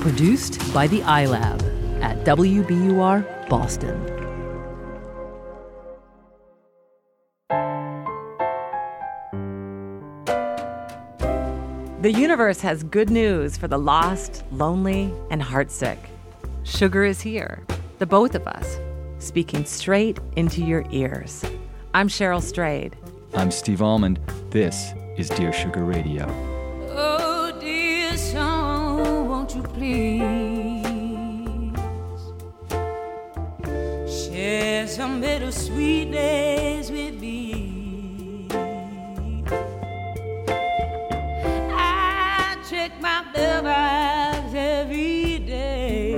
Produced 0.00 0.72
by 0.72 0.86
the 0.86 1.00
iLab 1.00 1.60
at 2.02 2.24
WBUR 2.24 3.48
Boston. 3.50 4.02
The 12.00 12.10
universe 12.10 12.62
has 12.62 12.82
good 12.82 13.10
news 13.10 13.58
for 13.58 13.68
the 13.68 13.76
lost, 13.76 14.42
lonely, 14.52 15.12
and 15.30 15.42
heartsick. 15.42 15.98
Sugar 16.62 17.04
is 17.04 17.20
here, 17.20 17.62
the 17.98 18.06
both 18.06 18.34
of 18.34 18.46
us, 18.46 18.78
speaking 19.18 19.66
straight 19.66 20.18
into 20.34 20.64
your 20.64 20.86
ears. 20.90 21.44
I'm 21.92 22.08
Cheryl 22.08 22.40
Strayed. 22.40 22.96
I'm 23.34 23.50
Steve 23.50 23.82
Almond. 23.82 24.18
This 24.48 24.94
is 25.18 25.28
Dear 25.28 25.52
Sugar 25.52 25.84
Radio. 25.84 26.49
Please 29.80 30.84
share 34.06 34.86
some 34.86 35.22
bittersweet 35.22 36.12
days 36.12 36.90
with 36.90 37.18
me? 37.18 38.46
I 41.72 42.58
check 42.68 42.92
my 43.00 43.24
mailbox 43.34 44.52
every 44.54 45.38
day 45.38 46.16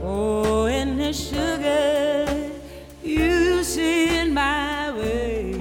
for 0.00 0.68
any 0.68 1.12
sugar 1.12 2.52
you 3.02 3.64
send 3.64 4.32
my 4.32 4.92
way. 4.92 5.60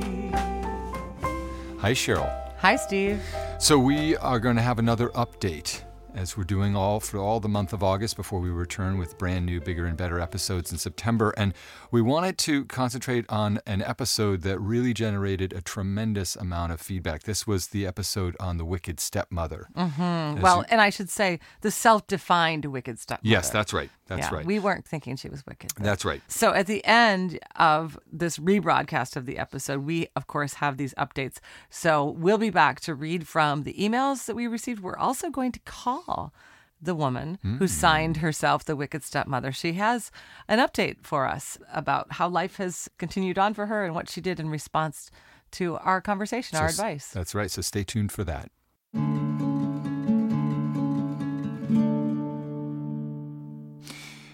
Hi, 1.79 1.93
Cheryl. 1.93 2.31
Hi, 2.59 2.75
Steve. 2.75 3.23
So 3.59 3.79
we 3.79 4.15
are 4.17 4.39
going 4.39 4.55
to 4.55 4.61
have 4.61 4.77
another 4.77 5.09
update 5.09 5.81
as 6.13 6.37
we're 6.37 6.43
doing 6.43 6.75
all 6.75 6.99
for 6.99 7.17
all 7.17 7.39
the 7.39 7.49
month 7.49 7.73
of 7.73 7.83
August 7.83 8.15
before 8.15 8.39
we 8.39 8.49
return 8.49 8.97
with 8.97 9.17
brand 9.17 9.45
new, 9.45 9.59
bigger 9.59 9.85
and 9.85 9.97
better 9.97 10.19
episodes 10.19 10.71
in 10.71 10.77
September. 10.77 11.33
And 11.37 11.53
we 11.91 12.01
wanted 12.01 12.37
to 12.39 12.65
concentrate 12.65 13.25
on 13.29 13.59
an 13.65 13.81
episode 13.81 14.41
that 14.43 14.59
really 14.59 14.93
generated 14.93 15.53
a 15.53 15.61
tremendous 15.61 16.35
amount 16.35 16.71
of 16.71 16.79
feedback. 16.79 17.23
This 17.23 17.45
was 17.45 17.67
the 17.67 17.85
episode 17.85 18.37
on 18.39 18.57
the 18.57 18.65
wicked 18.65 18.99
stepmother. 18.99 19.67
Mm, 19.75 20.39
well, 20.39 20.63
and 20.69 20.79
I 20.79 20.89
should 20.89 21.09
say 21.09 21.39
the 21.61 21.71
self-defined 21.71 22.65
wicked 22.65 22.99
stepmother. 22.99 23.27
Yes, 23.27 23.49
that's 23.49 23.73
right. 23.73 23.89
That's 24.07 24.21
yeah, 24.31 24.35
right. 24.35 24.45
We 24.45 24.59
weren't 24.59 24.85
thinking 24.85 25.15
she 25.17 25.29
was 25.29 25.45
wicked. 25.45 25.71
That's 25.79 26.03
right. 26.05 26.21
So 26.27 26.53
at 26.53 26.67
the 26.67 26.83
end 26.85 27.39
of 27.55 27.99
this 28.11 28.37
rebroadcast 28.37 29.15
of 29.15 29.25
the 29.25 29.37
episode, 29.37 29.85
we 29.85 30.07
of 30.15 30.27
course 30.27 30.55
have 30.55 30.77
these 30.77 30.93
updates. 30.95 31.37
So 31.69 32.03
we'll 32.05 32.37
be 32.37 32.49
back 32.49 32.79
to 32.81 32.95
read 32.95 33.27
from 33.27 33.63
the 33.63 33.73
emails 33.73 34.25
that 34.25 34.35
we 34.35 34.47
received. 34.47 34.81
We're 34.81 34.97
also 34.97 35.29
going 35.29 35.51
to 35.53 35.59
call 35.61 36.33
the 36.81 36.93
woman 36.95 37.39
Hmm. 37.41 37.57
who 37.57 37.67
signed 37.67 38.17
herself 38.17 38.63
the 38.63 38.75
wicked 38.75 39.03
stepmother. 39.03 39.51
She 39.51 39.73
has 39.73 40.11
an 40.47 40.59
update 40.59 40.97
for 41.01 41.25
us 41.25 41.57
about 41.73 42.13
how 42.13 42.27
life 42.29 42.57
has 42.57 42.87
continued 42.99 43.39
on 43.39 43.53
for 43.55 43.65
her 43.65 43.83
and 43.83 43.95
what 43.95 44.09
she 44.09 44.21
did 44.21 44.39
in 44.39 44.47
response 44.49 45.09
to 45.51 45.77
our 45.77 46.01
conversation, 46.01 46.57
our 46.57 46.67
So 46.69 46.73
s- 46.73 46.79
advice. 46.79 47.07
That's 47.11 47.33
right. 47.33 47.49
So 47.49 47.61
stay 47.63 47.83
tuned 47.83 48.11
for 48.11 48.23
that. 48.25 48.51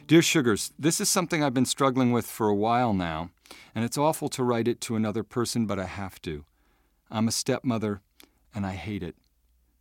Dear 0.06 0.22
Sugars, 0.22 0.74
this 0.78 1.00
is 1.00 1.08
something 1.08 1.42
I've 1.42 1.54
been 1.54 1.66
struggling 1.66 2.12
with 2.12 2.26
for 2.26 2.50
a 2.50 2.56
while 2.56 2.94
now, 2.94 3.30
and 3.74 3.86
it's 3.86 3.98
awful 3.98 4.28
to 4.30 4.44
write 4.44 4.68
it 4.68 4.82
to 4.82 4.98
another 4.98 5.24
person, 5.24 5.66
but 5.66 5.80
I 5.80 5.86
have 5.86 6.22
to. 6.24 6.44
I'm 7.10 7.30
a 7.30 7.32
stepmother, 7.32 8.02
and 8.54 8.66
I 8.66 8.74
hate 8.74 9.02
it. 9.02 9.16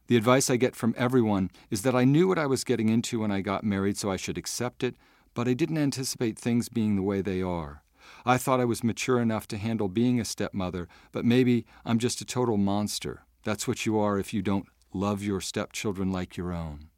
The 0.07 0.17
advice 0.17 0.49
I 0.49 0.57
get 0.57 0.77
from 0.77 0.95
everyone 0.97 1.51
is 1.71 1.83
that 1.83 1.97
I 1.97 2.05
knew 2.05 2.29
what 2.29 2.39
I 2.39 2.47
was 2.47 2.63
getting 2.63 2.89
into 2.89 3.19
when 3.19 3.33
I 3.33 3.41
got 3.41 3.65
married, 3.65 3.99
so 3.99 4.13
I 4.13 4.17
should 4.17 4.39
accept 4.39 4.85
it, 4.85 4.95
but 5.35 5.49
I 5.49 5.55
didn't 5.55 5.79
anticipate 5.79 6.39
things 6.39 6.69
being 6.69 6.95
the 6.95 7.03
way 7.03 7.21
they 7.21 7.43
are. 7.43 7.83
I 8.25 8.39
thought 8.39 8.61
I 8.61 8.65
was 8.65 8.85
mature 8.85 9.19
enough 9.19 9.49
to 9.49 9.59
handle 9.59 9.89
being 9.89 10.21
a 10.21 10.25
stepmother, 10.25 10.87
but 11.11 11.25
maybe 11.25 11.67
I'm 11.85 11.99
just 11.99 12.21
a 12.21 12.25
total 12.25 12.57
monster. 12.57 13.25
That's 13.43 13.67
what 13.67 13.87
you 13.87 13.99
are 13.99 14.21
if 14.21 14.33
you 14.33 14.41
don't 14.41 14.69
love 14.95 15.25
your 15.25 15.41
stepchildren 15.41 16.13
like 16.13 16.37
your 16.37 16.53
own. 16.53 16.91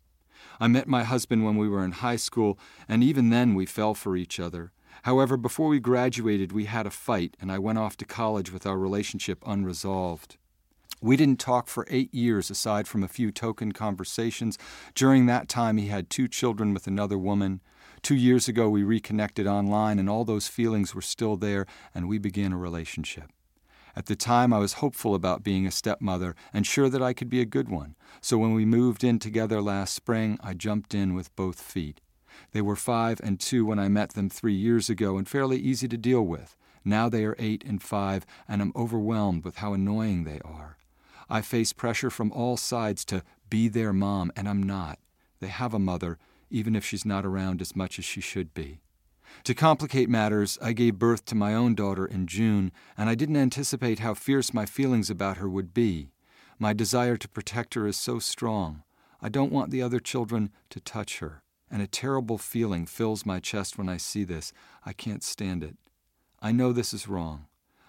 I 0.60 0.68
met 0.68 0.86
my 0.86 1.04
husband 1.04 1.44
when 1.44 1.56
we 1.56 1.68
were 1.68 1.84
in 1.84 1.92
high 1.92 2.16
school, 2.16 2.58
and 2.88 3.02
even 3.02 3.30
then 3.30 3.54
we 3.54 3.66
fell 3.66 3.94
for 3.94 4.16
each 4.16 4.38
other. 4.38 4.72
However, 5.02 5.36
before 5.36 5.68
we 5.68 5.80
graduated, 5.80 6.52
we 6.52 6.64
had 6.64 6.86
a 6.86 6.90
fight, 6.90 7.36
and 7.40 7.52
I 7.52 7.58
went 7.58 7.78
off 7.78 7.96
to 7.98 8.04
college 8.04 8.52
with 8.52 8.66
our 8.66 8.78
relationship 8.78 9.42
unresolved. 9.46 10.36
We 11.00 11.16
didn't 11.16 11.40
talk 11.40 11.68
for 11.68 11.86
eight 11.90 12.14
years 12.14 12.50
aside 12.50 12.88
from 12.88 13.02
a 13.02 13.08
few 13.08 13.30
token 13.30 13.72
conversations. 13.72 14.56
During 14.94 15.26
that 15.26 15.48
time, 15.48 15.76
he 15.76 15.88
had 15.88 16.08
two 16.08 16.28
children 16.28 16.72
with 16.72 16.86
another 16.86 17.18
woman. 17.18 17.60
Two 18.00 18.14
years 18.14 18.48
ago, 18.48 18.70
we 18.70 18.82
reconnected 18.82 19.46
online, 19.46 19.98
and 19.98 20.08
all 20.08 20.24
those 20.24 20.48
feelings 20.48 20.94
were 20.94 21.02
still 21.02 21.36
there, 21.36 21.66
and 21.94 22.08
we 22.08 22.18
began 22.18 22.52
a 22.52 22.56
relationship. 22.56 23.30
At 23.96 24.06
the 24.06 24.16
time, 24.16 24.52
I 24.52 24.58
was 24.58 24.74
hopeful 24.74 25.14
about 25.14 25.44
being 25.44 25.66
a 25.66 25.70
stepmother 25.70 26.34
and 26.52 26.66
sure 26.66 26.88
that 26.88 27.02
I 27.02 27.12
could 27.12 27.30
be 27.30 27.40
a 27.40 27.46
good 27.46 27.68
one. 27.68 27.94
So 28.20 28.38
when 28.38 28.52
we 28.52 28.64
moved 28.64 29.04
in 29.04 29.18
together 29.18 29.62
last 29.62 29.94
spring, 29.94 30.38
I 30.42 30.54
jumped 30.54 30.94
in 30.94 31.14
with 31.14 31.34
both 31.36 31.60
feet. 31.60 32.00
They 32.52 32.60
were 32.60 32.76
five 32.76 33.20
and 33.22 33.38
two 33.38 33.64
when 33.64 33.78
I 33.78 33.88
met 33.88 34.14
them 34.14 34.28
three 34.28 34.54
years 34.54 34.90
ago 34.90 35.16
and 35.16 35.28
fairly 35.28 35.58
easy 35.58 35.86
to 35.88 35.96
deal 35.96 36.22
with. 36.22 36.56
Now 36.84 37.08
they 37.08 37.24
are 37.24 37.36
eight 37.38 37.64
and 37.64 37.82
five, 37.82 38.26
and 38.48 38.60
I'm 38.60 38.72
overwhelmed 38.76 39.44
with 39.44 39.56
how 39.56 39.72
annoying 39.72 40.24
they 40.24 40.40
are. 40.44 40.76
I 41.30 41.40
face 41.40 41.72
pressure 41.72 42.10
from 42.10 42.32
all 42.32 42.56
sides 42.56 43.04
to 43.06 43.22
be 43.48 43.68
their 43.68 43.92
mom, 43.92 44.32
and 44.36 44.48
I'm 44.48 44.62
not. 44.62 44.98
They 45.40 45.46
have 45.46 45.72
a 45.72 45.78
mother, 45.78 46.18
even 46.50 46.76
if 46.76 46.84
she's 46.84 47.06
not 47.06 47.24
around 47.24 47.62
as 47.62 47.74
much 47.74 47.98
as 47.98 48.04
she 48.04 48.20
should 48.20 48.52
be. 48.52 48.80
To 49.42 49.54
complicate 49.54 50.08
matters, 50.08 50.56
I 50.62 50.72
gave 50.72 50.98
birth 50.98 51.24
to 51.26 51.34
my 51.34 51.54
own 51.54 51.74
daughter 51.74 52.06
in 52.06 52.26
June, 52.26 52.72
and 52.96 53.10
I 53.10 53.14
didn't 53.14 53.36
anticipate 53.36 53.98
how 53.98 54.14
fierce 54.14 54.54
my 54.54 54.64
feelings 54.64 55.10
about 55.10 55.38
her 55.38 55.48
would 55.48 55.74
be. 55.74 56.12
My 56.58 56.72
desire 56.72 57.16
to 57.16 57.28
protect 57.28 57.74
her 57.74 57.86
is 57.86 57.96
so 57.96 58.18
strong. 58.18 58.84
I 59.20 59.28
don't 59.28 59.52
want 59.52 59.70
the 59.70 59.82
other 59.82 60.00
children 60.00 60.50
to 60.70 60.80
touch 60.80 61.18
her, 61.18 61.42
and 61.70 61.82
a 61.82 61.86
terrible 61.86 62.38
feeling 62.38 62.86
fills 62.86 63.26
my 63.26 63.40
chest 63.40 63.76
when 63.76 63.88
I 63.88 63.96
see 63.96 64.24
this. 64.24 64.52
I 64.86 64.92
can't 64.92 65.22
stand 65.22 65.64
it. 65.64 65.76
I 66.40 66.52
know 66.52 66.72
this 66.72 66.94
is 66.94 67.08
wrong. 67.08 67.46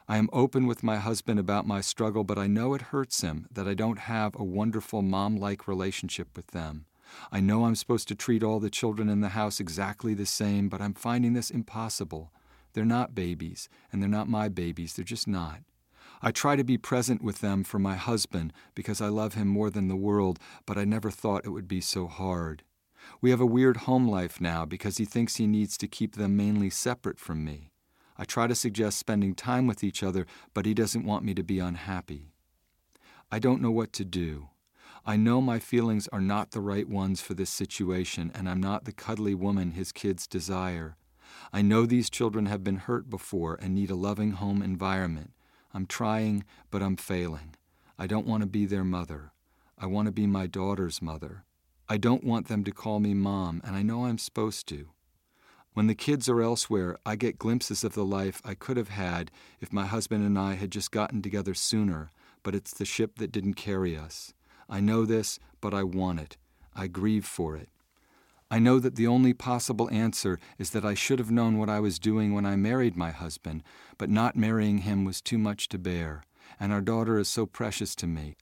I 0.07 0.17
am 0.17 0.29
open 0.31 0.67
with 0.67 0.83
my 0.83 0.97
husband 0.97 1.39
about 1.39 1.67
my 1.67 1.81
struggle, 1.81 2.23
but 2.23 2.37
I 2.37 2.47
know 2.47 2.73
it 2.73 2.93
hurts 2.93 3.21
him 3.21 3.47
that 3.51 3.67
I 3.67 3.73
don't 3.73 3.99
have 3.99 4.35
a 4.35 4.43
wonderful 4.43 5.01
mom 5.01 5.37
like 5.37 5.67
relationship 5.67 6.35
with 6.35 6.47
them. 6.47 6.85
I 7.31 7.39
know 7.39 7.65
I'm 7.65 7.75
supposed 7.75 8.07
to 8.09 8.15
treat 8.15 8.43
all 8.43 8.59
the 8.59 8.69
children 8.69 9.09
in 9.09 9.21
the 9.21 9.29
house 9.29 9.59
exactly 9.59 10.13
the 10.13 10.25
same, 10.25 10.69
but 10.69 10.81
I'm 10.81 10.93
finding 10.93 11.33
this 11.33 11.49
impossible. 11.49 12.31
They're 12.73 12.85
not 12.85 13.15
babies, 13.15 13.69
and 13.91 14.01
they're 14.01 14.09
not 14.09 14.27
my 14.27 14.49
babies, 14.49 14.93
they're 14.93 15.05
just 15.05 15.27
not. 15.27 15.61
I 16.21 16.31
try 16.31 16.55
to 16.55 16.63
be 16.63 16.77
present 16.77 17.21
with 17.21 17.39
them 17.39 17.63
for 17.63 17.79
my 17.79 17.95
husband 17.95 18.53
because 18.73 19.01
I 19.01 19.07
love 19.07 19.33
him 19.33 19.47
more 19.47 19.69
than 19.69 19.87
the 19.87 19.95
world, 19.95 20.39
but 20.65 20.77
I 20.77 20.85
never 20.85 21.11
thought 21.11 21.45
it 21.45 21.49
would 21.49 21.67
be 21.67 21.81
so 21.81 22.07
hard. 22.07 22.63
We 23.21 23.29
have 23.29 23.41
a 23.41 23.45
weird 23.45 23.77
home 23.77 24.07
life 24.07 24.41
now 24.41 24.65
because 24.65 24.97
he 24.97 25.05
thinks 25.05 25.35
he 25.35 25.47
needs 25.47 25.77
to 25.77 25.87
keep 25.87 26.15
them 26.15 26.35
mainly 26.35 26.69
separate 26.69 27.19
from 27.19 27.45
me. 27.45 27.71
I 28.17 28.23
try 28.23 28.47
to 28.47 28.55
suggest 28.55 28.97
spending 28.97 29.35
time 29.35 29.67
with 29.67 29.83
each 29.83 30.01
other, 30.01 30.25
but 30.53 30.65
he 30.65 30.73
doesn't 30.73 31.05
want 31.05 31.25
me 31.25 31.33
to 31.33 31.43
be 31.43 31.59
unhappy. 31.59 32.31
I 33.31 33.39
don't 33.39 33.61
know 33.61 33.71
what 33.71 33.91
to 33.93 34.05
do. 34.05 34.49
I 35.07 35.17
know 35.17 35.39
my 35.39 35.59
feelings 35.59 36.07
are 36.07 36.19
not 36.19 36.49
the 36.49 36.61
right 36.61 36.89
ones 36.89 37.21
for 37.21 37.35
this 37.35 37.51
situation, 37.51 38.31
and 38.33 38.49
I'm 38.49 38.59
not 38.59 38.85
the 38.85 38.91
cuddly 38.91 39.35
woman 39.35 39.71
his 39.71 39.91
kids 39.91 40.25
desire. 40.25 40.97
I 41.53 41.61
know 41.61 41.85
these 41.85 42.09
children 42.09 42.47
have 42.47 42.63
been 42.63 42.77
hurt 42.77 43.07
before 43.07 43.55
and 43.61 43.75
need 43.75 43.91
a 43.91 43.95
loving 43.95 44.31
home 44.31 44.63
environment. 44.63 45.31
I'm 45.75 45.85
trying, 45.85 46.43
but 46.71 46.81
I'm 46.81 46.97
failing. 46.97 47.53
I 47.99 48.07
don't 48.07 48.25
want 48.25 48.41
to 48.41 48.47
be 48.47 48.65
their 48.65 48.83
mother. 48.83 49.31
I 49.77 49.85
want 49.85 50.07
to 50.07 50.11
be 50.11 50.25
my 50.25 50.47
daughter's 50.47 51.03
mother. 51.03 51.43
I 51.87 51.97
don't 51.97 52.23
want 52.23 52.47
them 52.47 52.63
to 52.63 52.71
call 52.71 52.99
me 52.99 53.13
mom, 53.13 53.61
and 53.63 53.75
I 53.75 53.83
know 53.83 54.05
I'm 54.05 54.17
supposed 54.17 54.67
to. 54.69 54.87
When 55.73 55.85
the 55.85 55.93
kids 55.93 56.27
are 56.27 56.41
elsewhere, 56.41 56.97
I 57.05 57.15
get 57.15 57.37
glimpses 57.37 57.83
of 57.83 57.93
the 57.93 58.05
life 58.05 58.41
I 58.43 58.55
could 58.55 58.77
have 58.77 58.89
had 58.89 59.29
if 59.61 59.71
my 59.71 59.85
husband 59.85 60.25
and 60.25 60.39
I 60.39 60.55
had 60.55 60.71
just 60.71 60.89
gotten 60.89 61.21
together 61.21 61.53
sooner, 61.53 62.09
but 62.41 62.55
it's 62.55 62.73
the 62.73 62.85
ship 62.85 63.19
that 63.19 63.31
didn't 63.31 63.53
carry 63.53 63.95
us. 63.95 64.33
I 64.69 64.79
know 64.79 65.05
this, 65.05 65.39
but 65.61 65.73
I 65.73 65.83
want 65.83 66.19
it. 66.19 66.37
I 66.75 66.87
grieve 66.87 67.25
for 67.25 67.55
it. 67.55 67.69
I 68.51 68.59
know 68.59 68.79
that 68.79 68.95
the 68.95 69.07
only 69.07 69.33
possible 69.33 69.89
answer 69.89 70.39
is 70.59 70.69
that 70.69 70.85
I 70.85 70.93
should 70.93 71.19
have 71.19 71.31
known 71.31 71.57
what 71.57 71.69
I 71.69 71.79
was 71.79 71.97
doing 71.97 72.33
when 72.33 72.45
I 72.45 72.55
married 72.55 72.95
my 72.95 73.11
husband, 73.11 73.63
but 73.97 74.09
not 74.09 74.35
marrying 74.35 74.79
him 74.79 75.03
was 75.03 75.21
too 75.21 75.37
much 75.37 75.67
to 75.69 75.79
bear, 75.79 76.23
and 76.59 76.71
our 76.71 76.81
daughter 76.81 77.17
is 77.17 77.27
so 77.27 77.45
precious 77.45 77.95
to 77.95 78.07
me. 78.07 78.35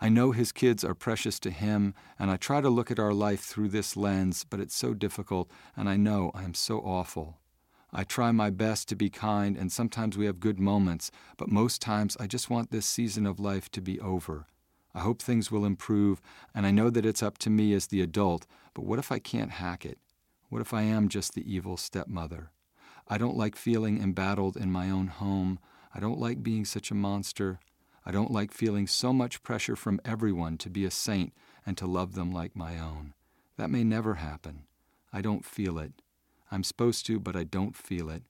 I 0.00 0.08
know 0.08 0.32
his 0.32 0.50
kids 0.50 0.82
are 0.82 0.94
precious 0.94 1.38
to 1.40 1.50
him, 1.50 1.94
and 2.18 2.30
I 2.30 2.36
try 2.36 2.62
to 2.62 2.70
look 2.70 2.90
at 2.90 2.98
our 2.98 3.12
life 3.12 3.40
through 3.40 3.68
this 3.68 3.96
lens, 3.96 4.44
but 4.48 4.60
it's 4.60 4.74
so 4.74 4.94
difficult, 4.94 5.50
and 5.76 5.88
I 5.88 5.96
know 5.96 6.30
I 6.34 6.44
am 6.44 6.54
so 6.54 6.78
awful. 6.78 7.38
I 7.92 8.04
try 8.04 8.32
my 8.32 8.50
best 8.50 8.88
to 8.88 8.96
be 8.96 9.10
kind, 9.10 9.56
and 9.56 9.70
sometimes 9.70 10.16
we 10.16 10.26
have 10.26 10.40
good 10.40 10.58
moments, 10.58 11.10
but 11.36 11.50
most 11.50 11.82
times 11.82 12.16
I 12.18 12.26
just 12.26 12.48
want 12.48 12.70
this 12.70 12.86
season 12.86 13.26
of 13.26 13.40
life 13.40 13.70
to 13.72 13.82
be 13.82 14.00
over. 14.00 14.46
I 14.94 15.00
hope 15.00 15.22
things 15.22 15.50
will 15.50 15.64
improve, 15.64 16.20
and 16.54 16.66
I 16.66 16.70
know 16.70 16.90
that 16.90 17.06
it's 17.06 17.22
up 17.22 17.38
to 17.38 17.50
me 17.50 17.72
as 17.74 17.86
the 17.86 18.02
adult, 18.02 18.46
but 18.74 18.84
what 18.84 18.98
if 18.98 19.12
I 19.12 19.18
can't 19.18 19.52
hack 19.52 19.84
it? 19.84 19.98
What 20.48 20.60
if 20.60 20.74
I 20.74 20.82
am 20.82 21.08
just 21.08 21.34
the 21.34 21.52
evil 21.52 21.76
stepmother? 21.76 22.50
I 23.06 23.18
don't 23.18 23.36
like 23.36 23.56
feeling 23.56 24.02
embattled 24.02 24.56
in 24.56 24.70
my 24.70 24.90
own 24.90 25.08
home. 25.08 25.58
I 25.94 26.00
don't 26.00 26.18
like 26.18 26.42
being 26.42 26.64
such 26.64 26.90
a 26.90 26.94
monster. 26.94 27.60
I 28.04 28.10
don't 28.10 28.30
like 28.30 28.52
feeling 28.52 28.86
so 28.86 29.12
much 29.12 29.42
pressure 29.42 29.76
from 29.76 30.00
everyone 30.04 30.58
to 30.58 30.70
be 30.70 30.84
a 30.84 30.90
saint 30.90 31.32
and 31.64 31.76
to 31.78 31.86
love 31.86 32.14
them 32.14 32.32
like 32.32 32.56
my 32.56 32.78
own. 32.78 33.14
That 33.56 33.70
may 33.70 33.84
never 33.84 34.14
happen. 34.14 34.64
I 35.12 35.20
don't 35.20 35.44
feel 35.44 35.78
it. 35.78 35.92
I'm 36.50 36.64
supposed 36.64 37.06
to, 37.06 37.20
but 37.20 37.36
I 37.36 37.44
don't 37.44 37.76
feel 37.76 38.10
it. 38.10 38.22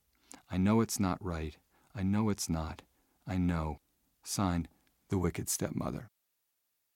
I 0.51 0.57
know 0.57 0.81
it's 0.81 0.99
not 0.99 1.23
right. 1.23 1.57
I 1.95 2.03
know 2.03 2.29
it's 2.29 2.49
not. 2.49 2.81
I 3.27 3.37
know. 3.37 3.79
Signed, 4.23 4.67
The 5.09 5.17
Wicked 5.17 5.49
Stepmother. 5.49 6.09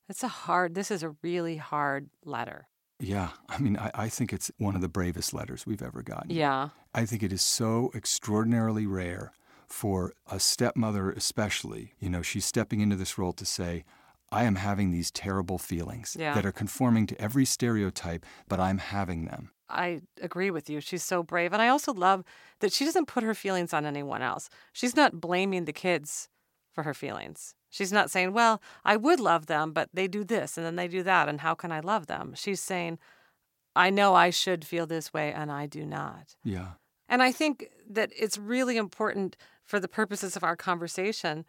It's 0.09 0.23
a 0.23 0.27
hard, 0.27 0.75
this 0.75 0.91
is 0.91 1.03
a 1.03 1.15
really 1.21 1.57
hard 1.57 2.09
letter. 2.23 2.67
Yeah, 2.99 3.29
I 3.49 3.57
mean, 3.59 3.77
I, 3.77 3.91
I 3.93 4.09
think 4.09 4.31
it's 4.31 4.51
one 4.57 4.75
of 4.75 4.81
the 4.81 4.87
bravest 4.87 5.33
letters 5.33 5.65
we've 5.65 5.81
ever 5.81 6.01
gotten. 6.01 6.31
Yeah. 6.31 6.69
I 6.93 7.05
think 7.05 7.23
it 7.23 7.33
is 7.33 7.41
so 7.41 7.91
extraordinarily 7.93 8.85
rare 8.85 9.33
for 9.67 10.13
a 10.31 10.39
stepmother, 10.39 11.11
especially. 11.11 11.93
You 11.99 12.09
know, 12.09 12.21
she's 12.21 12.45
stepping 12.45 12.79
into 12.81 12.95
this 12.95 13.17
role 13.17 13.33
to 13.33 13.45
say, 13.45 13.83
I 14.31 14.43
am 14.45 14.55
having 14.55 14.91
these 14.91 15.11
terrible 15.11 15.57
feelings 15.57 16.15
Yeah. 16.17 16.33
that 16.35 16.45
are 16.45 16.51
conforming 16.51 17.05
to 17.07 17.21
every 17.21 17.45
stereotype, 17.45 18.25
but 18.47 18.59
I'm 18.59 18.77
having 18.77 19.25
them. 19.25 19.51
I 19.69 20.01
agree 20.21 20.51
with 20.51 20.69
you. 20.69 20.79
She's 20.79 21.03
so 21.03 21.23
brave. 21.23 21.51
And 21.51 21.61
I 21.61 21.67
also 21.69 21.93
love 21.93 22.23
that 22.59 22.71
she 22.71 22.85
doesn't 22.85 23.07
put 23.07 23.23
her 23.23 23.33
feelings 23.33 23.73
on 23.73 23.85
anyone 23.85 24.21
else. 24.21 24.49
She's 24.73 24.95
not 24.95 25.19
blaming 25.19 25.65
the 25.65 25.73
kids 25.73 26.29
for 26.75 26.83
her 26.83 26.93
feelings. 26.93 27.55
She's 27.69 27.91
not 27.91 28.11
saying, 28.11 28.33
well, 28.33 28.61
I 28.83 28.97
would 28.97 29.19
love 29.19 29.47
them, 29.47 29.71
but 29.71 29.89
they 29.93 30.07
do 30.07 30.23
this 30.23 30.57
and 30.57 30.65
then 30.65 30.75
they 30.75 30.87
do 30.87 31.01
that. 31.03 31.27
And 31.27 31.41
how 31.41 31.55
can 31.55 31.71
I 31.71 31.79
love 31.79 32.05
them? 32.07 32.33
She's 32.35 32.59
saying, 32.61 32.99
I 33.75 33.89
know 33.89 34.13
I 34.13 34.29
should 34.29 34.63
feel 34.65 34.85
this 34.85 35.13
way 35.13 35.33
and 35.33 35.51
I 35.51 35.65
do 35.65 35.85
not. 35.85 36.35
Yeah. 36.43 36.73
And 37.09 37.23
I 37.23 37.31
think 37.31 37.69
that 37.89 38.11
it's 38.17 38.37
really 38.37 38.77
important 38.77 39.35
for 39.63 39.79
the 39.79 39.87
purposes 39.87 40.35
of 40.35 40.43
our 40.43 40.55
conversation 40.55 41.45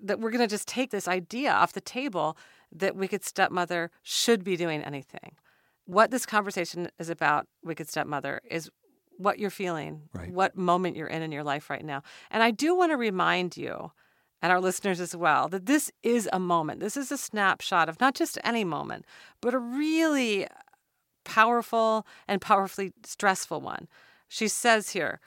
that 0.00 0.20
we're 0.20 0.30
going 0.30 0.40
to 0.40 0.46
just 0.46 0.68
take 0.68 0.90
this 0.90 1.08
idea 1.08 1.52
off 1.52 1.72
the 1.72 1.80
table 1.80 2.36
that 2.72 2.94
Wicked 2.96 3.24
Stepmother 3.24 3.90
should 4.02 4.44
be 4.44 4.56
doing 4.56 4.82
anything. 4.82 5.36
What 5.86 6.10
this 6.10 6.26
conversation 6.26 6.88
is 6.98 7.08
about, 7.08 7.46
Wicked 7.64 7.88
Stepmother, 7.88 8.40
is 8.48 8.70
what 9.16 9.38
you're 9.38 9.50
feeling, 9.50 10.02
Right. 10.12 10.30
what 10.30 10.56
moment 10.56 10.96
you're 10.96 11.08
in 11.08 11.22
in 11.22 11.32
your 11.32 11.42
life 11.42 11.70
right 11.70 11.84
now. 11.84 12.02
And 12.30 12.42
I 12.42 12.50
do 12.52 12.76
want 12.76 12.92
to 12.92 12.96
remind 12.96 13.56
you 13.56 13.90
and 14.40 14.52
our 14.52 14.60
listeners 14.60 15.00
as 15.00 15.16
well 15.16 15.48
that 15.48 15.66
this 15.66 15.90
is 16.02 16.28
a 16.32 16.38
moment. 16.38 16.80
This 16.80 16.96
is 16.96 17.10
a 17.10 17.18
snapshot 17.18 17.88
of 17.88 18.00
not 18.00 18.14
just 18.14 18.38
any 18.44 18.64
moment, 18.64 19.04
but 19.40 19.54
a 19.54 19.58
really 19.58 20.46
powerful 21.24 22.06
and 22.26 22.40
powerfully 22.40 22.92
stressful 23.04 23.60
one. 23.60 23.88
She 24.28 24.48
says 24.48 24.90
here, 24.90 25.20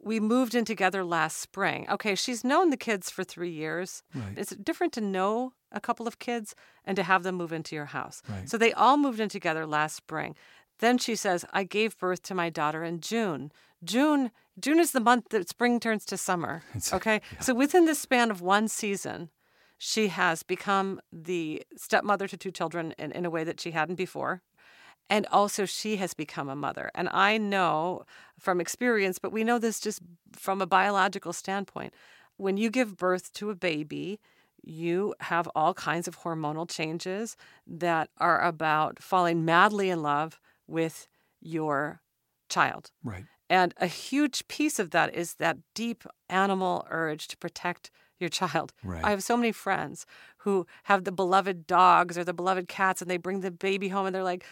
we 0.00 0.20
moved 0.20 0.54
in 0.54 0.64
together 0.64 1.04
last 1.04 1.38
spring. 1.38 1.86
Okay, 1.90 2.14
she's 2.14 2.44
known 2.44 2.70
the 2.70 2.76
kids 2.76 3.10
for 3.10 3.24
three 3.24 3.50
years. 3.50 4.02
Right. 4.14 4.34
It's 4.36 4.54
different 4.54 4.92
to 4.94 5.00
know 5.00 5.52
a 5.72 5.80
couple 5.80 6.06
of 6.06 6.18
kids 6.18 6.54
and 6.84 6.96
to 6.96 7.02
have 7.02 7.24
them 7.24 7.34
move 7.34 7.52
into 7.52 7.74
your 7.74 7.86
house. 7.86 8.22
Right. 8.28 8.48
So 8.48 8.56
they 8.56 8.72
all 8.72 8.96
moved 8.96 9.20
in 9.20 9.28
together 9.28 9.66
last 9.66 9.96
spring. 9.96 10.36
Then 10.78 10.98
she 10.98 11.16
says, 11.16 11.44
I 11.52 11.64
gave 11.64 11.98
birth 11.98 12.22
to 12.24 12.34
my 12.34 12.50
daughter 12.50 12.84
in 12.84 13.00
June. 13.00 13.50
June 13.82 14.30
June 14.60 14.78
is 14.78 14.92
the 14.92 15.00
month 15.00 15.28
that 15.30 15.48
spring 15.48 15.80
turns 15.80 16.04
to 16.06 16.16
summer. 16.16 16.62
Okay. 16.92 17.20
So 17.40 17.54
within 17.54 17.84
the 17.84 17.94
span 17.94 18.30
of 18.30 18.40
one 18.40 18.68
season, 18.68 19.30
she 19.76 20.08
has 20.08 20.42
become 20.42 21.00
the 21.12 21.62
stepmother 21.76 22.26
to 22.28 22.36
two 22.36 22.50
children 22.50 22.94
in, 22.98 23.12
in 23.12 23.24
a 23.24 23.30
way 23.30 23.44
that 23.44 23.60
she 23.60 23.72
hadn't 23.72 23.96
before. 23.96 24.42
And 25.10 25.26
also, 25.32 25.64
she 25.64 25.96
has 25.96 26.12
become 26.12 26.48
a 26.48 26.56
mother. 26.56 26.90
And 26.94 27.08
I 27.12 27.38
know 27.38 28.04
from 28.38 28.60
experience, 28.60 29.18
but 29.18 29.32
we 29.32 29.42
know 29.42 29.58
this 29.58 29.80
just 29.80 30.00
from 30.32 30.60
a 30.60 30.66
biological 30.66 31.32
standpoint. 31.32 31.94
When 32.36 32.56
you 32.56 32.68
give 32.70 32.96
birth 32.96 33.32
to 33.34 33.50
a 33.50 33.54
baby, 33.54 34.20
you 34.62 35.14
have 35.20 35.48
all 35.54 35.72
kinds 35.72 36.08
of 36.08 36.20
hormonal 36.20 36.68
changes 36.68 37.36
that 37.66 38.10
are 38.18 38.42
about 38.42 39.02
falling 39.02 39.44
madly 39.44 39.88
in 39.88 40.02
love 40.02 40.40
with 40.66 41.08
your 41.40 42.02
child. 42.48 42.90
Right. 43.02 43.24
And 43.50 43.74
a 43.78 43.86
huge 43.86 44.46
piece 44.48 44.78
of 44.78 44.90
that 44.90 45.14
is 45.14 45.34
that 45.34 45.58
deep 45.74 46.04
animal 46.28 46.86
urge 46.90 47.28
to 47.28 47.36
protect 47.36 47.90
your 48.20 48.28
child. 48.28 48.72
Right. 48.82 49.04
I 49.04 49.10
have 49.10 49.22
so 49.22 49.36
many 49.36 49.52
friends 49.52 50.04
who 50.38 50.66
have 50.84 51.04
the 51.04 51.12
beloved 51.12 51.66
dogs 51.66 52.18
or 52.18 52.24
the 52.24 52.34
beloved 52.34 52.68
cats, 52.68 53.00
and 53.00 53.10
they 53.10 53.16
bring 53.16 53.40
the 53.40 53.50
baby 53.50 53.88
home 53.88 54.06
and 54.06 54.14
they're 54.14 54.22
like, 54.22 54.44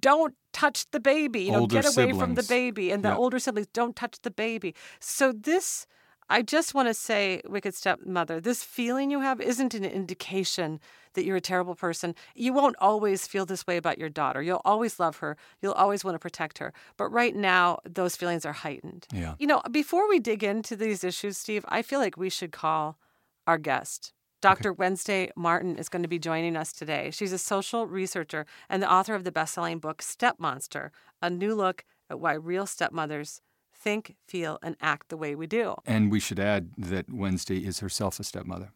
don't 0.00 0.34
touch 0.52 0.90
the 0.90 1.00
baby. 1.00 1.42
You 1.42 1.52
know, 1.52 1.60
Older 1.60 1.82
get 1.82 1.96
away 1.96 2.12
from 2.12 2.34
the 2.34 2.42
baby. 2.42 2.90
And 2.90 3.02
the 3.02 3.08
Yeah. 3.08 3.16
older 3.16 3.38
siblings, 3.38 3.68
don't 3.72 3.96
touch 3.96 4.20
the 4.22 4.30
baby. 4.30 4.74
So 5.00 5.32
this, 5.32 5.86
I 6.30 6.42
just 6.42 6.74
want 6.74 6.88
to 6.88 6.94
say, 6.94 7.40
Wicked 7.48 7.74
Stepmother, 7.74 8.40
this 8.40 8.62
feeling 8.62 9.10
you 9.10 9.20
have 9.20 9.40
isn't 9.40 9.72
an 9.74 9.84
indication 9.84 10.78
that 11.14 11.24
you're 11.24 11.36
a 11.36 11.40
terrible 11.40 11.74
person. 11.74 12.14
You 12.34 12.52
won't 12.52 12.76
always 12.80 13.26
feel 13.26 13.46
this 13.46 13.66
way 13.66 13.78
about 13.78 13.98
your 13.98 14.10
daughter. 14.10 14.42
You'll 14.42 14.62
always 14.64 15.00
love 15.00 15.18
her. 15.18 15.36
You'll 15.62 15.72
always 15.72 16.04
want 16.04 16.14
to 16.16 16.18
protect 16.18 16.58
her. 16.58 16.72
But 16.96 17.08
right 17.08 17.34
now, 17.34 17.78
those 17.84 18.14
feelings 18.14 18.44
are 18.44 18.52
heightened. 18.52 19.06
Yeah. 19.12 19.34
You 19.38 19.46
know, 19.46 19.62
before 19.70 20.08
we 20.08 20.18
dig 20.18 20.44
into 20.44 20.76
these 20.76 21.02
issues, 21.02 21.38
Steve, 21.38 21.64
I 21.68 21.82
feel 21.82 21.98
like 21.98 22.16
we 22.16 22.30
should 22.30 22.52
call 22.52 22.98
our 23.46 23.58
guest. 23.58 24.12
Dr. 24.40 24.72
Wednesday 24.72 25.32
Martin 25.34 25.76
is 25.76 25.88
going 25.88 26.02
to 26.02 26.08
be 26.08 26.18
joining 26.18 26.56
us 26.56 26.72
today. 26.72 27.10
She's 27.10 27.32
a 27.32 27.38
social 27.38 27.86
researcher 27.86 28.46
and 28.68 28.82
the 28.82 28.92
author 28.92 29.14
of 29.14 29.24
the 29.24 29.32
best 29.32 29.54
selling 29.54 29.78
book, 29.78 30.00
Step 30.00 30.36
Monster 30.38 30.92
A 31.20 31.28
New 31.28 31.54
Look 31.54 31.84
at 32.08 32.20
Why 32.20 32.34
Real 32.34 32.66
Stepmothers 32.66 33.40
Think, 33.80 34.16
Feel, 34.26 34.58
and 34.62 34.76
Act 34.80 35.08
the 35.08 35.16
Way 35.16 35.34
We 35.34 35.46
Do. 35.46 35.76
And 35.86 36.10
we 36.10 36.20
should 36.20 36.40
add 36.40 36.70
that 36.76 37.12
Wednesday 37.12 37.58
is 37.58 37.78
herself 37.80 38.18
a 38.18 38.24
stepmother. 38.24 38.72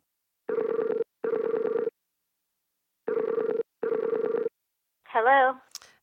Hello. 5.09 5.55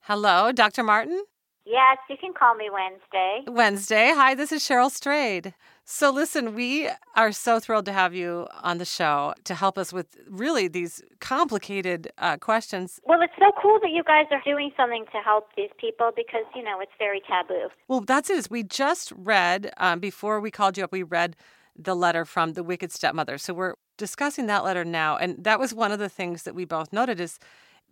Hello, 0.01 0.51
Dr. 0.51 0.83
Martin? 0.83 1.23
Yes, 1.69 1.99
you 2.09 2.17
can 2.19 2.33
call 2.33 2.55
me 2.55 2.67
Wednesday. 2.73 3.43
Wednesday. 3.45 4.11
Hi, 4.15 4.33
this 4.33 4.51
is 4.51 4.63
Cheryl 4.63 4.89
Strayed. 4.89 5.53
So, 5.85 6.09
listen, 6.09 6.55
we 6.55 6.89
are 7.15 7.31
so 7.31 7.59
thrilled 7.59 7.85
to 7.85 7.93
have 7.93 8.11
you 8.11 8.47
on 8.63 8.79
the 8.79 8.85
show 8.85 9.35
to 9.43 9.53
help 9.53 9.77
us 9.77 9.93
with 9.93 10.17
really 10.27 10.67
these 10.67 11.03
complicated 11.19 12.11
uh, 12.17 12.37
questions. 12.37 12.99
Well, 13.05 13.21
it's 13.21 13.33
so 13.37 13.51
cool 13.61 13.79
that 13.83 13.91
you 13.91 14.03
guys 14.03 14.25
are 14.31 14.41
doing 14.43 14.71
something 14.75 15.05
to 15.11 15.19
help 15.19 15.49
these 15.55 15.69
people 15.79 16.09
because, 16.15 16.45
you 16.55 16.63
know, 16.63 16.79
it's 16.79 16.91
very 16.97 17.21
taboo. 17.29 17.67
Well, 17.87 18.01
that's 18.01 18.31
it. 18.31 18.37
is 18.37 18.49
We 18.49 18.63
just 18.63 19.13
read, 19.15 19.71
um, 19.77 19.99
before 19.99 20.39
we 20.39 20.49
called 20.49 20.75
you 20.75 20.83
up, 20.83 20.91
we 20.91 21.03
read 21.03 21.35
the 21.75 21.95
letter 21.95 22.25
from 22.25 22.53
the 22.53 22.63
Wicked 22.63 22.91
Stepmother. 22.91 23.37
So, 23.37 23.53
we're 23.53 23.75
discussing 23.95 24.47
that 24.47 24.63
letter 24.63 24.83
now. 24.83 25.17
And 25.17 25.43
that 25.43 25.59
was 25.59 25.71
one 25.71 25.91
of 25.91 25.99
the 25.99 26.09
things 26.09 26.43
that 26.43 26.55
we 26.55 26.65
both 26.65 26.91
noted 26.91 27.19
is 27.19 27.37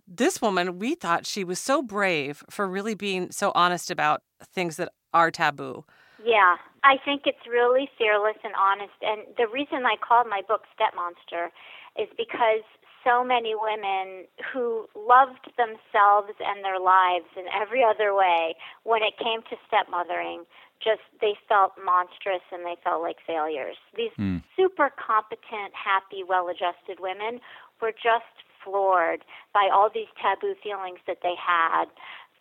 this 0.08 0.42
woman, 0.42 0.80
we 0.80 0.96
thought 0.96 1.26
she 1.26 1.44
was 1.44 1.60
so 1.60 1.82
brave 1.84 2.44
for 2.50 2.68
really 2.68 2.96
being 2.96 3.32
so 3.32 3.52
honest 3.54 3.92
about 3.92 4.24
things 4.42 4.78
that 4.78 4.90
are 5.14 5.32
taboo. 5.32 5.86
Yeah, 6.24 6.56
I 6.84 6.96
think 7.04 7.24
it's 7.26 7.46
really 7.50 7.90
fearless 7.98 8.38
and 8.44 8.54
honest. 8.56 8.96
And 9.02 9.22
the 9.38 9.48
reason 9.48 9.86
I 9.86 9.96
called 9.98 10.28
my 10.30 10.42
book 10.48 10.64
Step 10.74 10.96
Monster 10.96 11.52
is 12.00 12.08
because 12.18 12.64
so 13.04 13.24
many 13.24 13.54
women 13.56 14.26
who 14.52 14.88
loved 14.96 15.52
themselves 15.56 16.34
and 16.40 16.64
their 16.64 16.80
lives 16.80 17.28
in 17.36 17.46
every 17.54 17.84
other 17.84 18.14
way, 18.16 18.56
when 18.84 19.02
it 19.02 19.14
came 19.18 19.42
to 19.50 19.56
stepmothering, 19.68 20.44
just 20.84 21.02
they 21.22 21.34
felt 21.48 21.74
monstrous 21.84 22.44
and 22.52 22.66
they 22.66 22.76
felt 22.84 23.02
like 23.02 23.18
failures. 23.26 23.78
These 23.96 24.12
hmm. 24.16 24.38
super 24.56 24.92
competent, 24.94 25.74
happy, 25.74 26.24
well 26.28 26.50
adjusted 26.50 27.00
women 27.00 27.40
were 27.82 27.92
just 27.92 28.34
floored 28.67 29.24
by 29.53 29.69
all 29.71 29.89
these 29.93 30.12
taboo 30.21 30.55
feelings 30.62 31.00
that 31.07 31.19
they 31.24 31.33
had. 31.39 31.86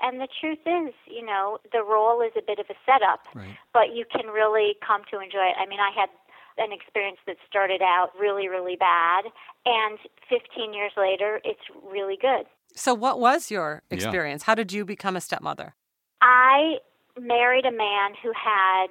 And 0.03 0.21
the 0.21 0.29
truth 0.29 0.59
is, 0.67 0.93
you 1.07 1.25
know, 1.25 1.59
the 1.73 1.83
role 1.83 2.21
is 2.21 2.33
a 2.37 2.43
bit 2.43 2.59
of 2.59 2.67
a 2.69 2.75
setup, 2.85 3.29
Right. 3.35 3.57
but 3.73 3.95
you 3.95 4.05
can 4.05 4.27
really 4.27 4.77
come 4.87 5.03
to 5.11 5.21
enjoy 5.21 5.47
it. 5.47 5.57
I 5.59 5.65
mean, 5.67 5.81
I 5.81 5.91
had 5.95 6.11
an 6.59 6.73
experience 6.73 7.19
that 7.27 7.37
started 7.49 7.81
out 7.83 8.11
really, 8.19 8.49
really 8.49 8.77
bad, 8.77 9.25
and 9.65 9.99
15 10.29 10.75
years 10.75 10.93
later, 10.97 11.41
it's 11.45 11.61
really 11.91 12.17
good. 12.21 12.47
So, 12.75 12.93
what 12.95 13.21
was 13.21 13.51
your 13.51 13.83
Yeah. 13.89 13.97
experience? 13.97 14.43
How 14.43 14.55
did 14.55 14.73
you 14.73 14.85
become 14.85 15.17
a 15.17 15.21
stepmother? 15.21 15.75
I 16.21 16.81
married 17.19 17.65
a 17.67 17.73
man 17.73 18.15
who 18.23 18.33
had 18.33 18.89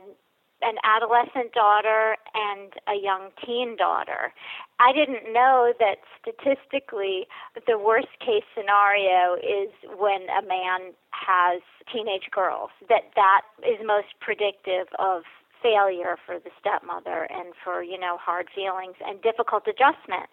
an 0.65 0.75
adolescent 0.83 1.53
daughter 1.53 2.17
and 2.33 2.73
a 2.89 2.99
young 2.99 3.29
teen 3.45 3.77
daughter. 3.77 4.33
I 4.79 4.91
didn't 4.91 5.31
know 5.31 5.73
that 5.79 5.97
statistically 6.19 7.27
the 7.67 7.77
worst 7.77 8.11
case 8.19 8.43
scenario 8.57 9.35
is 9.35 9.69
when 9.97 10.25
a 10.33 10.41
man 10.41 10.93
has 11.11 11.61
teenage 11.91 12.29
girls 12.31 12.71
that 12.89 13.13
that 13.15 13.41
is 13.61 13.77
most 13.85 14.17
predictive 14.19 14.87
of 14.97 15.23
failure 15.61 16.17
for 16.25 16.39
the 16.39 16.49
stepmother 16.59 17.27
and 17.31 17.53
for 17.63 17.81
you 17.81 17.97
know 17.97 18.17
hard 18.17 18.47
feelings 18.53 18.95
and 19.05 19.21
difficult 19.21 19.63
adjustment 19.67 20.29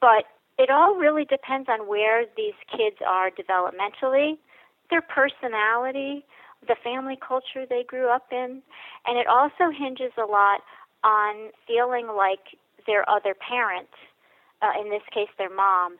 but 0.00 0.24
it 0.58 0.70
all 0.70 0.94
really 0.94 1.24
depends 1.24 1.68
on 1.68 1.88
where 1.88 2.24
these 2.36 2.54
kids 2.70 2.96
are 3.06 3.30
developmentally, 3.30 4.38
their 4.90 5.02
personality, 5.02 6.24
the 6.66 6.76
family 6.82 7.16
culture 7.16 7.66
they 7.68 7.84
grew 7.86 8.08
up 8.08 8.26
in, 8.32 8.62
and 9.06 9.18
it 9.18 9.26
also 9.26 9.70
hinges 9.76 10.12
a 10.18 10.26
lot 10.26 10.60
on 11.02 11.50
feeling 11.66 12.08
like 12.16 12.56
their 12.86 13.08
other 13.08 13.34
parent, 13.34 13.88
uh, 14.62 14.72
in 14.80 14.90
this 14.90 15.02
case 15.12 15.28
their 15.38 15.50
mom, 15.54 15.96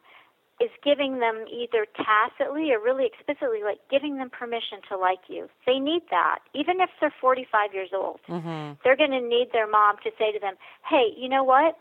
is 0.61 0.71
giving 0.85 1.19
them 1.19 1.45
either 1.51 1.85
tacitly 1.97 2.71
or 2.73 2.79
really 2.79 3.05
explicitly, 3.07 3.63
like 3.65 3.79
giving 3.91 4.17
them 4.17 4.31
permission 4.31 4.79
to 4.89 4.97
like 4.97 5.19
you. 5.29 5.49
They 5.67 5.79
need 5.81 6.03
that. 6.11 6.39
Even 6.55 6.81
if 6.81 6.91
they're 7.01 7.13
45 7.21 7.75
years 7.75 7.91
old, 7.93 8.21
Mm-hmm. 8.29 8.79
they're 8.85 8.97
going 8.97 9.11
to 9.11 9.21
need 9.21 9.49
their 9.53 9.67
mom 9.67 9.97
to 10.05 10.11
say 10.19 10.31
to 10.33 10.39
them, 10.39 10.55
hey, 10.89 11.13
you 11.17 11.29
know 11.29 11.43
what? 11.43 11.77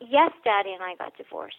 Yes, 0.00 0.30
Daddy 0.44 0.70
and 0.72 0.82
I 0.82 0.94
got 0.94 1.16
divorced. 1.16 1.56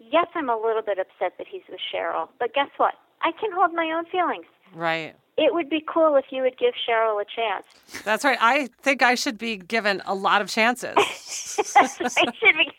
Yes, 0.00 0.26
I'm 0.34 0.48
a 0.48 0.56
little 0.56 0.82
bit 0.82 0.98
upset 0.98 1.36
that 1.38 1.46
he's 1.50 1.62
with 1.68 1.80
Cheryl, 1.92 2.28
but 2.38 2.54
guess 2.54 2.70
what? 2.78 2.94
I 3.20 3.32
can 3.32 3.50
hold 3.52 3.74
my 3.74 3.90
own 3.92 4.06
feelings. 4.06 4.46
Right. 4.74 5.14
It 5.36 5.54
would 5.54 5.70
be 5.70 5.84
cool 5.86 6.16
if 6.16 6.26
you 6.30 6.42
would 6.42 6.58
give 6.58 6.74
Cheryl 6.74 7.22
a 7.22 7.24
chance. 7.24 7.64
That's 8.04 8.24
right. 8.24 8.38
I 8.40 8.68
think 8.82 9.02
I 9.02 9.14
should 9.14 9.38
be 9.38 9.56
given 9.56 10.02
a 10.04 10.14
lot 10.14 10.42
of 10.42 10.48
chances. 10.48 10.94
I 11.76 11.86
should 11.88 12.56
be, 12.56 12.72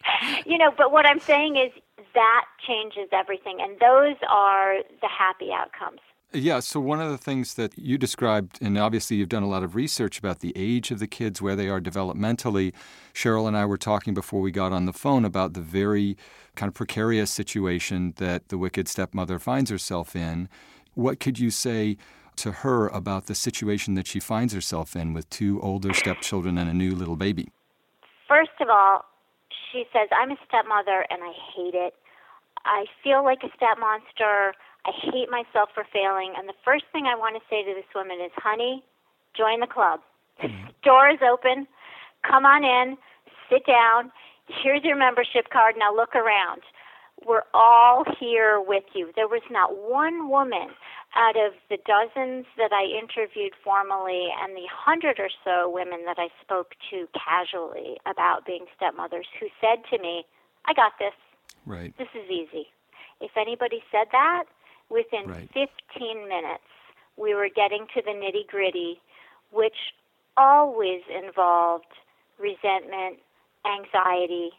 you 0.46 0.58
know, 0.58 0.72
but 0.78 0.92
what 0.92 1.06
I'm 1.06 1.20
saying 1.20 1.56
is 1.56 1.72
that 2.14 2.46
changes 2.68 3.08
everything, 3.14 3.60
and 3.62 3.80
those 3.80 4.18
are 4.30 4.80
the 5.02 5.08
happy 5.08 5.52
outcomes. 5.54 6.02
Yeah, 6.32 6.60
so 6.60 6.80
one 6.80 7.02
of 7.02 7.10
the 7.10 7.18
things 7.18 7.56
that 7.56 7.76
you 7.76 7.98
described, 7.98 8.60
and 8.62 8.78
obviously 8.78 9.18
you've 9.18 9.30
done 9.30 9.42
a 9.42 9.50
lot 9.50 9.64
of 9.64 9.74
research 9.74 10.20
about 10.20 10.42
the 10.42 10.54
age 10.56 10.92
of 10.92 11.00
the 11.00 11.08
kids, 11.08 11.42
where 11.42 11.56
they 11.56 11.70
are 11.70 11.82
developmentally. 11.82 12.72
Cheryl 13.16 13.48
and 13.48 13.58
I 13.58 13.66
were 13.66 13.78
talking 13.78 14.14
before 14.14 14.40
we 14.40 14.52
got 14.52 14.72
on 14.72 14.86
the 14.86 14.94
phone 14.94 15.26
about 15.26 15.54
the 15.54 15.62
very 15.62 16.18
kind 16.56 16.68
of 16.68 16.76
precarious 16.76 17.32
situation 17.32 18.14
that 18.18 18.50
the 18.50 18.60
wicked 18.60 18.88
stepmother 18.88 19.40
finds 19.40 19.72
herself 19.72 20.16
in. 20.16 20.50
What 21.00 21.22
could 21.22 21.40
you 21.40 21.50
say 21.50 21.96
to 22.36 22.52
her 22.52 22.90
about 22.90 23.28
the 23.28 23.36
situation 23.36 23.96
that 23.96 24.06
she 24.06 24.20
finds 24.20 24.54
herself 24.54 24.98
in 24.98 25.14
with 25.14 25.30
two 25.30 25.62
older 25.62 25.94
stepchildren 25.94 26.58
and 26.58 26.70
a 26.70 26.74
new 26.74 26.94
little 26.94 27.16
baby? 27.16 27.48
First 28.28 28.52
of 28.60 28.68
all, 28.68 29.06
she 29.72 29.86
says, 29.94 30.10
I'm 30.12 30.32
a 30.32 30.38
stepmother 30.46 31.06
and 31.10 31.24
I 31.24 31.32
hate 31.56 31.74
it. 31.74 31.96
I 32.66 32.84
feel 33.02 33.24
like 33.24 33.40
a 33.44 33.52
step 33.56 33.80
monster. 33.80 34.54
I 34.86 34.92
hate 34.92 35.32
myself 35.32 35.70
for 35.74 35.88
failing. 35.88 36.34
And 36.38 36.50
the 36.50 36.60
first 36.66 36.84
thing 36.92 37.06
I 37.06 37.16
want 37.16 37.40
to 37.40 37.44
say 37.50 37.64
to 37.64 37.74
this 37.74 37.88
woman 37.96 38.20
is, 38.20 38.32
honey, 38.36 38.84
join 39.38 39.62
the 39.62 39.68
club. 39.68 40.02
The 40.42 40.50
mm-hmm. 40.50 40.68
door 40.84 41.10
is 41.10 41.20
open. 41.24 41.66
Come 42.28 42.46
on 42.46 42.66
in. 42.66 42.98
Sit 43.50 43.66
down. 43.66 44.12
Here's 44.48 44.84
your 44.84 44.98
membership 44.98 45.48
card. 45.50 45.76
Now 45.80 45.96
look 45.96 46.14
around. 46.14 46.62
We're 47.26 47.44
all 47.54 48.04
here 48.20 48.62
with 48.62 48.84
you. 48.94 49.12
There 49.16 49.28
was 49.28 49.42
not 49.52 49.78
one 49.78 50.30
woman 50.30 50.70
out 51.16 51.36
of 51.36 51.54
the 51.70 51.78
dozens 51.86 52.46
that 52.58 52.72
I 52.72 52.86
interviewed 52.86 53.54
formally 53.64 54.30
and 54.42 54.56
the 54.56 54.68
hundred 54.72 55.20
or 55.20 55.30
so 55.44 55.70
women 55.70 56.06
that 56.06 56.18
I 56.18 56.30
spoke 56.42 56.76
to 56.92 57.08
casually 57.14 57.98
about 58.06 58.46
being 58.46 58.66
stepmothers 58.76 59.28
who 59.40 59.48
said 59.60 59.84
to 59.92 60.02
me, 60.02 60.26
I 60.66 60.74
got 60.74 60.94
this. 61.00 61.14
Right. 61.66 61.98
This 61.98 62.10
is 62.14 62.30
easy. 62.30 62.68
If 63.22 63.32
anybody 63.36 63.84
said 63.92 64.08
that, 64.12 64.46
within 64.90 65.28
Right. 65.28 65.50
15 65.54 66.28
minutes, 66.28 66.64
we 67.18 67.34
were 67.34 67.50
getting 67.50 67.86
to 67.94 68.02
the 68.02 68.12
nitty 68.12 68.48
gritty, 68.48 69.02
which 69.52 69.94
always 70.38 71.02
involved 71.10 71.92
resentment, 72.40 73.20
anxiety, 73.66 74.52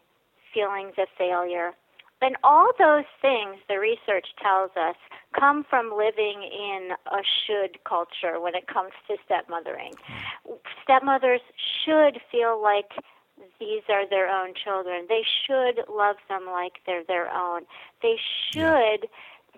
feelings 0.53 0.95
of 0.99 1.09
failure. 1.17 1.73
And 2.23 2.37
all 2.45 2.71
those 2.79 3.05
things, 3.23 3.57
the 3.69 3.79
research 3.79 4.27
tells 4.43 4.71
us, 4.77 4.97
come 5.39 5.65
from 5.69 5.93
living 5.97 6.43
in 6.43 6.91
a 7.07 7.23
should 7.47 7.83
culture 7.85 8.39
when 8.41 8.55
it 8.55 8.67
comes 8.67 8.93
to 9.09 9.17
stepmothering. 9.25 9.95
Stepmothers 10.83 11.41
should 11.85 12.21
feel 12.31 12.63
like 12.63 12.93
these 13.59 13.83
are 13.89 14.09
their 14.09 14.29
own 14.29 14.53
children. 14.53 15.07
They 15.09 15.25
should 15.47 15.85
love 15.89 16.17
them 16.29 16.47
like 16.47 16.81
they're 16.85 17.05
their 17.05 17.33
own. 17.33 17.63
They 18.03 18.17
should 18.53 19.09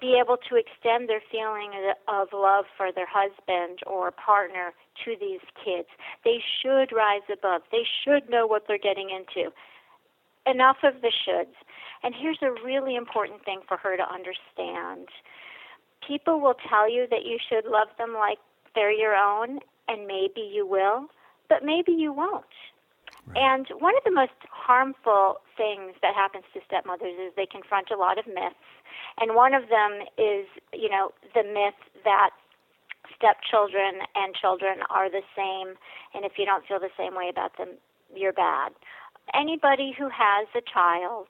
be 0.01 0.19
able 0.19 0.37
to 0.49 0.57
extend 0.57 1.09
their 1.09 1.23
feeling 1.31 1.73
of 2.09 2.29
love 2.33 2.65
for 2.77 2.93
their 2.93 3.07
husband 3.09 3.81
or 3.87 4.11
partner 4.11 4.73
to 5.05 5.17
these 5.21 5.41
kids. 5.65 5.89
They 6.25 6.43
should 6.61 6.93
rise 6.93 7.23
above. 7.33 7.63
They 7.71 7.87
should 8.05 8.29
know 8.29 8.47
what 8.47 8.65
they're 8.67 8.79
getting 8.79 9.11
into. 9.11 9.51
Enough 10.47 10.79
of 10.83 11.01
the 11.03 11.13
shoulds. 11.13 11.55
And 12.03 12.15
here's 12.15 12.39
a 12.43 12.51
really 12.65 12.97
important 12.97 13.45
thing 13.45 13.61
for 13.67 13.77
her 13.77 13.97
to 13.97 14.03
understand. 14.03 15.09
People 16.07 16.41
will 16.41 16.57
tell 16.69 16.91
you 16.91 17.07
that 17.11 17.25
you 17.25 17.39
should 17.39 17.65
love 17.65 17.89
them 17.97 18.15
like 18.15 18.39
they're 18.75 18.93
your 18.93 19.15
own, 19.15 19.61
and 19.89 20.07
maybe 20.07 20.41
you 20.41 20.67
will, 20.67 21.07
but 21.49 21.65
maybe 21.65 21.93
you 21.93 22.13
won't. 22.13 22.45
And 23.37 23.67
one 23.79 23.95
of 23.97 24.03
the 24.05 24.11
most 24.11 24.33
harmful 24.51 25.41
things 25.57 25.95
that 26.03 26.15
happens 26.15 26.45
to 26.55 26.61
stepmothers 26.67 27.15
is 27.21 27.33
they 27.37 27.47
confront 27.47 27.91
a 27.91 27.97
lot 27.97 28.19
of 28.19 28.27
myths. 28.27 28.67
And 29.21 29.37
one 29.37 29.55
of 29.55 29.69
them 29.69 30.03
is, 30.19 30.47
you 30.73 30.89
know, 30.89 31.13
the 31.35 31.45
myth 31.45 31.79
that 32.05 32.31
stepchildren 33.15 34.03
and 34.17 34.35
children 34.35 34.79
are 34.91 35.09
the 35.11 35.23
same, 35.37 35.77
and 36.15 36.25
if 36.25 36.33
you 36.37 36.45
don't 36.45 36.67
feel 36.67 36.81
the 36.81 36.91
same 36.97 37.15
way 37.15 37.29
about 37.29 37.57
them, 37.59 37.79
you're 38.15 38.33
bad. 38.33 38.73
Anybody 39.35 39.95
who 39.97 40.09
has 40.09 40.49
a 40.55 40.63
child 40.63 41.29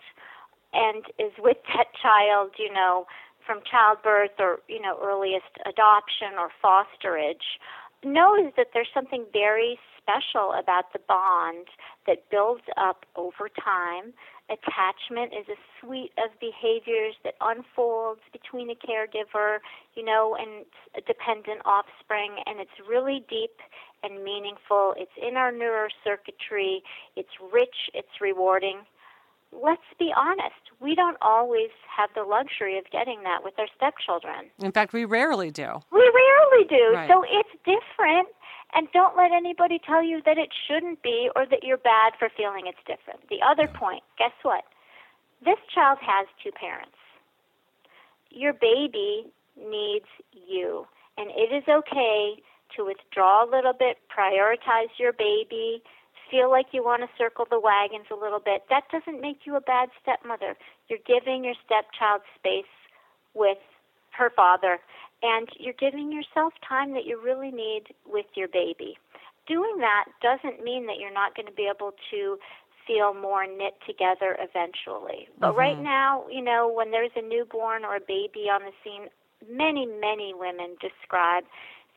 and 0.72 1.04
is 1.18 1.32
with 1.38 1.58
that 1.74 1.88
child, 2.00 2.52
you 2.58 2.72
know, 2.72 3.06
from 3.46 3.60
childbirth 3.68 4.38
or, 4.38 4.60
you 4.68 4.80
know, 4.80 4.98
earliest 5.02 5.50
adoption 5.66 6.38
or 6.38 6.50
fosterage, 6.62 7.58
knows 8.04 8.52
that 8.56 8.68
there's 8.72 8.90
something 8.94 9.24
very 9.32 9.78
special 9.98 10.52
about 10.58 10.92
the 10.92 10.98
bond 11.06 11.66
that 12.06 12.28
builds 12.30 12.62
up 12.76 13.06
over 13.16 13.48
time. 13.48 14.12
Attachment 14.50 15.32
is 15.32 15.46
a 15.48 15.56
suite 15.80 16.12
of 16.18 16.30
behaviors 16.40 17.14
that 17.24 17.34
unfolds 17.40 18.20
between 18.32 18.70
a 18.70 18.74
caregiver, 18.74 19.58
you 19.94 20.04
know, 20.04 20.36
and 20.38 20.66
a 20.96 21.00
dependent 21.00 21.62
offspring, 21.64 22.36
and 22.44 22.60
it's 22.60 22.76
really 22.88 23.24
deep 23.30 23.56
and 24.02 24.22
meaningful. 24.24 24.94
It's 24.98 25.12
in 25.16 25.36
our 25.36 25.52
neurocircuitry, 25.52 26.82
it's 27.16 27.30
rich, 27.52 27.88
it's 27.94 28.20
rewarding. 28.20 28.80
Let's 29.52 29.82
be 29.98 30.12
honest, 30.16 30.62
we 30.80 30.94
don't 30.94 31.18
always 31.20 31.70
have 31.94 32.10
the 32.14 32.22
luxury 32.24 32.78
of 32.78 32.84
getting 32.90 33.22
that 33.22 33.44
with 33.44 33.54
our 33.58 33.68
stepchildren. 33.76 34.50
In 34.58 34.72
fact, 34.72 34.92
we 34.92 35.04
rarely 35.04 35.50
do. 35.50 35.68
We 35.92 36.00
rarely 36.00 36.66
do. 36.68 36.92
Right. 36.94 37.08
So 37.08 37.22
it's 37.22 37.54
different. 37.64 38.28
And 38.74 38.88
don't 38.92 39.16
let 39.16 39.32
anybody 39.32 39.78
tell 39.84 40.02
you 40.02 40.22
that 40.24 40.38
it 40.38 40.48
shouldn't 40.66 41.02
be 41.02 41.28
or 41.36 41.46
that 41.46 41.62
you're 41.62 41.76
bad 41.76 42.14
for 42.18 42.30
feeling 42.34 42.66
it's 42.66 42.78
different. 42.86 43.28
The 43.28 43.40
other 43.44 43.68
point, 43.68 44.02
guess 44.18 44.32
what? 44.42 44.64
This 45.44 45.58
child 45.74 45.98
has 46.00 46.26
two 46.42 46.52
parents. 46.52 46.96
Your 48.30 48.52
baby 48.54 49.26
needs 49.58 50.06
you. 50.32 50.86
And 51.18 51.30
it 51.30 51.52
is 51.52 51.64
okay 51.68 52.40
to 52.76 52.84
withdraw 52.86 53.44
a 53.44 53.48
little 53.50 53.74
bit, 53.74 53.98
prioritize 54.08 54.88
your 54.98 55.12
baby, 55.12 55.82
feel 56.30 56.50
like 56.50 56.66
you 56.72 56.82
want 56.82 57.02
to 57.02 57.08
circle 57.18 57.46
the 57.50 57.60
wagons 57.60 58.06
a 58.10 58.16
little 58.16 58.40
bit. 58.40 58.64
That 58.70 58.84
doesn't 58.90 59.20
make 59.20 59.40
you 59.44 59.56
a 59.56 59.60
bad 59.60 59.90
stepmother. 60.00 60.56
You're 60.88 61.04
giving 61.06 61.44
your 61.44 61.54
stepchild 61.64 62.22
space 62.38 62.72
with 63.34 63.58
her 64.16 64.30
father, 64.34 64.78
and 65.22 65.48
you're 65.58 65.74
giving 65.78 66.12
yourself 66.12 66.52
time 66.66 66.92
that 66.94 67.06
you 67.06 67.20
really 67.22 67.50
need 67.50 67.94
with 68.06 68.26
your 68.34 68.48
baby. 68.48 68.98
Doing 69.46 69.78
that 69.78 70.06
doesn't 70.20 70.62
mean 70.62 70.86
that 70.86 70.96
you're 70.98 71.12
not 71.12 71.34
going 71.34 71.46
to 71.46 71.52
be 71.52 71.68
able 71.72 71.92
to 72.10 72.38
feel 72.86 73.14
more 73.14 73.46
knit 73.46 73.74
together 73.86 74.36
eventually. 74.38 75.28
But 75.38 75.50
mm-hmm. 75.50 75.58
right 75.58 75.80
now, 75.80 76.24
you 76.30 76.42
know, 76.42 76.72
when 76.72 76.90
there's 76.90 77.10
a 77.16 77.22
newborn 77.22 77.84
or 77.84 77.96
a 77.96 78.00
baby 78.00 78.50
on 78.50 78.62
the 78.62 78.72
scene, 78.82 79.08
many, 79.50 79.86
many 79.86 80.34
women 80.34 80.76
describe 80.80 81.44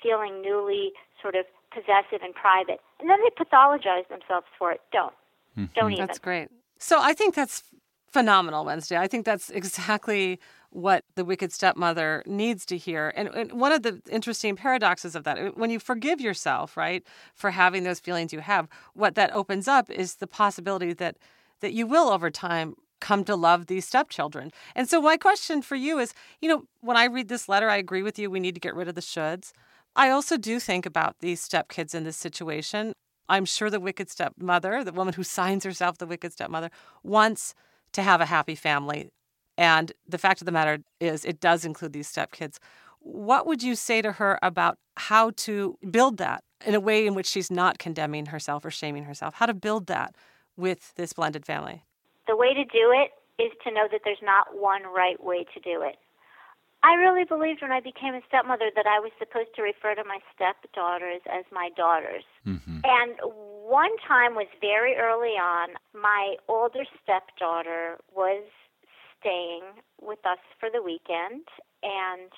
feeling 0.02 0.42
newly 0.42 0.92
sort 1.22 1.36
of 1.36 1.46
possessive 1.72 2.22
and 2.24 2.34
private. 2.34 2.80
And 3.00 3.10
then 3.10 3.20
they 3.24 3.44
pathologize 3.44 4.08
themselves 4.10 4.48
for 4.58 4.72
it. 4.72 4.82
Don't. 4.92 5.14
Mm-hmm. 5.58 5.66
Don't 5.76 5.94
even. 5.94 6.06
That's 6.06 6.20
great. 6.20 6.50
So 6.78 7.00
I 7.02 7.14
think 7.14 7.36
that's 7.36 7.64
phenomenal, 8.12 8.66
Wednesday. 8.66 8.98
I 8.98 9.08
think 9.08 9.26
that's 9.26 9.50
exactly 9.50 10.40
what 10.70 11.04
the 11.16 11.26
wicked 11.26 11.52
stepmother 11.52 12.24
needs 12.26 12.66
to 12.66 12.78
hear. 12.78 13.14
And, 13.16 13.30
and 13.30 13.54
one 13.54 13.72
of 13.72 13.84
the 13.84 14.02
interesting 14.10 14.56
paradoxes 14.56 15.16
of 15.16 15.24
that, 15.24 15.58
when 15.58 15.70
you 15.70 15.80
forgive 15.80 16.20
yourself, 16.20 16.76
right, 16.78 17.04
for 17.34 17.52
having 17.52 17.84
those 17.84 18.00
feelings 18.00 18.34
you 18.34 18.40
have, 18.40 18.68
what 18.94 19.16
that 19.16 19.34
opens 19.34 19.68
up 19.68 19.90
is 19.90 20.16
the 20.16 20.28
possibility 20.28 20.94
that 20.94 21.18
that 21.62 21.74
you 21.74 21.88
will 21.88 22.10
over 22.10 22.30
time 22.30 22.76
come 23.00 23.24
to 23.24 23.36
love 23.36 23.68
these 23.68 23.86
stepchildren. 23.86 24.52
And 24.76 24.90
so 24.90 25.02
my 25.02 25.18
question 25.18 25.62
for 25.62 25.76
you 25.76 26.00
is, 26.00 26.14
you 26.42 26.50
know, 26.50 26.64
when 26.82 26.98
I 26.98 27.06
read 27.06 27.28
this 27.28 27.48
letter, 27.48 27.70
I 27.70 27.78
agree 27.78 28.04
with 28.04 28.20
you. 28.20 28.30
We 28.30 28.40
need 28.40 28.56
to 28.56 28.62
get 28.62 28.76
rid 28.76 28.88
of 28.88 28.96
the 28.96 29.02
shoulds. 29.02 29.52
I 29.96 30.10
also 30.10 30.38
do 30.38 30.60
think 30.60 30.86
about 30.86 31.16
these 31.20 31.48
stepkids 31.48 31.96
in 31.96 32.04
this 32.04 32.18
situation. 32.18 32.94
I'm 33.30 33.46
sure 33.46 33.70
the 33.70 33.80
wicked 33.80 34.10
stepmother, 34.10 34.84
the 34.84 34.92
woman 34.92 35.14
who 35.14 35.24
signs 35.24 35.64
herself 35.64 35.98
the 35.98 36.06
wicked 36.06 36.34
stepmother, 36.34 36.70
wants 37.04 37.56
to 37.94 38.02
have 38.02 38.22
a 38.22 38.26
happy 38.26 38.56
family. 38.56 39.10
And 39.58 39.92
the 40.08 40.18
fact 40.18 40.42
of 40.42 40.46
the 40.46 40.52
matter 40.52 40.80
is, 41.00 41.26
it 41.26 41.40
does 41.40 41.66
include 41.66 41.94
these 41.94 42.12
stepkids. 42.12 42.58
What 43.00 43.46
would 43.48 43.64
you 43.64 43.76
say 43.76 44.02
to 44.02 44.14
her 44.14 44.40
about 44.42 44.78
how 44.98 45.32
to 45.38 45.78
build 45.90 46.18
that 46.18 46.44
in 46.66 46.76
a 46.76 46.80
way 46.80 47.06
in 47.06 47.14
which 47.14 47.28
she's 47.28 47.52
not 47.52 47.78
condemning 47.78 48.28
herself 48.28 48.66
or 48.66 48.72
shaming 48.72 49.04
herself? 49.04 49.36
How 49.36 49.46
to 49.46 49.54
build 49.54 49.88
that 49.88 50.16
with 50.58 50.94
this 50.96 51.14
blended 51.14 51.46
family? 51.46 51.84
The 52.28 52.36
way 52.36 52.54
to 52.54 52.64
do 52.64 52.92
it 52.92 53.12
is 53.42 53.52
to 53.64 53.72
know 53.72 53.88
that 53.92 54.02
there's 54.04 54.24
not 54.24 54.48
one 54.60 54.84
right 54.84 55.22
way 55.24 55.46
to 55.54 55.60
do 55.60 55.82
it. 55.84 55.98
I 56.84 56.94
really 56.94 57.24
believed 57.24 57.62
when 57.62 57.72
I 57.72 57.80
became 57.80 58.14
a 58.14 58.22
stepmother 58.28 58.70
that 58.76 58.86
I 58.86 59.00
was 59.00 59.12
supposed 59.18 59.50
to 59.56 59.64
refer 59.64 59.96
to 59.96 60.04
my 60.04 60.20
stepdaughters 60.34 61.22
as 61.32 61.44
my 61.52 61.70
daughters. 61.76 62.24
Mm-hmm. 62.46 62.82
And 62.84 63.18
one 63.66 63.90
time 64.08 64.36
was 64.36 64.48
very 64.62 64.96
early 64.96 65.34
on. 65.34 65.70
My 65.94 66.36
older 66.48 66.86
stepdaughter 67.02 67.98
was 68.16 68.44
staying 69.20 69.84
with 70.02 70.20
us 70.26 70.40
for 70.60 70.70
the 70.70 70.82
weekend, 70.82 71.48
and 71.84 72.32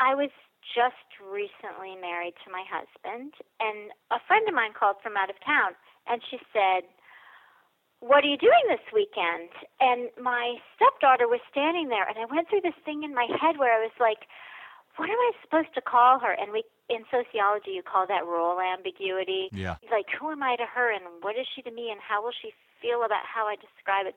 I 0.00 0.14
was 0.14 0.30
just 0.74 1.08
recently 1.18 1.96
married 1.96 2.34
to 2.44 2.52
my 2.52 2.62
husband. 2.68 3.32
And 3.58 3.90
a 4.10 4.20
friend 4.26 4.46
of 4.48 4.54
mine 4.54 4.76
called 4.78 4.96
from 5.02 5.16
out 5.16 5.30
of 5.30 5.36
town, 5.44 5.72
and 6.06 6.22
she 6.22 6.38
said, 6.52 6.84
what 8.00 8.22
are 8.22 8.30
you 8.30 8.38
doing 8.38 8.64
this 8.70 8.84
weekend? 8.94 9.50
And 9.80 10.06
my 10.22 10.62
stepdaughter 10.78 11.26
was 11.26 11.40
standing 11.50 11.88
there, 11.88 12.06
and 12.06 12.18
I 12.18 12.30
went 12.30 12.48
through 12.48 12.62
this 12.62 12.78
thing 12.84 13.02
in 13.02 13.14
my 13.14 13.26
head 13.40 13.58
where 13.58 13.74
I 13.74 13.82
was 13.82 13.94
like, 13.98 14.30
what 14.96 15.10
am 15.10 15.18
I 15.18 15.32
supposed 15.42 15.74
to 15.74 15.82
call 15.82 16.18
her? 16.18 16.30
And 16.30 16.50
we, 16.50 16.62
in 16.90 17.06
sociology, 17.10 17.74
you 17.78 17.82
call 17.82 18.06
that 18.06 18.26
role 18.26 18.58
ambiguity. 18.58 19.50
Yeah. 19.50 19.78
Like, 19.90 20.06
who 20.14 20.30
am 20.30 20.42
I 20.42 20.54
to 20.56 20.66
her, 20.66 20.90
and 20.94 21.22
what 21.22 21.38
is 21.38 21.46
she 21.54 21.62
to 21.62 21.70
me, 21.70 21.90
and 21.90 21.98
how 22.02 22.22
will 22.22 22.34
she 22.34 22.50
feel 22.82 23.02
about 23.02 23.26
how 23.26 23.46
I 23.46 23.54
describe 23.58 24.06
it? 24.06 24.14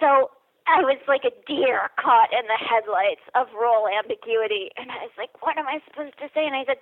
So 0.00 0.32
I 0.66 0.82
was 0.82 0.98
like 1.06 1.24
a 1.24 1.34
deer 1.46 1.90
caught 1.98 2.32
in 2.32 2.46
the 2.46 2.58
headlights 2.58 3.22
of 3.34 3.46
role 3.54 3.86
ambiguity, 3.86 4.70
and 4.76 4.90
I 4.90 5.06
was 5.06 5.14
like, 5.16 5.30
what 5.42 5.56
am 5.58 5.66
I 5.66 5.80
supposed 5.86 6.18
to 6.18 6.28
say? 6.34 6.46
And 6.46 6.56
I 6.56 6.64
said, 6.64 6.78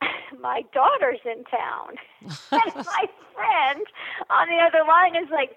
my 0.40 0.62
daughter's 0.72 1.20
in 1.24 1.44
town. 1.44 1.98
and 2.52 2.86
my 2.86 3.04
friend 3.34 3.84
on 4.30 4.48
the 4.48 4.62
other 4.62 4.86
line 4.86 5.16
is 5.16 5.30
like, 5.30 5.56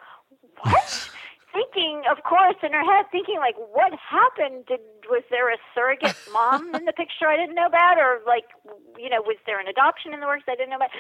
what? 0.62 1.10
thinking, 1.54 2.02
of 2.10 2.24
course, 2.26 2.58
in 2.64 2.74
her 2.74 2.84
head, 2.84 3.06
thinking 3.12 3.38
like, 3.38 3.56
what 3.72 3.94
happened? 3.94 4.66
Did 4.66 4.82
was 5.06 5.22
there 5.30 5.54
a 5.54 5.58
surrogate 5.76 6.18
mom 6.34 6.74
in 6.74 6.86
the 6.86 6.94
picture 6.94 7.30
I 7.30 7.38
didn't 7.38 7.56
know 7.56 7.68
about, 7.68 8.00
or 8.00 8.20
like, 8.26 8.50
you 8.98 9.10
know, 9.10 9.22
was 9.22 9.38
there 9.46 9.60
an 9.60 9.68
adoption 9.68 10.14
in 10.14 10.20
the 10.20 10.26
works 10.26 10.50
I 10.50 10.56
didn't 10.56 10.72
know 10.72 10.82
about? 10.82 10.96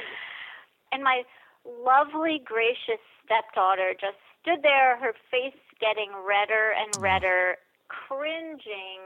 And 0.91 1.03
my 1.03 1.24
lovely, 1.65 2.41
gracious 2.45 3.01
stepdaughter 3.25 3.95
just 4.00 4.22
stood 4.41 4.62
there, 4.62 5.00
her 5.00 5.13
face 5.31 5.57
getting 5.80 6.12
redder 6.25 6.74
and 6.77 6.92
mm. 6.94 7.01
redder, 7.01 7.56
cringing 7.88 9.01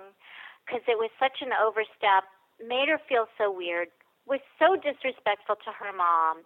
because 0.67 0.83
it 0.87 0.99
was 0.99 1.09
such 1.15 1.39
an 1.39 1.55
overstep, 1.55 2.27
made 2.59 2.91
her 2.91 2.99
feel 3.07 3.27
so 3.37 3.47
weird, 3.47 3.87
was 4.27 4.43
so 4.59 4.75
disrespectful 4.75 5.55
to 5.63 5.71
her 5.71 5.95
mom. 5.95 6.43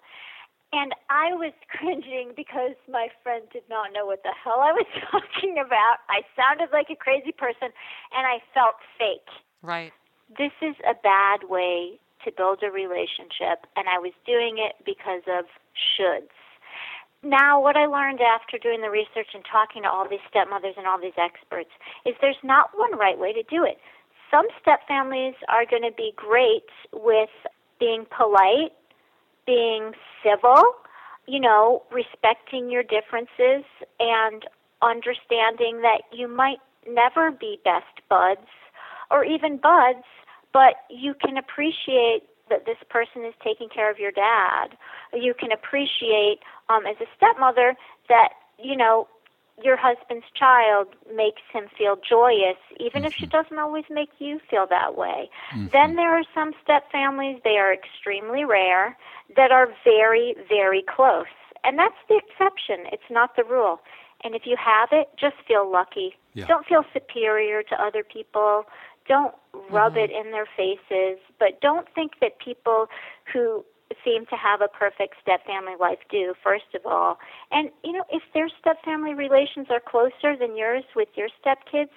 And 0.71 0.93
I 1.09 1.33
was 1.33 1.53
cringing 1.73 2.33
because 2.37 2.77
my 2.85 3.09
friend 3.23 3.43
did 3.51 3.65
not 3.69 3.91
know 3.93 4.05
what 4.05 4.21
the 4.23 4.33
hell 4.37 4.61
I 4.61 4.71
was 4.71 4.87
talking 5.11 5.57
about. 5.57 6.05
I 6.07 6.21
sounded 6.37 6.69
like 6.71 6.87
a 6.93 6.95
crazy 6.95 7.33
person 7.33 7.73
and 8.13 8.23
I 8.29 8.39
felt 8.53 8.77
fake. 8.97 9.27
Right. 9.61 9.91
This 10.37 10.53
is 10.61 10.75
a 10.85 10.93
bad 10.93 11.49
way 11.49 11.99
to 12.23 12.31
build 12.31 12.61
a 12.63 12.69
relationship, 12.69 13.65
and 13.75 13.89
I 13.89 13.97
was 13.97 14.13
doing 14.25 14.57
it 14.61 14.77
because 14.85 15.25
of 15.27 15.45
shoulds. 15.73 16.29
Now, 17.23 17.61
what 17.61 17.77
I 17.77 17.85
learned 17.85 18.19
after 18.19 18.57
doing 18.57 18.81
the 18.81 18.89
research 18.89 19.27
and 19.33 19.43
talking 19.45 19.83
to 19.83 19.89
all 19.89 20.09
these 20.09 20.25
stepmothers 20.27 20.73
and 20.75 20.87
all 20.87 20.99
these 20.99 21.17
experts 21.17 21.69
is 22.05 22.15
there's 22.19 22.41
not 22.43 22.71
one 22.75 22.97
right 22.97 23.17
way 23.17 23.31
to 23.33 23.43
do 23.43 23.63
it. 23.63 23.77
Some 24.31 24.47
step 24.59 24.79
families 24.87 25.35
are 25.47 25.65
going 25.69 25.83
to 25.83 25.95
be 25.95 26.13
great 26.15 26.65
with 26.91 27.29
being 27.79 28.05
polite, 28.15 28.73
being 29.45 29.91
civil, 30.23 30.63
you 31.27 31.39
know, 31.39 31.83
respecting 31.91 32.71
your 32.71 32.83
differences 32.83 33.65
and 33.99 34.45
understanding 34.81 35.81
that 35.81 36.01
you 36.11 36.27
might 36.27 36.59
never 36.89 37.29
be 37.29 37.59
best 37.63 38.01
buds 38.09 38.47
or 39.11 39.23
even 39.23 39.57
buds, 39.57 40.05
but 40.53 40.75
you 40.89 41.13
can 41.13 41.37
appreciate 41.37 42.23
that 42.51 42.65
this 42.65 42.77
person 42.89 43.25
is 43.25 43.33
taking 43.43 43.69
care 43.69 43.89
of 43.89 43.97
your 43.97 44.11
dad. 44.11 44.77
You 45.13 45.33
can 45.33 45.51
appreciate 45.51 46.39
um, 46.69 46.85
as 46.85 46.97
a 47.01 47.07
stepmother 47.17 47.75
that, 48.07 48.29
you 48.59 48.77
know, 48.77 49.07
your 49.63 49.77
husband's 49.77 50.25
child 50.37 50.87
makes 51.15 51.41
him 51.53 51.65
feel 51.77 51.95
joyous, 51.95 52.57
even 52.79 53.05
if 53.05 53.13
she 53.13 53.27
doesn't 53.27 53.59
always 53.59 53.85
make 53.89 54.09
you 54.19 54.39
feel 54.49 54.65
that 54.69 54.97
way. 54.97 55.29
Then 55.71 55.95
there 55.95 56.17
are 56.17 56.23
some 56.33 56.51
step 56.63 56.91
families, 56.91 57.39
they 57.43 57.57
are 57.57 57.73
extremely 57.73 58.43
rare, 58.43 58.97
that 59.35 59.51
are 59.51 59.67
very, 59.83 60.35
very 60.49 60.83
close. 60.83 61.33
And 61.63 61.77
that's 61.77 61.99
the 62.09 62.17
exception, 62.17 62.87
it's 62.91 63.09
not 63.09 63.35
the 63.35 63.43
rule. 63.43 63.81
And 64.23 64.35
if 64.35 64.43
you 64.45 64.55
have 64.57 64.89
it, 64.91 65.09
just 65.19 65.35
feel 65.47 65.69
lucky. 65.69 66.15
Yeah. 66.33 66.45
Don't 66.47 66.65
feel 66.65 66.83
superior 66.93 67.63
to 67.63 67.75
other 67.75 68.03
people. 68.03 68.65
Don't 69.07 69.33
rub 69.69 69.93
mm-hmm. 69.93 69.99
it 69.99 70.11
in 70.11 70.31
their 70.31 70.47
faces, 70.57 71.19
but 71.39 71.59
don't 71.61 71.87
think 71.93 72.13
that 72.21 72.39
people 72.39 72.87
who 73.31 73.65
seem 74.05 74.25
to 74.27 74.35
have 74.35 74.61
a 74.61 74.67
perfect 74.67 75.15
step 75.21 75.45
family 75.45 75.73
life 75.79 75.99
do, 76.09 76.33
first 76.43 76.73
of 76.75 76.85
all. 76.85 77.17
And, 77.51 77.69
you 77.83 77.91
know, 77.91 78.03
if 78.11 78.23
their 78.33 78.47
step 78.59 78.77
family 78.85 79.13
relations 79.13 79.67
are 79.69 79.81
closer 79.81 80.37
than 80.39 80.55
yours 80.55 80.83
with 80.95 81.09
your 81.15 81.27
stepkids, 81.43 81.89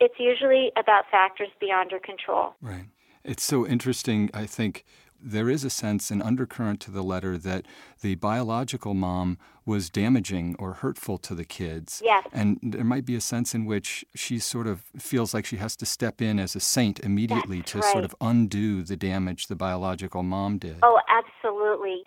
it's 0.00 0.14
usually 0.18 0.72
about 0.76 1.04
factors 1.10 1.48
beyond 1.60 1.90
your 1.90 2.00
control. 2.00 2.54
Right. 2.60 2.86
It's 3.24 3.44
so 3.44 3.66
interesting. 3.66 4.30
I 4.34 4.46
think 4.46 4.84
there 5.22 5.48
is 5.48 5.64
a 5.64 5.70
sense, 5.70 6.10
an 6.10 6.20
undercurrent 6.20 6.80
to 6.80 6.90
the 6.90 7.02
letter 7.02 7.38
that 7.38 7.66
the 8.00 8.16
biological 8.16 8.94
mom 8.94 9.38
was 9.64 9.88
damaging 9.88 10.56
or 10.58 10.74
hurtful 10.74 11.18
to 11.18 11.34
the 11.34 11.44
kids. 11.44 12.02
Yes. 12.04 12.26
And 12.32 12.58
there 12.62 12.84
might 12.84 13.04
be 13.04 13.14
a 13.14 13.20
sense 13.20 13.54
in 13.54 13.64
which 13.64 14.04
she 14.14 14.38
sort 14.38 14.66
of 14.66 14.82
feels 14.98 15.32
like 15.32 15.46
she 15.46 15.56
has 15.56 15.76
to 15.76 15.86
step 15.86 16.20
in 16.20 16.38
as 16.38 16.56
a 16.56 16.60
saint 16.60 16.98
immediately 17.00 17.58
That's 17.58 17.72
to 17.72 17.82
sort 17.82 18.04
of 18.04 18.14
undo 18.20 18.82
the 18.82 18.96
damage 18.96 19.46
the 19.46 19.56
biological 19.56 20.22
mom 20.22 20.58
did. 20.58 20.78
Oh, 20.82 21.00
absolutely. 21.08 22.02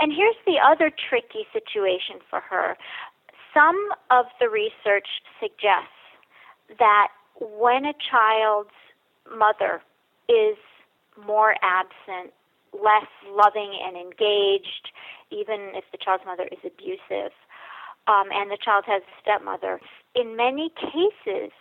And 0.00 0.12
here's 0.12 0.36
the 0.46 0.58
other 0.64 0.90
tricky 0.90 1.46
situation 1.52 2.16
for 2.28 2.40
her. 2.40 2.76
Some 3.52 3.88
of 4.10 4.26
the 4.38 4.48
research 4.48 5.08
suggests 5.40 5.90
that 6.78 7.08
when 7.40 7.84
a 7.84 7.94
child's 8.10 8.70
mother 9.36 9.82
is 10.28 10.56
more 11.26 11.56
absent, 11.62 12.32
less 12.72 13.10
loving 13.28 13.78
and 13.82 13.96
engaged, 13.96 14.90
even 15.30 15.72
if 15.74 15.84
the 15.92 15.98
child's 15.98 16.24
mother 16.24 16.48
is 16.50 16.58
abusive, 16.64 17.32
um, 18.06 18.28
and 18.32 18.50
the 18.50 18.58
child 18.62 18.84
has 18.86 19.02
a 19.02 19.14
stepmother, 19.22 19.80
in 20.14 20.36
many 20.36 20.72
cases, 20.76 21.52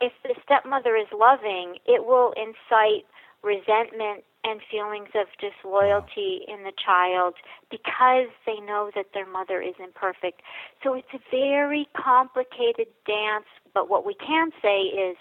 if 0.00 0.12
the 0.22 0.34
stepmother 0.44 0.96
is 0.96 1.06
loving, 1.12 1.76
it 1.86 2.04
will 2.04 2.34
incite 2.36 3.06
resentment 3.42 4.24
and 4.44 4.60
feelings 4.70 5.08
of 5.14 5.26
disloyalty 5.40 6.44
in 6.48 6.64
the 6.64 6.72
child 6.76 7.34
because 7.70 8.28
they 8.44 8.60
know 8.60 8.90
that 8.94 9.06
their 9.14 9.26
mother 9.26 9.60
is 9.62 9.74
imperfect. 9.82 10.42
So 10.82 10.94
it's 10.94 11.08
a 11.14 11.20
very 11.30 11.88
complicated 11.96 12.88
dance, 13.06 13.48
but 13.72 13.88
what 13.88 14.04
we 14.04 14.14
can 14.14 14.50
say 14.60 14.92
is 14.92 15.16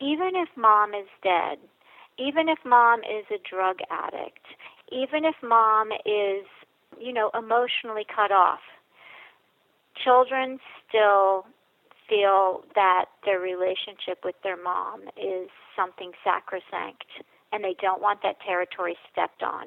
even 0.00 0.32
if 0.34 0.48
mom 0.56 0.92
is 0.92 1.08
dead, 1.22 1.58
even 2.18 2.48
if 2.48 2.58
mom 2.64 3.00
is 3.00 3.24
a 3.30 3.40
drug 3.48 3.78
addict, 3.90 4.44
even 4.90 5.24
if 5.24 5.34
mom 5.42 5.90
is, 6.04 6.46
you 6.98 7.12
know, 7.12 7.30
emotionally 7.34 8.04
cut 8.04 8.32
off, 8.32 8.60
children 10.02 10.58
still 10.88 11.46
feel 12.08 12.62
that 12.74 13.06
their 13.24 13.40
relationship 13.40 14.18
with 14.24 14.36
their 14.42 14.56
mom 14.56 15.02
is 15.16 15.48
something 15.74 16.12
sacrosanct 16.22 17.04
and 17.52 17.64
they 17.64 17.74
don't 17.80 18.00
want 18.00 18.22
that 18.22 18.36
territory 18.40 18.96
stepped 19.10 19.42
on. 19.42 19.66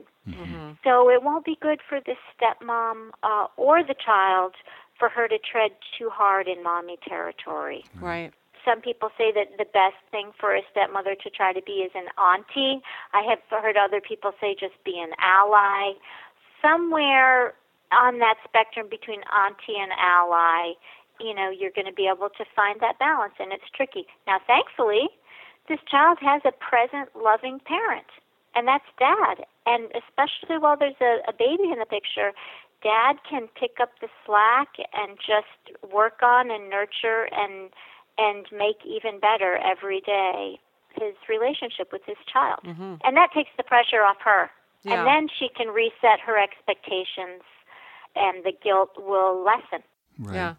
So 0.84 1.10
it 1.10 1.23
won't 1.23 1.45
be 1.45 1.58
good 1.62 1.79
for 1.88 1.99
the 2.05 2.15
stepmom 2.32 3.10
uh, 3.23 3.47
or 3.58 3.84
the 3.84 3.95
child 3.95 4.53
for 4.97 5.10
her 5.10 5.27
to 5.27 5.38
tread 5.39 5.71
too 5.97 6.10
hard 6.12 6.47
in 6.47 6.63
mommy 6.63 6.97
territory. 7.08 7.84
Right. 7.99 8.34
Some 8.65 8.82
people 8.82 9.10
say 9.17 9.32
that 9.32 9.58
the 9.58 9.65
best 9.65 10.00
thing 10.12 10.32
for 10.39 10.56
a 10.56 10.62
stepmother 10.72 11.15
to 11.15 11.30
try 11.30 11.54
to 11.54 11.62
be 11.62 11.84
is 11.88 11.91
an 11.95 12.08
auntie. 12.17 12.82
I 13.13 13.24
have 13.30 13.39
heard 13.50 13.78
other 13.78 14.02
people 14.02 14.32
say 14.39 14.56
just 14.60 14.76
be 14.84 15.00
an 15.00 15.12
ally. 15.19 15.93
Somewhere 16.62 17.54
on 17.91 18.19
that 18.19 18.36
spectrum 18.43 18.88
between 18.89 19.22
auntie 19.32 19.80
and 19.80 19.91
ally, 19.98 20.74
you 21.19 21.34
know, 21.34 21.50
you're 21.50 21.72
going 21.76 21.88
to 21.88 21.93
be 21.93 22.08
able 22.08 22.30
to 22.30 22.45
find 22.56 22.80
that 22.80 23.00
balance, 23.00 23.34
and 23.39 23.52
it's 23.52 23.67
tricky. 23.76 24.08
Now, 24.28 24.39
thankfully, 24.45 25.10
this 25.67 25.80
child 25.89 26.17
has 26.22 26.41
a 26.45 26.52
present, 26.52 27.10
loving 27.15 27.60
parent, 27.60 28.08
and 28.56 28.67
that's 28.67 28.88
dad. 28.98 29.45
And 29.65 29.91
especially 29.93 30.58
while 30.58 30.78
there's 30.78 31.00
a, 31.02 31.19
a 31.28 31.34
baby 31.34 31.72
in 31.72 31.80
the 31.80 31.86
picture, 31.86 32.32
dad 32.82 33.17
can 33.30 33.48
pick 33.60 33.78
up 33.82 33.91
the 34.02 34.08
slack 34.26 34.69
and 34.93 35.17
just 35.17 35.78
work 35.91 36.24
on 36.24 36.50
and 36.50 36.69
nurture 36.69 37.28
and 37.32 37.69
and 38.19 38.45
make 38.51 38.77
even 38.86 39.19
better 39.19 39.58
every 39.58 40.01
day 40.01 40.60
his 40.93 41.15
relationship 41.29 41.89
with 41.91 42.01
his 42.05 42.17
child. 42.32 42.60
Mm-hmm. 42.65 42.95
And 43.03 43.15
that 43.15 43.29
takes 43.34 43.51
the 43.58 43.63
pressure 43.63 44.03
off 44.03 44.17
her. 44.25 44.49
Yeah. 44.84 44.93
And 44.93 45.08
then 45.08 45.27
she 45.38 45.49
can 45.55 45.69
reset 45.69 46.19
her 46.25 46.38
expectations 46.38 47.43
and 48.15 48.43
the 48.43 48.53
guilt 48.63 48.91
will 48.97 49.43
lessen. 49.43 49.84
Right. 50.17 50.36
Yeah. 50.36 50.53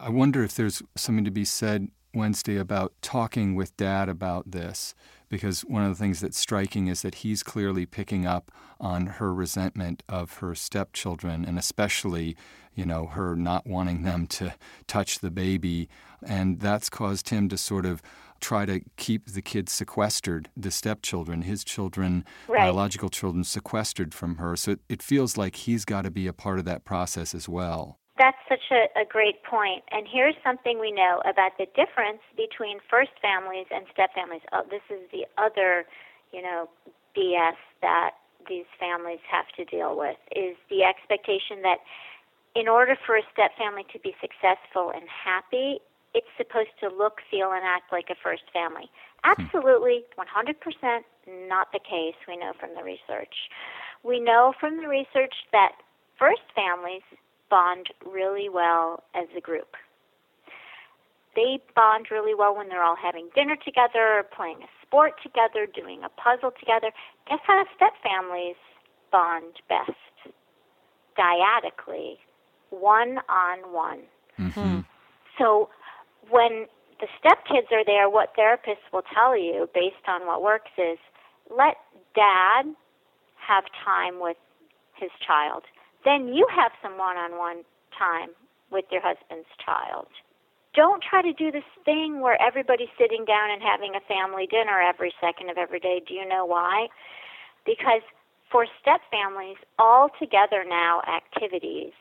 I 0.00 0.10
wonder 0.10 0.42
if 0.42 0.54
there's 0.54 0.82
something 0.96 1.24
to 1.24 1.30
be 1.30 1.44
said 1.44 1.88
Wednesday 2.14 2.56
about 2.56 2.92
talking 3.02 3.54
with 3.54 3.76
dad 3.76 4.08
about 4.08 4.50
this 4.52 4.94
because 5.28 5.62
one 5.62 5.82
of 5.82 5.90
the 5.90 5.94
things 6.02 6.20
that's 6.20 6.38
striking 6.38 6.86
is 6.86 7.02
that 7.02 7.16
he's 7.16 7.42
clearly 7.42 7.84
picking 7.84 8.24
up 8.26 8.50
on 8.80 9.06
her 9.06 9.34
resentment 9.34 10.02
of 10.08 10.38
her 10.38 10.54
stepchildren 10.54 11.44
and 11.44 11.58
especially, 11.58 12.36
you 12.78 12.86
know, 12.86 13.06
her 13.06 13.34
not 13.34 13.66
wanting 13.66 14.04
them 14.04 14.28
to 14.28 14.54
touch 14.86 15.18
the 15.18 15.32
baby 15.32 15.88
and 16.24 16.60
that's 16.60 16.88
caused 16.88 17.30
him 17.30 17.48
to 17.48 17.58
sort 17.58 17.84
of 17.84 18.00
try 18.40 18.64
to 18.64 18.80
keep 18.96 19.26
the 19.26 19.42
kids 19.42 19.72
sequestered, 19.72 20.48
the 20.56 20.70
stepchildren, 20.70 21.42
his 21.42 21.64
children, 21.64 22.24
Right. 22.46 22.60
biological 22.62 23.08
children 23.08 23.42
sequestered 23.42 24.14
from 24.14 24.36
her. 24.36 24.54
So 24.54 24.72
it, 24.72 24.80
it 24.88 25.02
feels 25.02 25.36
like 25.36 25.56
he's 25.56 25.84
got 25.84 26.02
to 26.02 26.10
be 26.10 26.28
a 26.28 26.32
part 26.32 26.60
of 26.60 26.64
that 26.66 26.84
process 26.84 27.34
as 27.34 27.48
well. 27.48 27.98
That's 28.16 28.38
such 28.48 28.70
a, 28.70 28.86
a 29.00 29.04
great 29.04 29.42
point. 29.42 29.82
And 29.90 30.06
here's 30.08 30.36
something 30.44 30.78
we 30.78 30.92
know 30.92 31.20
about 31.28 31.58
the 31.58 31.66
difference 31.74 32.22
between 32.36 32.78
first 32.88 33.10
families 33.20 33.66
and 33.72 33.86
step 33.92 34.10
families. 34.14 34.42
Oh, 34.52 34.62
this 34.70 34.82
is 34.88 35.02
the 35.10 35.26
other, 35.36 35.84
you 36.32 36.42
know, 36.42 36.68
BS 37.16 37.58
that 37.82 38.12
these 38.48 38.66
families 38.78 39.20
have 39.30 39.46
to 39.56 39.64
deal 39.64 39.96
with 39.96 40.16
is 40.34 40.56
the 40.70 40.82
expectation 40.84 41.62
that 41.62 41.78
in 42.58 42.66
order 42.66 42.96
for 43.06 43.16
a 43.16 43.22
step 43.32 43.52
family 43.56 43.86
to 43.92 43.98
be 44.00 44.14
successful 44.20 44.90
and 44.90 45.06
happy, 45.06 45.78
it's 46.14 46.26
supposed 46.36 46.74
to 46.80 46.88
look, 46.88 47.22
feel, 47.30 47.52
and 47.52 47.62
act 47.62 47.92
like 47.92 48.10
a 48.10 48.18
first 48.20 48.42
family. 48.52 48.90
Hmm. 49.22 49.38
Absolutely, 49.38 50.02
100% 50.18 51.04
not 51.48 51.70
the 51.72 51.78
case, 51.78 52.18
we 52.26 52.36
know 52.36 52.52
from 52.58 52.70
the 52.74 52.82
research. 52.82 53.34
We 54.02 54.18
know 54.18 54.54
from 54.58 54.78
the 54.82 54.88
research 54.88 55.34
that 55.52 55.72
first 56.18 56.42
families 56.54 57.02
bond 57.48 57.86
really 58.04 58.48
well 58.48 59.04
as 59.14 59.28
a 59.36 59.40
group. 59.40 59.76
They 61.36 61.60
bond 61.76 62.06
really 62.10 62.34
well 62.34 62.56
when 62.56 62.68
they're 62.68 62.82
all 62.82 62.96
having 62.96 63.28
dinner 63.34 63.56
together, 63.56 64.24
playing 64.34 64.58
a 64.62 64.70
sport 64.82 65.14
together, 65.22 65.66
doing 65.66 66.02
a 66.02 66.08
puzzle 66.08 66.50
together. 66.58 66.90
Guess 67.28 67.38
how 67.46 67.62
step 67.76 67.92
families 68.02 68.56
bond 69.12 69.54
best? 69.68 70.34
Dyadically, 71.16 72.18
one 72.70 73.18
on 73.28 73.72
one. 73.72 74.00
So 75.38 75.68
when 76.30 76.66
the 77.00 77.06
stepkids 77.22 77.70
are 77.72 77.84
there, 77.84 78.10
what 78.10 78.34
therapists 78.36 78.90
will 78.92 79.04
tell 79.14 79.36
you 79.36 79.68
based 79.74 80.06
on 80.06 80.26
what 80.26 80.42
works 80.42 80.70
is 80.76 80.98
let 81.50 81.76
dad 82.14 82.66
have 83.36 83.64
time 83.84 84.20
with 84.20 84.36
his 84.96 85.10
child. 85.26 85.62
Then 86.04 86.28
you 86.28 86.46
have 86.54 86.72
some 86.82 86.98
one 86.98 87.16
on 87.16 87.38
one 87.38 87.64
time 87.96 88.30
with 88.70 88.84
your 88.90 89.00
husband's 89.02 89.48
child. 89.64 90.06
Don't 90.74 91.02
try 91.02 91.22
to 91.22 91.32
do 91.32 91.50
this 91.50 91.64
thing 91.84 92.20
where 92.20 92.40
everybody's 92.40 92.92
sitting 92.98 93.24
down 93.24 93.50
and 93.50 93.62
having 93.62 93.94
a 93.96 94.00
family 94.06 94.46
dinner 94.46 94.80
every 94.80 95.12
second 95.20 95.50
of 95.50 95.56
every 95.56 95.80
day. 95.80 96.02
Do 96.06 96.14
you 96.14 96.28
know 96.28 96.44
why? 96.44 96.88
Because 97.64 98.02
for 98.52 98.66
step 98.80 99.00
families, 99.10 99.56
all 99.78 100.10
together 100.20 100.64
now 100.68 101.00
activities 101.08 101.92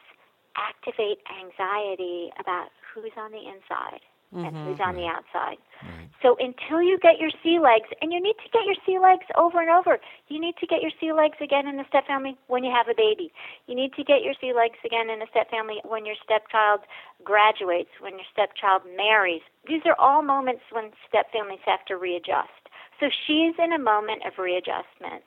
activate 0.57 1.19
anxiety 1.29 2.31
about 2.39 2.69
who's 2.93 3.13
on 3.15 3.31
the 3.31 3.45
inside 3.47 4.01
and 4.33 4.51
mm-hmm. 4.51 4.65
who's 4.67 4.79
on 4.83 4.95
the 4.95 5.07
outside. 5.07 5.55
Right. 5.79 6.09
So 6.21 6.35
until 6.39 6.81
you 6.81 6.99
get 6.99 7.19
your 7.19 7.31
sea 7.43 7.59
legs, 7.63 7.87
and 8.01 8.11
you 8.11 8.19
need 8.19 8.35
to 8.43 8.49
get 8.51 8.65
your 8.65 8.75
sea 8.85 8.99
legs 8.99 9.23
over 9.37 9.61
and 9.61 9.69
over. 9.69 9.99
You 10.27 10.41
need 10.41 10.57
to 10.59 10.67
get 10.67 10.81
your 10.81 10.91
sea 10.99 11.13
legs 11.13 11.37
again 11.39 11.67
in 11.67 11.77
the 11.77 11.85
step 11.87 12.07
family 12.07 12.35
when 12.47 12.63
you 12.63 12.71
have 12.75 12.89
a 12.89 12.97
baby. 12.97 13.31
You 13.67 13.75
need 13.75 13.93
to 13.93 14.03
get 14.03 14.23
your 14.23 14.33
sea 14.41 14.51
legs 14.51 14.79
again 14.83 15.09
in 15.09 15.21
a 15.21 15.27
step 15.31 15.49
family 15.49 15.79
when 15.85 16.05
your 16.05 16.19
stepchild 16.19 16.81
graduates, 17.23 17.91
when 18.01 18.19
your 18.19 18.27
stepchild 18.31 18.81
marries. 18.97 19.41
These 19.67 19.83
are 19.85 19.95
all 19.97 20.21
moments 20.21 20.63
when 20.71 20.91
step 21.07 21.31
families 21.31 21.63
have 21.65 21.85
to 21.85 21.95
readjust. 21.95 22.67
So 22.99 23.07
she's 23.07 23.55
in 23.63 23.71
a 23.71 23.79
moment 23.79 24.23
of 24.25 24.37
readjustment. 24.37 25.23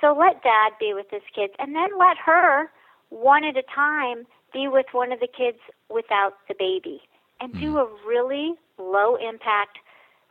So 0.00 0.10
let 0.10 0.42
dad 0.42 0.72
be 0.80 0.92
with 0.92 1.06
his 1.10 1.22
kids, 1.34 1.52
and 1.58 1.74
then 1.74 1.90
let 1.98 2.18
her, 2.18 2.70
one 3.10 3.44
at 3.44 3.56
a 3.56 3.62
time, 3.62 4.26
be 4.54 4.68
with 4.68 4.86
one 4.92 5.12
of 5.12 5.20
the 5.20 5.28
kids 5.28 5.58
without 5.90 6.34
the 6.48 6.54
baby. 6.58 7.02
And 7.40 7.52
do 7.60 7.76
a 7.76 7.86
really 8.06 8.54
low 8.78 9.16
impact, 9.16 9.78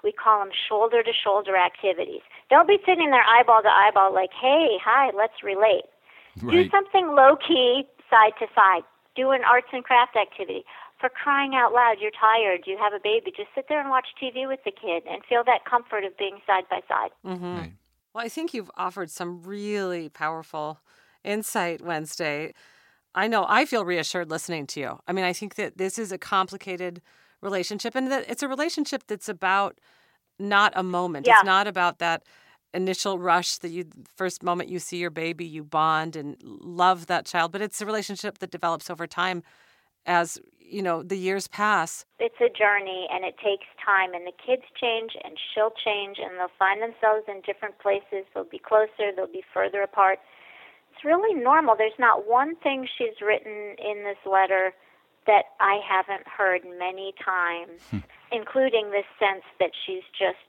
we 0.03 0.11
call 0.11 0.39
them 0.39 0.49
shoulder 0.67 1.03
to 1.03 1.11
shoulder 1.13 1.55
activities. 1.55 2.21
Don't 2.49 2.67
be 2.67 2.77
sitting 2.85 3.11
there 3.11 3.23
eyeball 3.23 3.61
to 3.61 3.69
eyeball 3.69 4.13
like, 4.13 4.31
hey, 4.33 4.77
hi, 4.83 5.11
let's 5.15 5.43
relate. 5.43 5.83
Do 6.39 6.67
something 6.69 7.07
low 7.09 7.35
key, 7.35 7.83
side 8.09 8.33
to 8.39 8.47
side. 8.55 8.81
Do 9.15 9.29
an 9.31 9.41
arts 9.43 9.67
and 9.71 9.83
craft 9.83 10.15
activity. 10.15 10.63
For 10.99 11.09
crying 11.09 11.53
out 11.53 11.73
loud, 11.73 11.97
you're 11.99 12.11
tired, 12.11 12.61
you 12.65 12.77
have 12.81 12.93
a 12.93 12.99
baby, 13.03 13.31
just 13.35 13.49
sit 13.53 13.65
there 13.67 13.79
and 13.79 13.89
watch 13.89 14.07
TV 14.21 14.47
with 14.47 14.61
the 14.63 14.71
kid 14.71 15.03
and 15.07 15.21
feel 15.27 15.43
that 15.45 15.65
comfort 15.69 16.05
of 16.05 16.17
being 16.17 16.39
side 16.47 16.63
by 16.69 16.79
side. 16.87 17.11
Mm-hmm. 17.25 17.57
Right. 17.57 17.73
Well, 18.13 18.25
I 18.25 18.29
think 18.29 18.53
you've 18.53 18.71
offered 18.77 19.11
some 19.11 19.43
really 19.43 20.07
powerful 20.07 20.79
insight 21.23 21.81
Wednesday. 21.81 22.53
I 23.15 23.27
know 23.27 23.45
I 23.47 23.65
feel 23.65 23.85
reassured 23.85 24.29
listening 24.29 24.67
to 24.67 24.79
you. 24.79 24.99
I 25.07 25.13
mean, 25.13 25.25
I 25.25 25.33
think 25.33 25.55
that 25.55 25.77
this 25.77 25.99
is 25.99 26.11
a 26.11 26.17
complicated 26.17 27.01
relationship 27.41 27.95
and 27.95 28.11
that 28.11 28.29
it's 28.29 28.43
a 28.43 28.47
relationship 28.47 29.03
that's 29.07 29.29
about 29.29 29.79
not 30.39 30.73
a 30.75 30.83
moment. 30.83 31.27
Yeah. 31.27 31.35
It's 31.35 31.45
not 31.45 31.67
about 31.67 31.99
that 31.99 32.23
initial 32.73 33.19
rush 33.19 33.57
that 33.57 33.69
you 33.69 33.85
first 34.15 34.41
moment 34.41 34.69
you 34.69 34.79
see 34.79 34.97
your 34.97 35.11
baby, 35.11 35.45
you 35.45 35.63
bond 35.63 36.15
and 36.15 36.35
love 36.41 37.05
that 37.05 37.25
child, 37.25 37.51
but 37.51 37.61
it's 37.61 37.81
a 37.81 37.85
relationship 37.85 38.39
that 38.39 38.49
develops 38.49 38.89
over 38.89 39.05
time 39.05 39.43
as, 40.05 40.39
you 40.59 40.81
know, 40.81 41.03
the 41.03 41.15
years 41.15 41.47
pass. 41.47 42.03
It's 42.19 42.41
a 42.41 42.49
journey 42.49 43.07
and 43.11 43.23
it 43.23 43.35
takes 43.37 43.67
time, 43.85 44.13
and 44.13 44.25
the 44.25 44.33
kids 44.43 44.63
change 44.81 45.11
and 45.23 45.37
she'll 45.53 45.71
change, 45.71 46.17
and 46.19 46.31
they'll 46.39 46.57
find 46.57 46.81
themselves 46.81 47.25
in 47.27 47.41
different 47.45 47.77
places. 47.77 48.25
They'll 48.33 48.43
be 48.43 48.59
closer, 48.59 49.11
they'll 49.15 49.27
be 49.27 49.43
further 49.53 49.83
apart. 49.83 50.19
It's 51.03 51.05
really 51.05 51.33
normal. 51.33 51.75
There's 51.77 51.91
not 51.99 52.27
one 52.29 52.55
thing 52.57 52.87
she's 52.97 53.19
written 53.21 53.75
in 53.77 54.03
this 54.05 54.17
letter 54.25 54.73
that 55.27 55.43
I 55.59 55.79
haven't 55.85 56.25
heard 56.27 56.61
many 56.79 57.13
times, 57.23 57.81
hmm. 57.89 57.99
including 58.31 58.91
this 58.91 59.05
sense 59.19 59.43
that 59.59 59.71
she's 59.85 60.03
just 60.17 60.39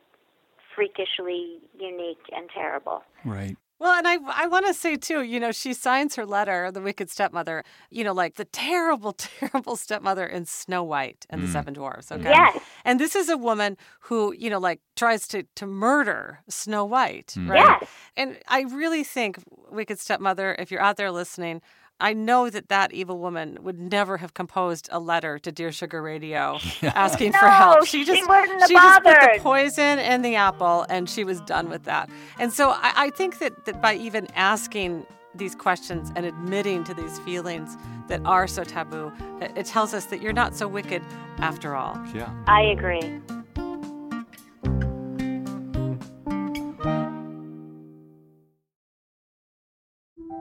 freakishly 0.74 1.58
unique 1.78 2.22
and 2.34 2.48
terrible. 2.54 3.02
Right. 3.24 3.56
Well, 3.84 3.92
and 3.92 4.08
I 4.08 4.16
I 4.44 4.46
want 4.46 4.66
to 4.66 4.72
say 4.72 4.96
too, 4.96 5.20
you 5.20 5.38
know, 5.38 5.52
she 5.52 5.74
signs 5.74 6.16
her 6.16 6.24
letter, 6.24 6.72
the 6.72 6.80
wicked 6.80 7.10
stepmother, 7.10 7.64
you 7.90 8.02
know, 8.02 8.14
like 8.14 8.36
the 8.36 8.46
terrible, 8.46 9.12
terrible 9.18 9.76
stepmother 9.76 10.24
in 10.24 10.46
Snow 10.46 10.82
White 10.82 11.26
and 11.28 11.42
the 11.42 11.48
mm. 11.48 11.52
Seven 11.52 11.74
Dwarfs. 11.74 12.10
Okay. 12.10 12.30
Yes. 12.30 12.58
And 12.86 12.98
this 12.98 13.14
is 13.14 13.28
a 13.28 13.36
woman 13.36 13.76
who, 14.00 14.32
you 14.38 14.48
know, 14.48 14.58
like 14.58 14.80
tries 14.96 15.28
to 15.28 15.42
to 15.56 15.66
murder 15.66 16.40
Snow 16.48 16.86
White, 16.86 17.34
mm. 17.36 17.50
right? 17.50 17.76
Yes. 17.82 17.90
And 18.16 18.38
I 18.48 18.62
really 18.62 19.04
think, 19.04 19.36
wicked 19.70 19.98
stepmother, 19.98 20.56
if 20.58 20.70
you're 20.70 20.80
out 20.80 20.96
there 20.96 21.10
listening, 21.10 21.60
I 22.00 22.12
know 22.12 22.50
that 22.50 22.68
that 22.68 22.92
evil 22.92 23.18
woman 23.18 23.58
would 23.62 23.78
never 23.78 24.16
have 24.16 24.34
composed 24.34 24.88
a 24.90 24.98
letter 24.98 25.38
to 25.38 25.52
Dear 25.52 25.72
Sugar 25.72 26.02
Radio 26.02 26.58
asking 26.82 27.32
for 27.32 27.48
help. 27.48 27.86
she 27.86 28.04
just 28.04 28.28
wouldn't 28.28 28.60
have 28.60 28.68
she 28.68 28.74
just 28.74 29.02
put 29.02 29.20
the 29.20 29.38
poison 29.40 29.98
in 30.00 30.22
the 30.22 30.34
apple 30.34 30.86
and 30.88 31.08
she 31.08 31.24
was 31.24 31.40
done 31.42 31.68
with 31.70 31.84
that. 31.84 32.10
And 32.38 32.52
so 32.52 32.70
I, 32.70 32.92
I 32.96 33.10
think 33.10 33.38
that, 33.38 33.64
that 33.66 33.80
by 33.80 33.94
even 33.94 34.26
asking 34.34 35.06
these 35.34 35.54
questions 35.54 36.12
and 36.14 36.26
admitting 36.26 36.84
to 36.84 36.94
these 36.94 37.18
feelings 37.20 37.76
that 38.08 38.20
are 38.24 38.46
so 38.46 38.64
taboo, 38.64 39.12
it, 39.40 39.52
it 39.56 39.66
tells 39.66 39.94
us 39.94 40.06
that 40.06 40.20
you're 40.20 40.32
not 40.32 40.54
so 40.54 40.68
wicked 40.68 41.02
after 41.38 41.74
all. 41.74 42.00
Yeah. 42.14 42.32
I 42.46 42.62
agree. 42.62 43.20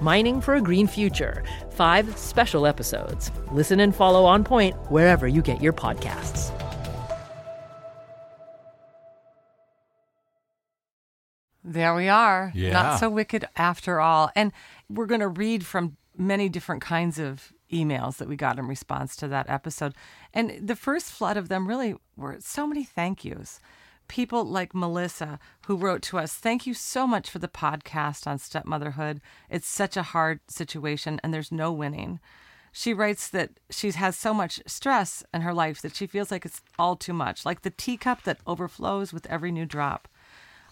Mining 0.00 0.40
for 0.40 0.54
a 0.54 0.60
Green 0.60 0.86
Future. 0.86 1.42
Five 1.70 2.16
special 2.16 2.66
episodes. 2.66 3.32
Listen 3.50 3.80
and 3.80 3.94
follow 3.94 4.24
On 4.24 4.44
Point 4.44 4.76
wherever 4.90 5.26
you 5.26 5.42
get 5.42 5.60
your 5.60 5.72
podcasts. 5.72 6.54
There 11.64 11.94
we 11.94 12.08
are. 12.08 12.50
Yeah. 12.54 12.72
Not 12.72 13.00
so 13.00 13.10
wicked 13.10 13.46
after 13.56 14.00
all. 14.00 14.30
And 14.34 14.52
we're 14.88 15.06
going 15.06 15.20
to 15.20 15.28
read 15.28 15.66
from 15.66 15.96
many 16.16 16.48
different 16.48 16.80
kinds 16.80 17.18
of 17.18 17.52
emails 17.72 18.16
that 18.16 18.28
we 18.28 18.36
got 18.36 18.58
in 18.58 18.66
response 18.66 19.16
to 19.16 19.28
that 19.28 19.50
episode. 19.50 19.94
And 20.32 20.66
the 20.66 20.76
first 20.76 21.10
flood 21.10 21.36
of 21.36 21.48
them 21.48 21.68
really 21.68 21.94
were 22.16 22.36
so 22.40 22.66
many 22.66 22.84
thank 22.84 23.24
yous. 23.24 23.60
People 24.08 24.44
like 24.44 24.74
Melissa, 24.74 25.38
who 25.66 25.76
wrote 25.76 26.02
to 26.02 26.18
us, 26.18 26.34
Thank 26.34 26.66
you 26.66 26.74
so 26.74 27.06
much 27.06 27.30
for 27.30 27.38
the 27.38 27.48
podcast 27.48 28.26
on 28.26 28.38
stepmotherhood. 28.38 29.20
It's 29.48 29.68
such 29.68 29.96
a 29.96 30.02
hard 30.02 30.40
situation, 30.48 31.20
and 31.22 31.32
there's 31.32 31.52
no 31.52 31.70
winning. 31.70 32.18
She 32.72 32.94
writes 32.94 33.28
that 33.28 33.50
she 33.70 33.90
has 33.90 34.16
so 34.16 34.32
much 34.32 34.60
stress 34.66 35.24
in 35.32 35.42
her 35.42 35.54
life 35.54 35.82
that 35.82 35.96
she 35.96 36.06
feels 36.06 36.30
like 36.30 36.44
it's 36.44 36.62
all 36.78 36.96
too 36.96 37.12
much, 37.12 37.44
like 37.44 37.62
the 37.62 37.70
teacup 37.70 38.22
that 38.22 38.40
overflows 38.46 39.12
with 39.12 39.26
every 39.26 39.52
new 39.52 39.66
drop. 39.66 40.08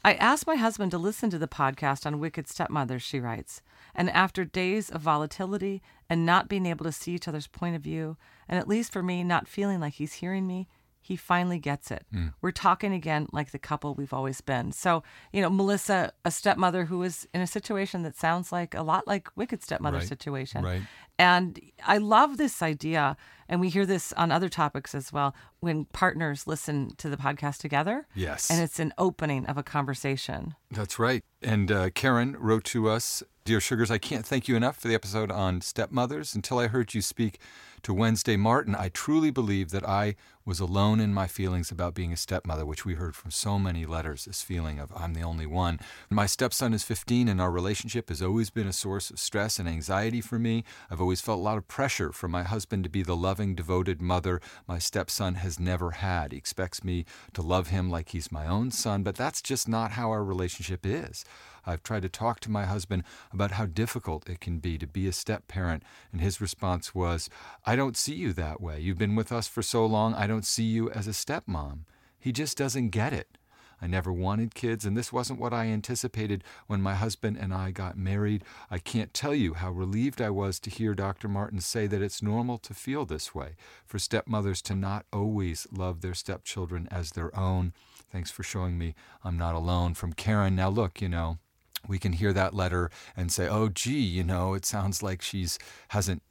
I 0.05 0.15
asked 0.15 0.47
my 0.47 0.55
husband 0.55 0.93
to 0.93 0.99
listen 0.99 1.31
to 1.31 1.39
the 1.39 1.49
podcast 1.49 2.07
on 2.07 2.21
wicked 2.21 2.47
stepmothers, 2.47 3.03
she 3.03 3.19
writes. 3.19 3.61
And 3.93 4.09
after 4.11 4.45
days 4.45 4.89
of 4.89 5.01
volatility 5.01 5.83
and 6.09 6.25
not 6.25 6.49
being 6.49 6.65
able 6.67 6.85
to 6.85 6.93
see 6.93 7.13
each 7.13 7.27
other's 7.27 7.49
point 7.49 7.75
of 7.75 7.83
view, 7.83 8.17
and 8.49 8.59
at 8.59 8.69
least 8.69 8.93
for 8.93 9.03
me, 9.03 9.25
not 9.25 9.49
feeling 9.49 9.81
like 9.81 9.95
he's 9.95 10.15
hearing 10.15 10.47
me, 10.47 10.69
he 11.07 11.15
finally 11.15 11.59
gets 11.61 11.91
it. 11.93 12.05
Mm. 12.13 12.35
We're 12.43 12.51
talking 12.51 12.93
again 12.93 13.29
like 13.33 13.53
the 13.53 13.59
couple 13.61 13.95
we've 13.95 14.13
always 14.13 14.41
been. 14.41 14.73
So, 14.73 15.05
you 15.33 15.41
know, 15.41 15.49
Melissa, 15.49 16.13
a 16.25 16.31
stepmother 16.33 16.87
who 16.87 17.01
is 17.05 17.29
in 17.33 17.41
a 17.41 17.47
situation 17.47 18.03
that 18.03 18.17
sounds 18.17 18.51
like 18.51 18.75
a 18.75 18.83
lot 18.83 19.07
like 19.07 19.29
Wicked 19.37 19.63
Stepmother 19.63 19.99
Right, 19.99 20.09
situation. 20.09 20.65
right. 20.65 20.83
And 21.19 21.59
I 21.87 21.99
love 21.99 22.37
this 22.37 22.63
idea, 22.63 23.17
and 23.49 23.61
we 23.61 23.71
hear 23.71 23.87
this 23.87 24.13
on 24.15 24.31
other 24.31 24.49
topics 24.49 24.95
as 24.95 25.13
well, 25.13 25.35
when 25.61 25.87
partners 25.87 26.47
listen 26.47 26.95
to 26.99 27.09
the 27.09 27.17
podcast 27.17 27.59
together. 27.59 28.07
Yes. 28.15 28.51
And 28.51 28.61
it's 28.61 28.79
an 28.79 28.93
opening 28.99 29.47
of 29.47 29.57
a 29.57 29.63
conversation. 29.63 30.55
That's 30.71 30.99
right. 30.99 31.25
And 31.43 31.71
uh, 31.73 31.91
Karen 31.91 32.37
wrote 32.39 32.65
to 32.65 32.89
us 32.89 33.23
Dear 33.47 33.61
Sugars, 33.61 33.93
I 33.93 33.99
can't 33.99 34.27
thank 34.27 34.49
you 34.49 34.57
enough 34.57 34.77
for 34.77 34.89
the 34.89 34.95
episode 34.97 35.31
on 35.31 35.61
stepmothers. 35.61 36.35
Until 36.35 36.59
I 36.59 36.67
heard 36.67 36.95
you 36.95 37.01
speak 37.01 37.39
to 37.83 37.95
Wednesday 37.95 38.37
Martin, 38.37 38.75
I 38.75 38.89
truly 38.89 39.31
believed 39.31 39.71
that 39.71 39.89
I 39.89 40.17
was 40.45 40.59
alone 40.59 40.99
in 40.99 41.15
my 41.15 41.29
feelings 41.29 41.71
about 41.71 41.95
being 41.95 42.13
a 42.13 42.17
stepmother, 42.17 42.67
which 42.67 42.85
we 42.85 42.95
heard 42.95 43.15
from 43.15 43.31
so 43.31 43.57
many 43.59 43.87
letters 43.87 44.25
this 44.25 44.43
feeling 44.43 44.81
of 44.81 44.93
I'm 44.97 45.15
the 45.15 45.23
only 45.23 45.47
one. 45.47 45.79
My 46.11 46.27
stepson 46.27 46.75
is 46.75 46.83
15, 46.83 47.29
and 47.29 47.41
our 47.41 47.53
relationship 47.53 48.09
has 48.09 48.21
always 48.21 48.51
been 48.51 48.67
a 48.67 48.73
source 48.73 49.11
of 49.11 49.21
stress 49.21 49.61
and 49.61 49.69
anxiety 49.69 50.21
for 50.21 50.41
me. 50.41 50.65
I've 50.91 51.01
always 51.07 51.21
felt 51.21 51.39
a 51.39 51.43
lot 51.43 51.57
of 51.57 51.69
pressure 51.69 52.11
from 52.11 52.33
my 52.33 52.43
husband 52.43 52.83
to 52.83 52.91
be 52.91 53.01
the 53.01 53.15
loving, 53.15 53.55
devoted 53.55 54.03
mother 54.03 54.41
my 54.67 54.77
stepson 54.77 55.37
has 55.37 55.61
never 55.61 55.93
had. 55.93 56.33
He 56.33 56.39
expects 56.39 56.83
me 56.83 57.05
to 57.33 57.43
love 57.43 57.69
him 57.69 57.89
like 57.89 58.09
he's 58.09 58.33
my 58.33 58.45
own 58.49 58.73
son, 58.73 59.05
but 59.05 59.15
that's 59.15 59.41
just 59.41 59.69
not 59.69 59.93
how 59.93 60.11
our 60.11 60.25
relationship 60.25 60.85
is. 60.85 61.25
I've 61.65 61.85
tried 61.85 62.03
to 62.03 62.09
talk 62.09 62.41
to 62.41 62.51
my 62.51 62.65
husband 62.65 63.05
about 63.33 63.53
how 63.53 63.67
difficult 63.67 64.29
it 64.29 64.41
can 64.41 64.59
be 64.59 64.79
to 64.79 64.87
be 64.89 65.07
a 65.07 65.13
step 65.13 65.47
parent, 65.47 65.85
and 66.11 66.21
his 66.21 66.41
response 66.41 66.93
was, 66.93 67.31
I 67.65 67.77
don't 67.77 67.97
see 67.97 68.17
you 68.17 68.33
that 68.33 68.61
way. 68.61 68.81
You've 68.81 68.99
been 68.99 69.15
with 69.15 69.31
us 69.31 69.47
for 69.47 69.63
so 69.63 69.87
long, 69.87 70.13
I 70.13 70.27
don't 70.27 70.45
see 70.45 70.65
you 70.65 70.91
as 70.91 71.07
a 71.07 71.13
stepmom. 71.13 71.83
He 72.19 72.33
just 72.33 72.59
doesn't 72.59 72.89
get 72.89 73.13
it. 73.13 73.36
I 73.81 73.87
never 73.87 74.13
wanted 74.13 74.55
kids, 74.55 74.85
and 74.85 74.97
this 74.97 75.13
wasn't 75.13 75.41
what 75.41 75.53
I 75.53 75.67
anticipated 75.67 76.43
when 76.67 76.81
my 76.81 76.95
husband 76.95 77.37
and 77.37 77.53
I 77.53 77.71
got 77.71 77.99
married. 77.99 78.43
I 78.71 78.79
can't 78.79 79.13
tell 79.13 79.35
you 79.35 79.55
how 79.55 79.71
relieved 79.71 80.21
I 80.21 80.31
was 80.31 80.59
to 80.61 80.71
hear 80.71 80.95
Dr. 80.95 81.29
Martin 81.29 81.61
say 81.61 81.87
that 81.87 82.03
it's 82.03 82.23
normal 82.23 82.59
to 82.59 82.75
feel 82.75 83.05
this 83.05 83.35
way, 83.35 83.57
for 83.85 83.99
stepmothers 83.99 84.63
to 84.63 84.75
not 84.75 85.07
always 85.13 85.67
love 85.71 86.01
their 86.01 86.15
stepchildren 86.15 86.89
as 86.91 87.13
their 87.13 87.37
own. 87.39 87.73
Thanks 88.11 88.31
for 88.31 88.43
showing 88.43 88.79
me 88.79 88.95
I'm 89.25 89.37
not 89.37 89.55
alone. 89.55 89.95
From 89.95 90.13
Karen. 90.13 90.57
Now, 90.57 90.69
look, 90.71 91.03
you 91.03 91.09
know, 91.09 91.39
we 91.87 91.99
can 91.99 92.13
hear 92.15 92.33
that 92.33 92.55
letter 92.55 92.91
and 93.17 93.31
say, 93.31 93.49
oh, 93.49 93.69
gee, 93.69 94.01
you 94.01 94.25
know, 94.25 94.55
it 94.55 94.65
sounds 94.65 95.03
like 95.03 95.23
she's 95.23 95.59
hasn't 95.89 96.23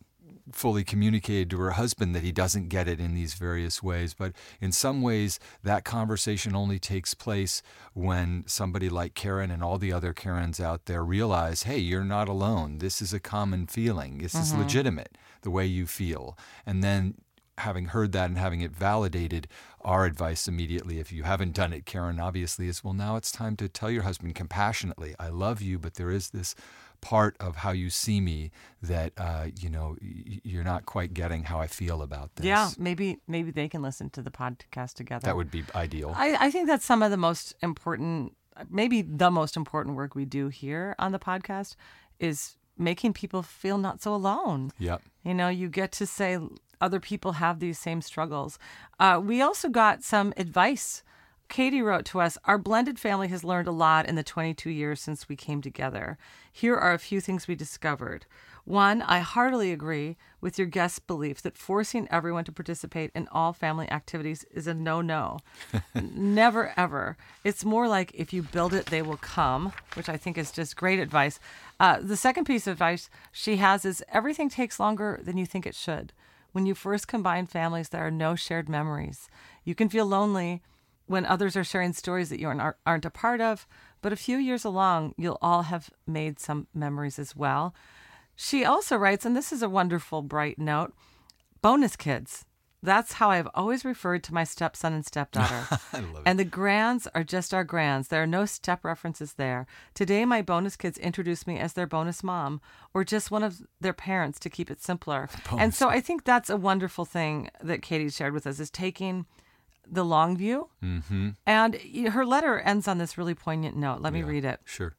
fully 0.51 0.83
communicated 0.83 1.49
to 1.49 1.59
her 1.59 1.71
husband 1.71 2.15
that 2.15 2.23
he 2.23 2.31
doesn't 2.31 2.69
get 2.69 2.87
it 2.87 2.99
in 2.99 3.13
these 3.13 3.33
various 3.33 3.81
ways. 3.81 4.13
But 4.13 4.33
in 4.61 4.71
some 4.71 5.01
ways, 5.01 5.39
that 5.63 5.83
conversation 5.83 6.55
only 6.55 6.79
takes 6.79 7.13
place 7.13 7.61
when 7.93 8.43
somebody 8.45 8.89
like 8.89 9.15
Karen 9.15 9.51
and 9.51 9.63
all 9.63 9.77
the 9.77 9.91
other 9.91 10.13
Karens 10.13 10.59
out 10.59 10.85
there 10.85 11.03
realize, 11.03 11.63
hey, 11.63 11.77
you're 11.77 12.03
not 12.03 12.29
alone. 12.29 12.77
This 12.77 13.01
is 13.01 13.13
a 13.13 13.19
common 13.19 13.67
feeling. 13.67 14.19
This 14.19 14.35
is 14.35 14.51
mm-hmm. 14.51 14.61
legitimate, 14.61 15.17
the 15.41 15.51
way 15.51 15.65
you 15.65 15.87
feel. 15.87 16.37
And 16.65 16.83
then 16.83 17.15
having 17.59 17.85
heard 17.85 18.11
that 18.11 18.25
and 18.25 18.37
having 18.37 18.61
it 18.61 18.71
validated, 18.71 19.47
our 19.81 20.05
advice 20.05 20.47
immediately, 20.47 20.99
if 20.99 21.11
you 21.11 21.23
haven't 21.23 21.53
done 21.53 21.71
it, 21.71 21.85
Karen, 21.85 22.19
obviously, 22.19 22.67
is 22.67 22.83
well, 22.83 22.93
now 22.93 23.15
it's 23.15 23.31
time 23.31 23.55
to 23.57 23.69
tell 23.69 23.89
your 23.89 24.03
husband 24.03 24.35
compassionately, 24.35 25.15
I 25.19 25.29
love 25.29 25.61
you, 25.61 25.79
but 25.79 25.93
there 25.93 26.11
is 26.11 26.31
this 26.31 26.55
part 27.05 27.35
of 27.39 27.57
how 27.57 27.69
you 27.69 27.91
see 27.91 28.19
me 28.19 28.49
that, 28.81 29.13
uh, 29.17 29.45
you 29.61 29.69
know, 29.69 29.95
you're 30.01 30.63
not 30.63 30.87
quite 30.87 31.13
getting 31.13 31.43
how 31.43 31.59
I 31.59 31.67
feel 31.67 32.01
about 32.01 32.35
this. 32.35 32.47
Yeah, 32.47 32.71
maybe 32.79 33.19
maybe 33.27 33.51
they 33.51 33.69
can 33.69 33.83
listen 33.83 34.09
to 34.09 34.23
the 34.23 34.31
podcast 34.31 34.95
together. 34.95 35.23
That 35.23 35.35
would 35.35 35.51
be 35.51 35.63
ideal. 35.75 36.13
I, 36.15 36.47
I 36.47 36.49
think 36.49 36.65
that's 36.65 36.83
some 36.83 37.03
of 37.03 37.11
the 37.11 37.17
most 37.17 37.53
important, 37.61 38.33
maybe 38.71 39.03
the 39.03 39.29
most 39.29 39.55
important 39.55 39.95
work 39.95 40.15
we 40.15 40.25
do 40.25 40.47
here 40.47 40.95
on 40.97 41.11
the 41.11 41.19
podcast 41.19 41.75
is 42.19 42.57
making 42.75 43.13
people 43.13 43.43
feel 43.43 43.77
not 43.77 44.01
so 44.01 44.15
alone. 44.15 44.71
Yep. 44.79 45.03
You 45.23 45.35
know, 45.35 45.49
you 45.49 45.69
get 45.69 45.91
to 45.99 46.07
say 46.07 46.39
other 46.81 46.99
people 46.99 47.33
have 47.33 47.59
these 47.59 47.77
same 47.77 48.01
struggles. 48.01 48.57
Uh, 48.99 49.21
we 49.23 49.43
also 49.43 49.69
got 49.69 50.01
some 50.03 50.33
advice. 50.37 51.03
Katie 51.47 51.81
wrote 51.81 52.05
to 52.05 52.21
us 52.21 52.37
Our 52.45 52.57
blended 52.57 52.99
family 52.99 53.27
has 53.29 53.43
learned 53.43 53.67
a 53.67 53.71
lot 53.71 54.07
in 54.07 54.15
the 54.15 54.23
22 54.23 54.69
years 54.69 54.99
since 54.99 55.29
we 55.29 55.35
came 55.35 55.61
together. 55.61 56.17
Here 56.51 56.75
are 56.75 56.93
a 56.93 56.99
few 56.99 57.21
things 57.21 57.47
we 57.47 57.55
discovered. 57.55 58.25
One, 58.65 59.03
I 59.03 59.19
heartily 59.19 59.71
agree 59.71 60.17
with 60.41 60.57
your 60.57 60.67
guest's 60.67 60.97
belief 60.97 61.43
that 61.43 61.57
forcing 61.57 62.07
everyone 62.09 62.45
to 62.45 62.51
participate 62.51 63.11
in 63.13 63.27
all 63.31 63.53
family 63.53 63.89
activities 63.91 64.43
is 64.51 64.65
a 64.65 64.73
no 64.73 65.01
no. 65.01 65.37
Never, 65.95 66.73
ever. 66.75 67.15
It's 67.43 67.63
more 67.63 67.87
like 67.87 68.11
if 68.15 68.33
you 68.33 68.41
build 68.41 68.73
it, 68.73 68.87
they 68.87 69.03
will 69.03 69.17
come, 69.17 69.71
which 69.93 70.09
I 70.09 70.17
think 70.17 70.39
is 70.39 70.51
just 70.51 70.75
great 70.75 70.99
advice. 70.99 71.39
Uh, 71.79 71.99
the 72.01 72.17
second 72.17 72.45
piece 72.45 72.65
of 72.65 72.73
advice 72.73 73.07
she 73.31 73.57
has 73.57 73.85
is 73.85 74.03
everything 74.11 74.49
takes 74.49 74.79
longer 74.79 75.19
than 75.23 75.37
you 75.37 75.45
think 75.45 75.67
it 75.67 75.75
should. 75.75 76.11
When 76.51 76.65
you 76.65 76.73
first 76.73 77.07
combine 77.07 77.45
families, 77.45 77.89
there 77.89 78.05
are 78.05 78.11
no 78.11 78.35
shared 78.35 78.67
memories. 78.67 79.29
You 79.63 79.75
can 79.75 79.89
feel 79.89 80.05
lonely 80.07 80.63
when 81.07 81.25
others 81.25 81.55
are 81.55 81.63
sharing 81.63 81.93
stories 81.93 82.29
that 82.29 82.39
you 82.39 82.47
aren't, 82.47 82.75
aren't 82.85 83.05
a 83.05 83.09
part 83.09 83.41
of, 83.41 83.67
but 84.01 84.13
a 84.13 84.17
few 84.17 84.37
years 84.37 84.65
along, 84.65 85.13
you'll 85.17 85.37
all 85.41 85.63
have 85.63 85.89
made 86.07 86.39
some 86.39 86.67
memories 86.73 87.19
as 87.19 87.35
well. 87.35 87.75
She 88.35 88.65
also 88.65 88.97
writes, 88.97 89.25
and 89.25 89.35
this 89.35 89.51
is 89.51 89.61
a 89.61 89.69
wonderful, 89.69 90.21
bright 90.21 90.59
note 90.59 90.93
bonus 91.61 91.95
kids. 91.95 92.45
That's 92.83 93.13
how 93.13 93.31
I've 93.31 93.47
always 93.55 93.83
referred 93.83 94.23
to 94.25 94.33
my 94.33 94.43
stepson 94.43 94.93
and 94.93 95.03
stepdaughter. 95.03 95.67
And 96.25 96.37
the 96.37 96.43
grands 96.43 97.07
are 97.15 97.23
just 97.23 97.53
our 97.53 97.63
grands. 97.63 98.09
There 98.09 98.21
are 98.21 98.27
no 98.27 98.45
step 98.45 98.85
references 98.85 99.33
there. 99.33 99.65
Today, 99.95 100.25
my 100.25 100.43
bonus 100.43 100.75
kids 100.75 100.99
introduce 100.99 101.47
me 101.47 101.57
as 101.57 101.73
their 101.73 101.87
bonus 101.87 102.23
mom 102.23 102.61
or 102.93 103.03
just 103.03 103.31
one 103.31 103.43
of 103.43 103.61
their 103.81 103.93
parents 103.93 104.37
to 104.39 104.49
keep 104.51 104.69
it 104.69 104.83
simpler. 104.83 105.29
and 105.57 105.73
so 105.73 105.89
I 105.89 105.99
think 105.99 106.23
that's 106.23 106.49
a 106.51 106.57
wonderful 106.57 107.05
thing 107.05 107.49
that 107.63 107.81
Katie 107.81 108.09
shared 108.09 108.33
with 108.33 108.45
us 108.45 108.59
is 108.59 108.69
taking 108.69 109.25
the 109.89 110.05
long 110.05 110.37
view. 110.37 110.69
Mm-hmm. 110.83 111.29
And 111.45 111.75
her 112.09 112.25
letter 112.25 112.59
ends 112.59 112.87
on 112.87 112.97
this 112.97 113.17
really 113.17 113.35
poignant 113.35 113.75
note. 113.75 114.01
Let 114.01 114.13
me 114.13 114.23
read 114.23 114.45
it. 114.45 114.59
Sure. 114.65 114.93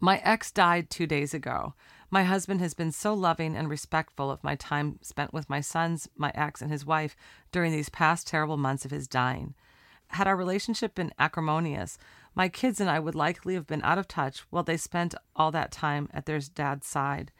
My 0.00 0.18
ex 0.24 0.50
died 0.50 0.90
two 0.90 1.06
days 1.06 1.32
ago. 1.32 1.74
My 2.10 2.24
husband 2.24 2.60
has 2.60 2.74
been 2.74 2.92
so 2.92 3.14
loving 3.14 3.56
and 3.56 3.70
respectful 3.70 4.30
of 4.30 4.44
my 4.44 4.54
time 4.54 4.98
spent 5.00 5.32
with 5.32 5.48
my 5.48 5.60
sons, 5.60 6.08
my 6.16 6.30
ex, 6.34 6.60
and 6.60 6.70
his 6.70 6.84
wife 6.84 7.16
during 7.52 7.72
these 7.72 7.88
past 7.88 8.26
terrible 8.26 8.56
months 8.56 8.84
of 8.84 8.90
his 8.90 9.08
dying. 9.08 9.54
Had 10.08 10.26
our 10.26 10.36
relationship 10.36 10.94
been 10.94 11.14
acrimonious, 11.18 11.96
my 12.34 12.48
kids 12.48 12.80
and 12.80 12.90
I 12.90 12.98
would 12.98 13.14
likely 13.14 13.54
have 13.54 13.66
been 13.66 13.82
out 13.82 13.96
of 13.96 14.08
touch 14.08 14.40
while 14.50 14.62
they 14.62 14.76
spent 14.76 15.14
all 15.34 15.50
that 15.52 15.72
time 15.72 16.08
at 16.12 16.26
their 16.26 16.40
dad's 16.40 16.86
side. 16.86 17.32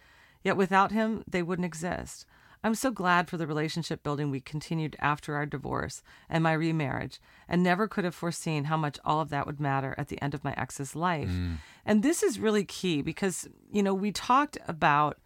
Yet 0.43 0.57
without 0.57 0.91
him, 0.91 1.23
they 1.29 1.43
wouldn't 1.43 1.67
exist. 1.67 2.25
I'm 2.65 2.75
so 2.75 2.91
glad 2.91 3.29
for 3.29 3.37
the 3.37 3.47
relationship 3.47 4.03
building 4.03 4.31
we 4.31 4.41
continued 4.41 4.97
after 5.01 5.35
our 5.35 5.47
divorce 5.47 6.03
and 6.29 6.45
my 6.45 6.53
remarriage, 6.53 7.21
and 7.49 7.63
never 7.63 7.89
could 7.89 8.05
have 8.05 8.15
foreseen 8.15 8.65
how 8.65 8.77
much 8.77 8.99
all 9.05 9.21
of 9.21 9.31
that 9.31 9.47
would 9.47 9.61
matter 9.61 9.95
at 9.99 10.09
the 10.09 10.23
end 10.23 10.35
of 10.35 10.45
my 10.45 10.55
ex's 10.57 10.95
life. 10.95 11.29
Mm. 11.29 11.59
And 11.85 12.03
this 12.03 12.23
is 12.23 12.39
really 12.39 12.65
key 12.65 13.03
because, 13.03 13.49
you 13.73 13.83
know, 13.83 13.95
we 13.95 14.13
talked 14.13 14.59
about 14.69 15.19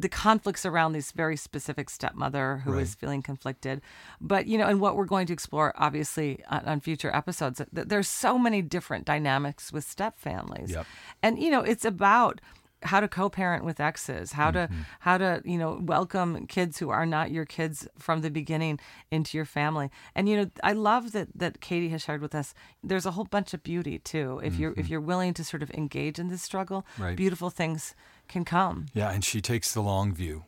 the 0.00 0.08
conflicts 0.08 0.64
around 0.64 0.92
this 0.92 1.10
very 1.10 1.36
specific 1.36 1.90
stepmother 1.90 2.62
who 2.64 2.70
who 2.70 2.78
is 2.78 2.94
feeling 2.94 3.20
conflicted. 3.20 3.82
But, 4.20 4.46
you 4.46 4.56
know, 4.56 4.68
and 4.68 4.80
what 4.80 4.94
we're 4.94 5.06
going 5.06 5.26
to 5.26 5.32
explore, 5.32 5.74
obviously, 5.76 6.42
on, 6.48 6.60
on 6.66 6.80
future 6.80 7.14
episodes, 7.14 7.60
th- 7.74 7.88
there's 7.88 8.08
so 8.08 8.38
many 8.38 8.62
different 8.62 9.04
dynamics 9.04 9.72
with 9.72 9.82
step 9.82 10.16
families. 10.16 10.70
Yep. 10.70 10.86
And, 11.24 11.42
you 11.42 11.50
know, 11.50 11.62
it's 11.62 11.84
about 11.84 12.40
how 12.82 13.00
to 13.00 13.08
co-parent 13.08 13.64
with 13.64 13.80
exes, 13.80 14.32
how 14.32 14.50
to 14.50 14.60
mm-hmm. 14.60 14.80
how 15.00 15.18
to 15.18 15.42
you 15.44 15.58
know 15.58 15.80
welcome 15.82 16.46
kids 16.46 16.78
who 16.78 16.90
are 16.90 17.06
not 17.06 17.30
your 17.30 17.44
kids 17.44 17.88
from 17.98 18.20
the 18.20 18.30
beginning 18.30 18.78
into 19.10 19.36
your 19.36 19.44
family. 19.44 19.90
And 20.14 20.28
you 20.28 20.36
know, 20.36 20.50
I 20.62 20.72
love 20.72 21.12
that 21.12 21.28
that 21.34 21.60
Katie 21.60 21.88
has 21.90 22.02
shared 22.02 22.20
with 22.20 22.34
us. 22.34 22.54
There's 22.82 23.06
a 23.06 23.12
whole 23.12 23.24
bunch 23.24 23.54
of 23.54 23.62
beauty 23.62 23.98
too. 23.98 24.40
If 24.44 24.58
you're 24.58 24.72
if 24.72 24.76
mm-hmm. 24.76 24.92
you're 24.92 25.00
willing 25.00 25.34
to 25.34 25.44
sort 25.44 25.62
of 25.62 25.70
engage 25.72 26.18
in 26.18 26.28
this 26.28 26.42
struggle, 26.42 26.86
Right. 26.98 27.16
beautiful 27.16 27.50
things 27.50 27.94
can 28.28 28.44
come. 28.44 28.86
Yeah, 28.94 29.10
and 29.10 29.24
she 29.24 29.40
takes 29.40 29.72
the 29.72 29.80
long 29.80 30.14
view. 30.14 30.44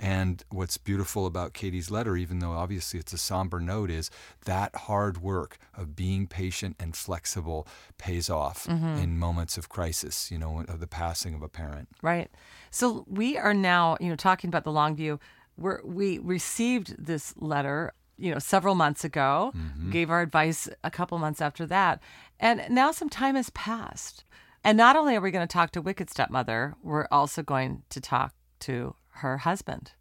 And 0.00 0.42
what's 0.48 0.78
beautiful 0.78 1.26
about 1.26 1.52
Katie's 1.52 1.90
letter, 1.90 2.16
even 2.16 2.38
though 2.38 2.52
obviously 2.52 2.98
it's 2.98 3.12
a 3.12 3.18
somber 3.18 3.60
note, 3.60 3.90
is 3.90 4.10
that 4.46 4.74
hard 4.74 5.18
work 5.18 5.58
of 5.74 5.94
being 5.94 6.26
patient 6.26 6.76
and 6.80 6.96
flexible 6.96 7.68
pays 7.98 8.30
off 8.30 8.66
mm-hmm. 8.66 8.98
in 8.98 9.18
moments 9.18 9.58
of 9.58 9.68
crisis, 9.68 10.30
you 10.30 10.38
know, 10.38 10.64
of 10.66 10.80
the 10.80 10.86
passing 10.86 11.34
of 11.34 11.42
a 11.42 11.48
parent. 11.48 11.88
Right. 12.00 12.30
So 12.70 13.04
we 13.08 13.36
are 13.36 13.52
now, 13.52 13.98
you 14.00 14.08
know, 14.08 14.16
talking 14.16 14.48
about 14.48 14.64
the 14.64 14.72
long 14.72 14.96
view. 14.96 15.20
We're, 15.58 15.80
we 15.84 16.18
received 16.18 17.04
this 17.04 17.34
letter, 17.36 17.92
you 18.16 18.32
know, 18.32 18.38
several 18.38 18.74
months 18.74 19.04
ago, 19.04 19.52
mm-hmm. 19.54 19.90
gave 19.90 20.08
our 20.08 20.22
advice 20.22 20.66
a 20.82 20.90
couple 20.90 21.18
months 21.18 21.42
after 21.42 21.66
that. 21.66 22.00
And 22.38 22.62
now 22.70 22.90
some 22.90 23.10
time 23.10 23.34
has 23.34 23.50
passed. 23.50 24.24
And 24.64 24.78
not 24.78 24.96
only 24.96 25.14
are 25.14 25.20
we 25.20 25.30
going 25.30 25.46
to 25.46 25.52
talk 25.52 25.72
to 25.72 25.82
Wicked 25.82 26.08
Stepmother, 26.08 26.74
we're 26.82 27.06
also 27.10 27.42
going 27.42 27.82
to 27.90 28.00
talk 28.00 28.32
to 28.60 28.94
her 29.20 29.38
husband. 29.38 29.92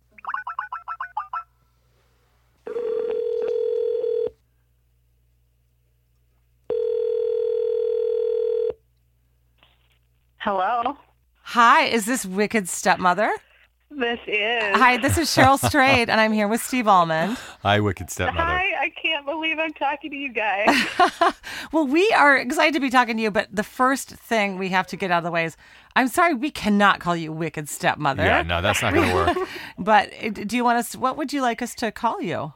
Hello. 10.38 10.98
Hi, 11.42 11.84
is 11.84 12.06
this 12.06 12.26
Wicked 12.26 12.70
Stepmother? 12.70 13.32
This 13.92 14.20
is. 14.28 14.76
Hi, 14.78 14.98
this 14.98 15.18
is 15.18 15.30
Cheryl 15.30 15.58
Strayed, 15.58 16.10
and 16.10 16.22
I'm 16.22 16.32
here 16.32 16.48
with 16.48 16.62
Steve 16.62 16.88
Almond. 16.88 17.38
Hi, 17.64 17.80
Wicked 17.80 18.12
Stepmother. 18.12 18.40
Hi, 18.40 18.72
I 18.80 18.90
can't 18.90 19.26
believe 19.26 19.58
I'm 19.58 19.74
talking 19.74 20.12
to 20.12 20.18
you 20.18 20.32
guys. 20.32 21.34
Well, 21.72 21.86
we 21.86 22.10
are 22.14 22.36
excited 22.38 22.74
to 22.74 22.80
be 22.80 22.90
talking 22.90 23.18
to 23.18 23.22
you, 23.22 23.30
but 23.30 23.48
the 23.52 23.64
first 23.64 24.10
thing 24.10 24.58
we 24.58 24.70
have 24.70 24.88
to 24.88 24.98
get 24.98 25.12
out 25.12 25.20
of 25.20 25.24
the 25.24 25.30
way 25.32 25.46
is 25.46 25.56
I'm 25.96 26.08
sorry, 26.08 26.34
we 26.34 26.50
cannot 26.50 27.00
call 27.00 27.16
you 27.16 27.32
Wicked 27.32 27.70
Stepmother. 27.70 28.24
Yeah, 28.24 28.42
no, 28.42 28.62
that's 28.62 28.82
not 28.82 28.94
going 28.94 29.08
to 29.08 29.14
work. 29.14 29.50
But 29.78 30.12
uh, 30.24 30.30
do 30.30 30.56
you 30.56 30.64
want 30.64 30.80
us, 30.80 30.96
what 30.96 31.16
would 31.18 31.32
you 31.32 31.42
like 31.42 31.62
us 31.62 31.76
to 31.76 31.92
call 31.92 32.22
you? 32.22 32.54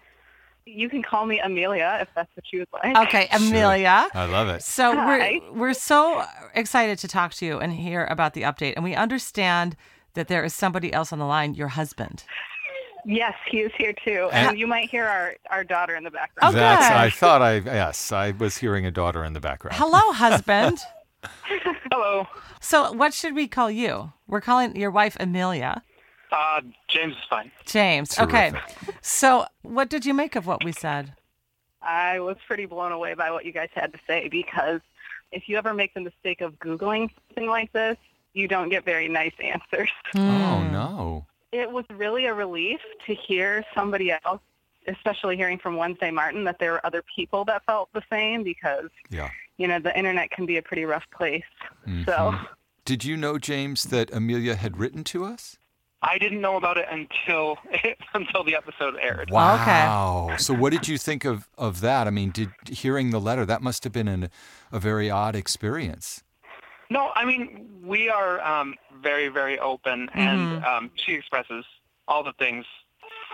you 0.65 0.89
can 0.89 1.03
call 1.03 1.25
me 1.25 1.39
Amelia 1.39 1.97
if 2.01 2.07
that's 2.15 2.29
what 2.35 2.45
you 2.51 2.59
would 2.59 2.67
like. 2.71 3.07
Okay, 3.07 3.27
Amelia. 3.31 4.07
I 4.13 4.25
love 4.25 4.47
it. 4.47 4.63
So 4.63 4.95
Hi. 4.95 5.41
we're 5.51 5.59
we're 5.59 5.73
so 5.73 6.23
excited 6.55 6.97
to 6.99 7.07
talk 7.07 7.33
to 7.35 7.45
you 7.45 7.59
and 7.59 7.73
hear 7.73 8.05
about 8.05 8.33
the 8.33 8.43
update, 8.43 8.73
and 8.75 8.83
we 8.83 8.95
understand 8.95 9.75
that 10.13 10.27
there 10.27 10.43
is 10.43 10.53
somebody 10.53 10.91
else 10.93 11.11
on 11.11 11.19
the 11.19 11.25
line, 11.25 11.53
your 11.55 11.69
husband. 11.69 12.23
Yes, 13.05 13.33
he 13.49 13.59
is 13.59 13.71
here 13.77 13.93
too. 14.05 14.29
And- 14.31 14.49
And 14.49 14.59
you 14.59 14.67
might 14.67 14.89
hear 14.89 15.05
our, 15.05 15.35
our 15.49 15.63
daughter 15.63 15.95
in 15.95 16.03
the 16.03 16.11
background. 16.11 16.55
Oh, 16.55 16.57
That's, 16.57 16.87
good. 16.87 16.97
I 16.97 17.09
thought 17.09 17.41
I, 17.41 17.55
yes, 17.57 18.11
I 18.11 18.31
was 18.31 18.57
hearing 18.57 18.85
a 18.85 18.91
daughter 18.91 19.23
in 19.25 19.33
the 19.33 19.39
background. 19.41 19.75
Hello, 19.77 20.11
husband. 20.13 20.79
Hello. 21.91 22.27
so 22.59 22.91
what 22.93 23.13
should 23.13 23.35
we 23.35 23.47
call 23.47 23.71
you? 23.71 24.11
We're 24.27 24.41
calling 24.41 24.75
your 24.75 24.91
wife 24.91 25.15
Amelia. 25.19 25.81
Uh, 26.31 26.61
James 26.87 27.13
is 27.13 27.23
fine. 27.29 27.51
James. 27.65 28.17
Okay. 28.17 28.51
So 29.01 29.45
what 29.61 29.89
did 29.89 30.05
you 30.05 30.13
make 30.13 30.35
of 30.35 30.47
what 30.47 30.63
we 30.63 30.71
said? 30.71 31.13
I 31.81 32.19
was 32.19 32.37
pretty 32.47 32.65
blown 32.65 32.91
away 32.91 33.13
by 33.13 33.29
what 33.31 33.45
you 33.45 33.51
guys 33.51 33.69
had 33.75 33.93
to 33.93 33.99
say 34.07 34.27
because 34.29 34.79
if 35.31 35.47
you 35.47 35.57
ever 35.57 35.73
make 35.73 35.93
the 35.93 35.99
mistake 36.01 36.41
of 36.41 36.53
Googling 36.59 37.09
something 37.29 37.47
like 37.47 37.71
this, 37.73 37.97
you 38.33 38.47
don't 38.47 38.69
get 38.69 38.85
very 38.85 39.07
nice 39.07 39.33
answers. 39.41 39.89
Oh, 40.15 40.63
no. 40.71 41.25
It 41.51 41.71
was 41.71 41.85
really 41.93 42.25
a 42.25 42.33
relief 42.33 42.79
to 43.07 43.13
hear 43.13 43.63
somebody 43.75 44.11
else, 44.25 44.41
especially 44.87 45.37
hearing 45.37 45.59
from 45.59 45.75
Wednesday 45.77 46.09
Martin, 46.11 46.43
that 46.45 46.57
there 46.59 46.71
were 46.71 46.85
other 46.85 47.03
people 47.15 47.45
that 47.45 47.63
felt 47.65 47.89
the 47.93 48.01
same 48.11 48.43
because, 48.43 48.89
Yeah. 49.09 49.29
you 49.57 49.67
know, 49.67 49.79
the 49.79 49.95
internet 49.97 50.31
can 50.31 50.45
be 50.45 50.57
a 50.57 50.61
pretty 50.61 50.85
rough 50.85 51.05
place. 51.15 51.43
So. 51.85 51.91
Mhm. 52.33 52.47
Did 52.85 53.05
you 53.05 53.15
know, 53.17 53.37
James, 53.37 53.83
that 53.85 54.11
Amelia 54.13 54.55
had 54.55 54.77
written 54.77 55.03
to 55.05 55.23
us? 55.25 55.57
I 56.01 56.17
didn't 56.17 56.41
know 56.41 56.57
about 56.57 56.77
it 56.77 56.85
until 56.91 57.57
until 58.13 58.43
the 58.43 58.55
episode 58.55 58.95
aired. 58.99 59.29
Wow. 59.31 60.35
So 60.37 60.53
what 60.53 60.73
did 60.73 60.87
you 60.87 60.97
think 60.97 61.23
of, 61.23 61.47
of 61.57 61.79
that? 61.81 62.07
I 62.07 62.09
mean, 62.09 62.31
did 62.31 62.49
hearing 62.67 63.11
the 63.11 63.21
letter, 63.21 63.45
that 63.45 63.61
must 63.61 63.83
have 63.85 63.93
been 63.93 64.07
an, 64.09 64.29
a 64.71 64.79
very 64.79 65.09
odd 65.09 65.35
experience. 65.35 66.22
No, 66.93 67.11
I 67.15 67.23
mean 67.25 67.43
we 67.93 68.01
are 68.09 68.35
um, 68.41 68.75
very 69.01 69.27
very 69.39 69.57
open, 69.71 70.09
and 70.13 70.63
um, 70.71 70.91
she 70.95 71.11
expresses 71.19 71.63
all 72.07 72.23
the 72.23 72.35
things 72.43 72.65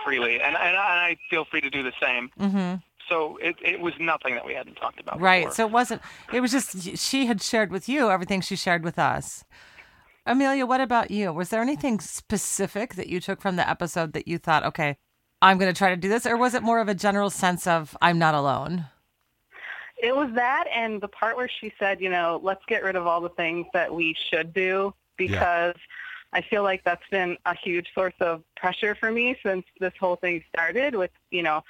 freely, 0.04 0.34
and, 0.34 0.56
and 0.56 0.76
I 0.76 0.90
and 0.92 1.00
I 1.08 1.16
feel 1.30 1.44
free 1.50 1.60
to 1.60 1.70
do 1.70 1.82
the 1.82 1.92
same. 2.06 2.30
Mm-hmm. 2.38 2.76
So 3.08 3.38
it 3.48 3.56
it 3.72 3.80
was 3.80 3.94
nothing 4.00 4.34
that 4.36 4.46
we 4.46 4.54
hadn't 4.54 4.76
talked 4.76 5.00
about. 5.00 5.20
Right. 5.20 5.44
before. 5.44 5.54
So 5.54 5.66
it 5.66 5.72
wasn't, 5.72 6.02
it 6.32 6.40
was 6.40 6.52
just 6.52 6.98
she 6.98 7.26
had 7.26 7.42
shared 7.42 7.70
with 7.70 7.88
you 7.88 8.10
everything 8.10 8.40
she 8.40 8.56
shared 8.56 8.82
with 8.84 8.98
us. 8.98 9.44
Amelia, 10.26 10.64
what 10.66 10.80
about 10.80 11.10
you? 11.10 11.32
Was 11.32 11.48
there 11.48 11.62
anything 11.62 11.98
specific 12.00 12.94
that 12.94 13.08
you 13.08 13.20
took 13.20 13.40
from 13.40 13.56
the 13.56 13.68
episode 13.68 14.12
that 14.12 14.28
you 14.28 14.38
thought, 14.38 14.64
okay, 14.64 14.96
I'm 15.42 15.58
going 15.58 15.72
to 15.72 15.76
try 15.76 15.90
to 15.90 15.96
do 15.96 16.08
this? 16.08 16.26
Or 16.26 16.36
was 16.36 16.54
it 16.54 16.62
more 16.62 16.80
of 16.80 16.88
a 16.88 16.94
general 16.94 17.30
sense 17.30 17.66
of, 17.66 17.96
I'm 18.00 18.18
not 18.18 18.34
alone? 18.34 18.86
It 20.02 20.14
was 20.14 20.30
that 20.34 20.64
and 20.74 21.00
the 21.00 21.08
part 21.08 21.36
where 21.36 21.48
she 21.48 21.72
said, 21.78 22.00
you 22.00 22.10
know, 22.10 22.40
let's 22.42 22.64
get 22.66 22.82
rid 22.82 22.96
of 22.96 23.06
all 23.06 23.20
the 23.20 23.28
things 23.30 23.66
that 23.72 23.94
we 23.94 24.16
should 24.30 24.52
do 24.52 24.94
because 25.16 25.74
I 26.32 26.40
feel 26.40 26.62
like 26.62 26.82
that's 26.84 27.06
been 27.10 27.36
a 27.44 27.54
huge 27.54 27.88
source 27.94 28.14
of 28.20 28.42
pressure 28.56 28.94
for 28.94 29.10
me 29.10 29.36
since 29.44 29.64
this 29.78 29.92
whole 29.98 30.16
thing 30.16 30.42
started 30.54 30.94
with, 30.94 31.10
you 31.30 31.42
know, 31.42 31.62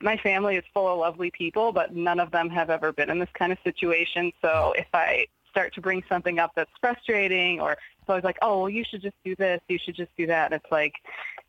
my 0.00 0.16
family 0.16 0.56
is 0.56 0.64
full 0.72 0.88
of 0.88 0.98
lovely 0.98 1.30
people, 1.30 1.72
but 1.72 1.94
none 1.94 2.20
of 2.20 2.30
them 2.30 2.48
have 2.50 2.70
ever 2.70 2.92
been 2.92 3.10
in 3.10 3.18
this 3.18 3.28
kind 3.34 3.52
of 3.52 3.58
situation. 3.64 4.32
So 4.40 4.74
if 4.76 4.86
I 4.92 5.26
start 5.50 5.74
to 5.74 5.80
bring 5.80 6.02
something 6.08 6.38
up 6.38 6.52
that's 6.56 6.70
frustrating 6.80 7.60
or 7.60 7.72
it's 7.72 8.08
always 8.08 8.24
like, 8.24 8.38
oh, 8.42 8.60
well, 8.60 8.70
you 8.70 8.84
should 8.84 9.02
just 9.02 9.16
do 9.24 9.36
this, 9.36 9.60
you 9.68 9.78
should 9.78 9.94
just 9.94 10.10
do 10.16 10.26
that. 10.26 10.52
And 10.52 10.60
it's 10.60 10.72
like, 10.72 10.94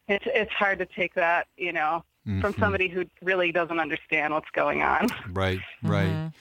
it's, 0.08 0.26
it's 0.28 0.52
hard 0.52 0.80
to 0.80 0.86
take 0.86 1.13
that, 1.15 1.48
you 1.58 1.74
know, 1.74 2.04
from 2.25 2.53
Mhm. 2.53 2.59
somebody 2.59 2.88
who 2.89 3.05
really 3.21 3.51
doesn't 3.51 3.79
understand 3.79 4.33
what's 4.33 4.49
going 4.51 4.81
on. 4.81 5.09
Right, 5.31 5.59
right. 5.83 6.31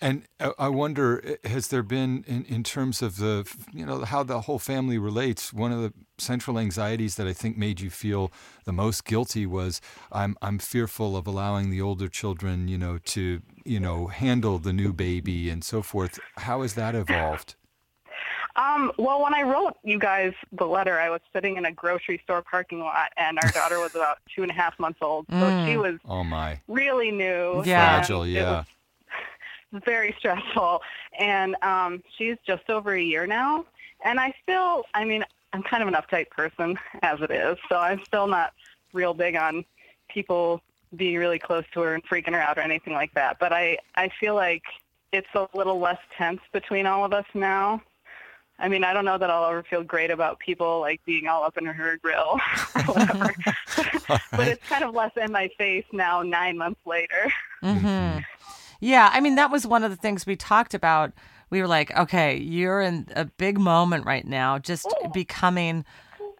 And 0.00 0.24
uh, 0.40 0.52
I 0.58 0.68
wonder, 0.68 1.38
has 1.44 1.68
there 1.68 1.82
been, 1.82 2.24
in, 2.26 2.44
in 2.44 2.62
terms 2.62 3.00
of 3.00 3.16
the, 3.16 3.48
you 3.72 3.86
know, 3.86 4.04
how 4.04 4.22
the 4.22 4.42
whole 4.42 4.58
family 4.58 4.98
relates, 4.98 5.52
one 5.52 5.72
of 5.72 5.80
the 5.80 5.92
central 6.18 6.58
anxieties 6.58 7.14
that 7.16 7.26
I 7.26 7.32
think 7.32 7.56
made 7.56 7.80
you 7.80 7.90
feel 7.90 8.30
the 8.64 8.72
most 8.72 9.04
guilty 9.04 9.46
was 9.46 9.80
I'm, 10.12 10.36
I'm 10.42 10.58
fearful 10.58 11.16
of 11.16 11.26
allowing 11.26 11.70
the 11.70 11.80
older 11.80 12.08
children, 12.08 12.68
you 12.68 12.76
know, 12.76 12.98
to, 12.98 13.40
you 13.64 13.80
know, 13.80 14.08
handle 14.08 14.58
the 14.58 14.72
new 14.72 14.92
baby 14.92 15.48
and 15.48 15.64
so 15.64 15.80
forth. 15.80 16.20
How 16.38 16.62
has 16.62 16.74
that 16.74 16.94
evolved? 16.94 17.54
Um, 18.56 18.92
well, 18.98 19.20
when 19.22 19.34
I 19.34 19.42
wrote 19.42 19.74
you 19.82 19.98
guys 19.98 20.32
the 20.52 20.66
letter, 20.66 20.98
I 21.00 21.10
was 21.10 21.20
sitting 21.32 21.56
in 21.56 21.64
a 21.64 21.72
grocery 21.72 22.20
store 22.22 22.40
parking 22.42 22.78
lot, 22.80 23.10
and 23.16 23.38
our 23.38 23.50
daughter 23.50 23.80
was 23.80 23.94
about 23.96 24.18
two 24.34 24.42
and 24.42 24.50
a 24.50 24.54
half 24.54 24.78
months 24.78 25.00
old, 25.02 25.26
so 25.28 25.34
Mm. 25.36 25.66
she 25.66 25.76
was 25.76 25.98
Oh, 26.04 26.22
my. 26.22 26.60
really 26.68 27.10
new. 27.10 27.62
Yeah. 27.64 27.96
and 27.96 28.06
Fragile, 28.06 28.22
it 28.22 28.28
yeah. 28.30 28.64
was 29.72 29.82
very 29.84 30.14
stressful, 30.18 30.82
and 31.18 31.56
um, 31.62 32.02
she's 32.16 32.36
just 32.46 32.70
over 32.70 32.92
a 32.94 33.02
year 33.02 33.26
now. 33.26 33.64
And 34.04 34.20
I 34.20 34.32
still, 34.42 34.84
I 34.94 35.04
mean, 35.04 35.24
I'm 35.52 35.62
kind 35.62 35.82
of 35.82 35.88
an 35.88 35.94
uptight 35.94 36.30
person 36.30 36.78
as 37.02 37.20
it 37.22 37.30
is, 37.32 37.58
so 37.68 37.76
I'm 37.78 38.04
still 38.04 38.26
not 38.28 38.52
real 38.92 39.14
big 39.14 39.34
on 39.34 39.64
people 40.08 40.60
being 40.94 41.16
really 41.16 41.40
close 41.40 41.64
to 41.72 41.80
her 41.80 41.94
and 41.94 42.04
freaking 42.04 42.34
her 42.34 42.40
out 42.40 42.56
or 42.56 42.60
anything 42.60 42.92
like 42.92 43.12
that. 43.14 43.38
But 43.40 43.52
I, 43.52 43.78
I 43.96 44.10
feel 44.20 44.36
like 44.36 44.62
it's 45.12 45.26
a 45.34 45.48
little 45.54 45.80
less 45.80 45.98
tense 46.16 46.40
between 46.52 46.86
all 46.86 47.04
of 47.04 47.12
us 47.12 47.24
now. 47.34 47.82
I 48.58 48.68
mean, 48.68 48.84
I 48.84 48.92
don't 48.92 49.04
know 49.04 49.18
that 49.18 49.30
I'll 49.30 49.44
ever 49.46 49.62
feel 49.64 49.82
great 49.82 50.10
about 50.10 50.38
people 50.38 50.80
like 50.80 51.04
being 51.04 51.26
all 51.26 51.42
up 51.42 51.56
in 51.58 51.66
her 51.66 51.98
grill 51.98 52.38
or 52.88 52.94
whatever. 52.94 53.34
but 54.30 54.48
it's 54.48 54.64
kind 54.68 54.84
of 54.84 54.94
less 54.94 55.10
in 55.16 55.32
my 55.32 55.48
face 55.58 55.84
now, 55.92 56.22
nine 56.22 56.56
months 56.56 56.80
later. 56.86 57.32
hmm 57.62 58.18
Yeah, 58.80 59.10
I 59.12 59.20
mean 59.20 59.34
that 59.34 59.50
was 59.50 59.66
one 59.66 59.82
of 59.82 59.90
the 59.90 59.96
things 59.96 60.24
we 60.24 60.36
talked 60.36 60.74
about. 60.74 61.12
We 61.50 61.60
were 61.60 61.68
like, 61.68 61.96
okay, 61.96 62.36
you're 62.36 62.80
in 62.80 63.08
a 63.14 63.24
big 63.24 63.58
moment 63.58 64.06
right 64.06 64.26
now, 64.26 64.58
just 64.58 64.92
becoming, 65.12 65.84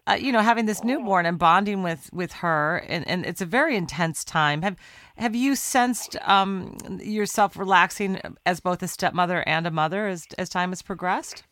uh, 0.07 0.13
you 0.13 0.31
know, 0.31 0.41
having 0.41 0.65
this 0.65 0.83
newborn 0.83 1.25
and 1.25 1.37
bonding 1.37 1.83
with 1.83 2.09
with 2.13 2.31
her, 2.33 2.77
and, 2.87 3.07
and 3.07 3.25
it's 3.25 3.41
a 3.41 3.45
very 3.45 3.75
intense 3.75 4.23
time. 4.23 4.61
Have 4.61 4.77
Have 5.17 5.35
you 5.35 5.55
sensed 5.55 6.15
um, 6.21 6.77
yourself 7.01 7.57
relaxing 7.57 8.21
as 8.45 8.61
both 8.61 8.81
a 8.81 8.87
stepmother 8.87 9.43
and 9.47 9.67
a 9.67 9.71
mother 9.71 10.07
as 10.07 10.27
as 10.37 10.47
time 10.49 10.69
has 10.69 10.81
progressed? 10.81 11.43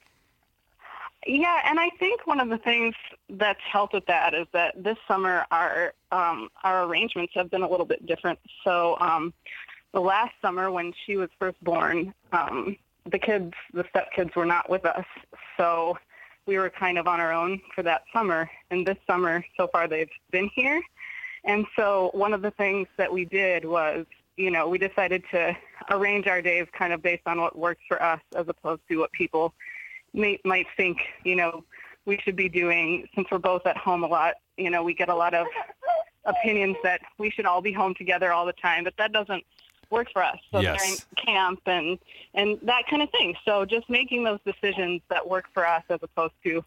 Yeah, 1.26 1.62
and 1.66 1.80
I 1.80 1.90
think 2.00 2.28
one 2.28 2.40
of 2.40 2.50
the 2.50 2.58
things 2.58 2.96
that's 3.30 3.62
helped 3.72 3.94
with 3.94 4.06
that 4.08 4.34
is 4.34 4.48
that 4.52 4.84
this 4.84 4.98
summer 5.08 5.46
our 5.52 5.94
um, 6.12 6.50
our 6.64 6.84
arrangements 6.84 7.34
have 7.36 7.50
been 7.50 7.62
a 7.62 7.70
little 7.70 7.86
bit 7.86 8.06
different. 8.06 8.40
So 8.64 8.98
um, 9.00 9.34
the 9.94 10.02
last 10.02 10.34
summer 10.42 10.72
when 10.72 10.94
she 11.06 11.16
was 11.18 11.30
first 11.40 11.64
born, 11.64 12.14
um, 12.32 12.76
the 13.10 13.20
kids, 13.20 13.54
the 13.74 13.84
stepkids, 13.86 14.36
were 14.36 14.46
not 14.46 14.70
with 14.70 14.86
us. 14.86 15.06
So 15.58 15.98
we 16.46 16.58
were 16.58 16.70
kind 16.70 16.98
of 16.98 17.08
on 17.08 17.20
our 17.20 17.32
own 17.32 17.62
for 17.74 17.84
that 17.84 18.04
summer. 18.12 18.50
And 18.70 18.86
this 18.86 18.98
summer, 19.08 19.46
so 19.56 19.68
far, 19.68 19.88
they've 19.88 20.10
been 20.32 20.50
here. 20.54 20.82
And 21.46 21.66
so 21.76 22.10
one 22.14 22.34
of 22.34 22.42
the 22.42 22.52
things 22.52 22.88
that 22.98 23.12
we 23.12 23.26
did 23.26 23.66
was, 23.66 24.06
you 24.38 24.52
know, 24.52 24.68
we 24.68 24.78
decided 24.78 25.24
to 25.32 25.56
arrange 25.90 26.28
our 26.28 26.42
days 26.42 26.68
kind 26.78 26.92
of 26.94 27.02
based 27.02 27.24
on 27.26 27.40
what 27.40 27.58
works 27.58 27.82
for 27.88 28.02
us 28.02 28.22
as 28.36 28.48
opposed 28.48 28.82
to 28.90 28.98
what 28.98 29.12
people 29.12 29.54
may, 30.14 30.40
might 30.46 30.68
think, 30.78 31.00
you 31.24 31.36
know, 31.36 31.64
we 32.06 32.18
should 32.24 32.36
be 32.36 32.50
doing 32.50 33.08
since 33.16 33.28
we're 33.32 33.38
both 33.40 33.66
at 33.66 33.78
home 33.78 34.04
a 34.04 34.08
lot. 34.08 34.36
You 34.58 34.70
know, 34.70 34.84
we 34.84 34.94
get 34.94 35.10
a 35.10 35.16
lot 35.16 35.34
of 35.34 35.48
opinions 36.26 36.78
that 36.84 37.02
we 37.18 37.30
should 37.30 37.46
all 37.46 37.62
be 37.62 37.72
home 37.72 37.94
together 37.96 38.32
all 38.32 38.46
the 38.46 38.54
time, 38.54 38.84
but 38.84 38.94
that 38.98 39.12
doesn't 39.12 39.44
work 39.90 40.08
for 40.12 40.24
us. 40.24 40.38
So 40.52 40.60
Yes. 40.60 40.82
during 40.82 40.98
camp 41.26 41.62
and 41.66 42.00
and 42.34 42.58
that 42.64 42.88
kind 42.90 43.02
of 43.02 43.10
thing. 43.12 43.36
So 43.46 43.66
just 43.66 43.90
making 43.90 44.24
those 44.24 44.40
decisions 44.46 45.02
that 45.10 45.28
work 45.28 45.46
for 45.54 45.68
us 45.68 45.84
as 45.90 46.00
opposed 46.02 46.34
to 46.46 46.64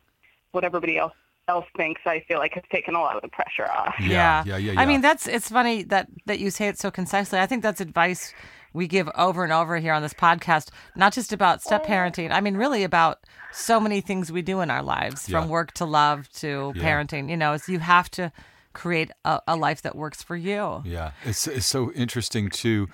what 0.53 0.65
everybody 0.65 0.99
else 0.99 1.15
else 1.49 1.67
thinks, 1.77 2.01
I 2.07 2.25
feel 2.27 2.39
like 2.39 2.55
has 2.55 2.65
taken 2.73 2.95
a 2.97 3.01
lot 3.01 3.15
of 3.17 3.23
the 3.23 3.29
pressure 3.29 3.71
off. 3.71 3.95
Yeah, 4.01 4.43
yeah, 4.45 4.57
yeah, 4.57 4.73
I 4.73 4.83
yeah. 4.83 4.87
mean, 4.87 5.01
that's 5.01 5.27
it's 5.27 5.49
funny 5.49 5.83
that 5.85 6.09
that 6.27 6.39
you 6.39 6.51
say 6.51 6.69
it 6.69 6.79
so 6.79 6.91
concisely. 6.91 7.39
I 7.39 7.47
think 7.47 7.63
that's 7.63 7.81
advice 7.81 8.35
we 8.77 8.87
give 8.87 9.09
over 9.17 9.43
and 9.43 9.53
over 9.53 9.79
here 9.79 9.93
on 9.93 10.03
this 10.03 10.15
podcast, 10.15 10.69
not 10.95 11.13
just 11.13 11.33
about 11.33 11.63
step 11.63 11.83
oh. 11.85 11.89
parenting. 11.89 12.31
I 12.31 12.41
mean, 12.41 12.57
really 12.57 12.85
about 12.85 13.19
so 13.53 13.81
many 13.81 14.01
things 14.01 14.31
we 14.31 14.43
do 14.43 14.61
in 14.61 14.71
our 14.71 14.83
lives, 14.83 15.29
from 15.29 15.49
work 15.49 15.73
to 15.73 15.85
love 15.85 16.29
to 16.41 16.73
Yeah. 16.77 16.83
parenting. 16.85 17.31
You 17.31 17.37
know, 17.37 17.55
it's 17.55 17.69
you 17.69 17.79
have 17.81 18.11
to 18.13 18.31
create 18.75 19.11
a, 19.25 19.41
a 19.49 19.57
life 19.57 19.81
that 19.83 19.97
works 19.97 20.23
for 20.23 20.37
you. 20.37 20.83
Yeah, 20.85 21.13
it's 21.25 21.49
it's 21.49 21.67
so 21.67 21.91
interesting 21.93 22.51
too. 22.51 22.89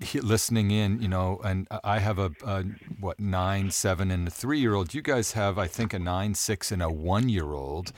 he- 0.00 0.20
Listening 0.20 0.70
in, 0.70 1.00
you 1.00 1.08
know, 1.08 1.40
and 1.44 1.66
I 1.82 1.98
have 2.00 2.18
a, 2.18 2.30
a 2.44 2.64
what 3.00 3.18
nine, 3.18 3.70
seven, 3.70 4.10
and 4.10 4.28
a 4.28 4.30
three-year-old. 4.30 4.94
You 4.94 5.02
guys 5.02 5.32
have, 5.32 5.58
I 5.58 5.66
think, 5.68 5.94
a 5.94 5.98
nine, 5.98 6.34
six, 6.34 6.70
and 6.72 6.82
a 6.82 6.90
one-year-old, 6.90 7.92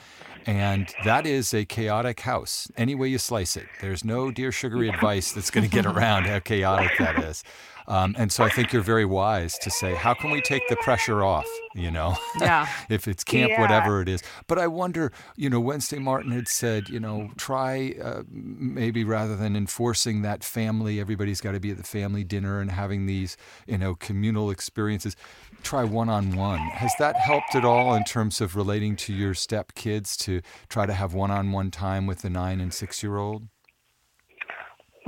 and 0.49 0.95
that 1.05 1.27
is 1.27 1.53
a 1.53 1.67
chaotic 1.67 2.21
house. 2.21 2.71
Any 2.75 2.95
way 2.95 3.09
you 3.09 3.19
slice 3.19 3.55
it, 3.55 3.67
there's 3.83 4.03
no 4.03 4.31
dear 4.31 4.51
sugary 4.51 4.89
advice 4.89 5.31
that's 5.31 5.51
going 5.51 5.69
to 5.69 5.71
get 5.71 5.85
around 5.85 6.25
how 6.25 6.39
chaotic 6.39 6.93
that 6.99 7.23
is. 7.23 7.45
Um, 7.89 8.15
and 8.19 8.31
so 8.31 8.45
I 8.45 8.51
think 8.51 8.73
you're 8.73 8.83
very 8.83 9.07
wise 9.07 9.57
to 9.59 9.71
say, 9.71 9.95
how 9.95 10.13
can 10.13 10.31
we 10.31 10.43
take 10.43 10.63
the 10.69 10.77
pressure 10.77 11.25
off? 11.25 11.47
You 11.75 11.91
know, 11.91 12.17
Yeah. 12.39 12.69
if 12.91 13.09
it's 13.09 13.25
camp, 13.25 13.51
Yeah. 13.51 13.61
whatever 13.63 14.03
it 14.03 14.09
is. 14.11 14.23
But 14.47 14.59
I 14.59 14.67
wonder, 14.67 15.11
you 15.37 15.49
know, 15.49 15.59
Wednesday 15.59 15.99
Martin 15.99 16.33
had 16.33 16.49
said, 16.49 16.91
you 16.91 17.01
know, 17.01 17.31
try 17.39 17.95
uh, 18.03 18.25
maybe 18.31 19.05
rather 19.05 19.37
than 19.37 19.57
enforcing 19.57 20.21
that 20.23 20.45
family, 20.45 21.01
everybody's 21.01 21.41
got 21.41 21.53
to 21.53 21.61
be 21.61 21.71
at 21.71 21.79
the 21.79 21.83
family 21.83 22.25
dinner 22.25 22.61
and 22.61 22.71
having 22.71 23.07
these, 23.07 23.39
you 23.67 23.79
know, 23.79 23.95
communal 23.95 24.51
experiences. 24.51 25.17
Try 25.63 25.85
one 25.85 26.11
on 26.11 26.37
one. 26.37 26.59
Has 26.59 26.93
that 26.99 27.17
helped 27.17 27.55
at 27.55 27.65
all 27.65 27.95
in 27.95 28.05
terms 28.05 28.41
of 28.43 28.55
relating 28.55 28.97
to 28.97 29.15
your 29.15 29.33
step 29.33 29.75
kids 29.75 30.15
to 30.19 30.43
try 30.69 30.85
to 30.85 30.93
have 30.93 31.15
one 31.15 31.31
on 31.31 31.53
one 31.53 31.71
time 31.71 32.07
with 32.07 32.21
the 32.21 32.29
nine 32.31 32.61
and 32.61 32.73
six 32.75 33.03
year 33.03 33.17
old? 33.17 33.49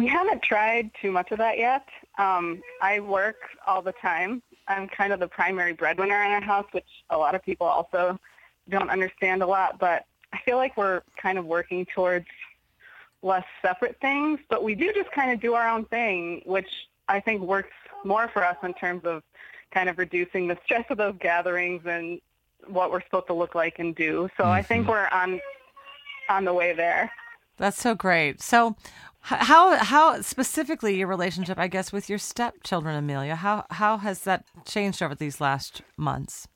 We 0.00 0.06
haven't 0.06 0.42
tried 0.42 0.90
too 1.02 1.12
much 1.12 1.30
of 1.30 1.36
that 1.36 1.58
yet. 1.58 1.86
Um, 2.16 2.62
I 2.80 3.00
work 3.00 3.36
all 3.66 3.82
the 3.82 3.92
time. 3.92 4.42
I'm 4.66 4.88
kind 4.88 5.12
of 5.12 5.20
the 5.20 5.28
primary 5.28 5.74
breadwinner 5.74 6.22
in 6.22 6.32
our 6.32 6.40
house, 6.40 6.64
which 6.72 6.86
a 7.10 7.18
lot 7.18 7.34
of 7.34 7.42
people 7.42 7.66
also 7.66 8.18
don't 8.70 8.88
understand 8.88 9.42
a 9.42 9.46
lot. 9.46 9.78
But 9.78 10.06
I 10.32 10.38
feel 10.38 10.56
like 10.56 10.74
we're 10.78 11.02
kind 11.20 11.36
of 11.36 11.44
working 11.44 11.84
towards 11.94 12.24
less 13.20 13.44
separate 13.60 13.98
things, 14.00 14.40
but 14.48 14.64
we 14.64 14.74
do 14.74 14.90
just 14.94 15.12
kind 15.12 15.32
of 15.32 15.40
do 15.42 15.52
our 15.52 15.68
own 15.68 15.84
thing, 15.84 16.40
which 16.46 16.70
I 17.06 17.20
think 17.20 17.42
works 17.42 17.76
more 18.02 18.28
for 18.28 18.42
us 18.42 18.56
in 18.62 18.72
terms 18.72 19.02
of 19.04 19.22
kind 19.70 19.90
of 19.90 19.98
reducing 19.98 20.48
the 20.48 20.56
stress 20.64 20.86
of 20.88 20.96
those 20.96 21.16
gatherings 21.20 21.82
and 21.84 22.22
what 22.68 22.90
we're 22.90 23.02
supposed 23.02 23.26
to 23.26 23.34
look 23.34 23.54
like 23.54 23.78
and 23.78 23.94
do. 23.94 24.30
So 24.38 24.44
I 24.44 24.62
think 24.62 24.88
we're 24.88 25.08
on 25.08 25.42
on 26.30 26.46
the 26.46 26.54
way 26.54 26.72
there. 26.72 27.12
That's 27.60 27.78
so 27.78 27.94
great. 27.94 28.40
So, 28.40 28.74
how 29.22 29.76
how 29.76 30.20
specifically 30.22 30.96
your 30.96 31.08
relationship, 31.08 31.58
I 31.58 31.68
guess, 31.68 31.92
with 31.92 32.08
your 32.08 32.18
stepchildren, 32.18 32.96
Amelia? 32.96 33.36
How 33.36 33.66
how 33.70 33.98
has 33.98 34.24
that 34.24 34.44
changed 34.64 35.02
over 35.02 35.14
these 35.14 35.40
last 35.40 35.82
months? 35.96 36.48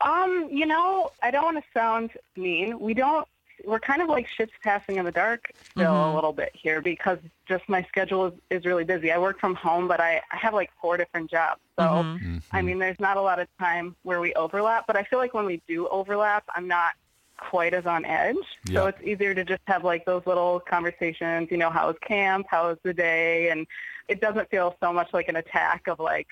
Um, 0.00 0.48
you 0.50 0.66
know, 0.66 1.10
I 1.22 1.30
don't 1.30 1.44
want 1.44 1.56
to 1.56 1.64
sound 1.72 2.10
mean. 2.36 2.78
We 2.78 2.94
don't. 2.94 3.26
We're 3.64 3.80
kind 3.80 4.02
of 4.02 4.08
like 4.08 4.28
ships 4.28 4.52
passing 4.62 4.96
in 4.96 5.06
the 5.06 5.10
dark 5.10 5.50
still 5.70 5.94
Mhm. 5.94 6.12
a 6.12 6.14
little 6.14 6.32
bit 6.34 6.50
here 6.54 6.82
because 6.82 7.18
just 7.48 7.66
my 7.68 7.82
schedule 7.84 8.26
is, 8.26 8.34
is 8.50 8.64
really 8.66 8.84
busy. 8.84 9.10
I 9.10 9.16
work 9.18 9.40
from 9.40 9.54
home, 9.54 9.88
but 9.88 9.98
I, 9.98 10.20
I 10.30 10.36
have 10.36 10.52
like 10.52 10.70
four 10.80 10.98
different 10.98 11.30
jobs. 11.30 11.62
So, 11.78 11.84
Mhm. 11.84 12.42
I 12.52 12.60
mean, 12.60 12.78
there's 12.78 13.00
not 13.00 13.16
a 13.16 13.22
lot 13.22 13.38
of 13.38 13.48
time 13.58 13.96
where 14.02 14.20
we 14.20 14.34
overlap, 14.34 14.86
but 14.86 14.94
I 14.96 15.04
feel 15.04 15.18
like 15.18 15.32
when 15.32 15.46
we 15.46 15.62
do 15.66 15.88
overlap, 15.88 16.44
I'm 16.54 16.68
not 16.68 16.92
quite 17.36 17.74
as 17.74 17.86
on 17.86 18.04
edge. 18.04 18.36
Yeah. 18.66 18.74
So 18.74 18.86
it's 18.86 19.02
easier 19.02 19.34
to 19.34 19.44
just 19.44 19.62
have 19.66 19.84
like 19.84 20.04
those 20.04 20.22
little 20.26 20.60
conversations, 20.60 21.48
you 21.50 21.56
know, 21.56 21.70
how 21.70 21.88
was 21.88 21.96
camp? 22.06 22.46
How 22.48 22.68
was 22.68 22.78
the 22.82 22.94
day? 22.94 23.50
And 23.50 23.66
it 24.08 24.20
doesn't 24.20 24.50
feel 24.50 24.76
so 24.80 24.92
much 24.92 25.12
like 25.12 25.28
an 25.28 25.36
attack 25.36 25.86
of 25.88 25.98
like, 25.98 26.28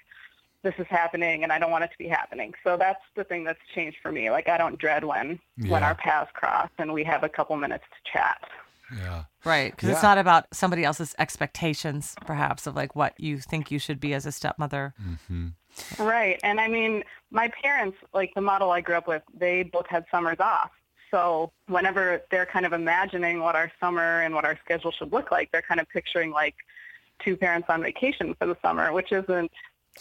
this 0.63 0.75
is 0.79 0.87
happening 0.89 1.43
and 1.43 1.53
I 1.53 1.59
don't 1.59 1.71
want 1.71 1.85
it 1.85 1.91
to 1.93 1.99
be 1.99 2.09
happening. 2.09 2.55
So 2.65 2.79
that's 2.79 3.03
the 3.17 3.25
thing 3.25 3.45
that's 3.45 3.61
changed 3.75 3.99
for 4.03 4.11
me. 4.11 4.31
Like 4.31 4.49
I 4.49 4.57
don't 4.57 4.79
dread 4.79 5.05
when 5.05 5.39
when 5.59 5.83
our 5.83 5.95
paths 5.95 6.31
cross 6.33 6.71
and 6.79 6.93
we 6.93 7.05
have 7.05 7.23
a 7.23 7.29
couple 7.29 7.55
minutes 7.57 7.85
to 7.91 8.13
chat. 8.13 8.41
Yeah. 8.97 9.25
Right, 9.45 9.71
because 9.71 9.91
it's 9.91 10.03
not 10.03 10.19
about 10.19 10.47
somebody 10.53 10.85
else's 10.85 11.15
expectations, 11.19 12.15
perhaps, 12.25 12.67
of 12.67 12.77
like 12.77 12.95
what 12.95 13.19
you 13.19 13.39
think 13.39 13.71
you 13.71 13.79
should 13.79 14.01
be 14.01 14.15
as 14.15 14.25
a 14.25 14.33
stepmother. 14.33 14.95
Mm-hmm. 15.03 16.03
Right. 16.03 16.41
And 16.43 16.61
I 16.61 16.69
mean, 16.69 17.03
my 17.31 17.51
parents, 17.63 17.99
like 18.15 18.33
the 18.35 18.41
model 18.41 18.71
I 18.71 18.81
grew 18.81 18.95
up 18.95 19.09
with, 19.09 19.23
they 19.35 19.65
both 19.65 19.87
had 19.87 20.05
summers 20.11 20.39
off. 20.41 20.71
So 21.11 21.53
whenever 21.67 22.23
they're 22.31 22.47
kind 22.47 22.67
of 22.67 22.73
imagining 22.73 23.41
what 23.41 23.55
our 23.55 23.71
summer 23.81 24.23
and 24.23 24.35
what 24.35 24.45
our 24.45 24.59
schedule 24.65 24.93
should 24.93 25.13
look 25.13 25.31
like, 25.31 25.51
they're 25.53 25.63
kind 25.63 25.81
of 25.81 25.89
picturing 25.89 26.31
like 26.31 26.55
two 27.25 27.37
parents 27.37 27.67
on 27.69 27.83
vacation 27.83 28.35
for 28.39 28.47
the 28.47 28.57
summer, 28.63 28.93
which 28.93 29.13
isn't 29.13 29.51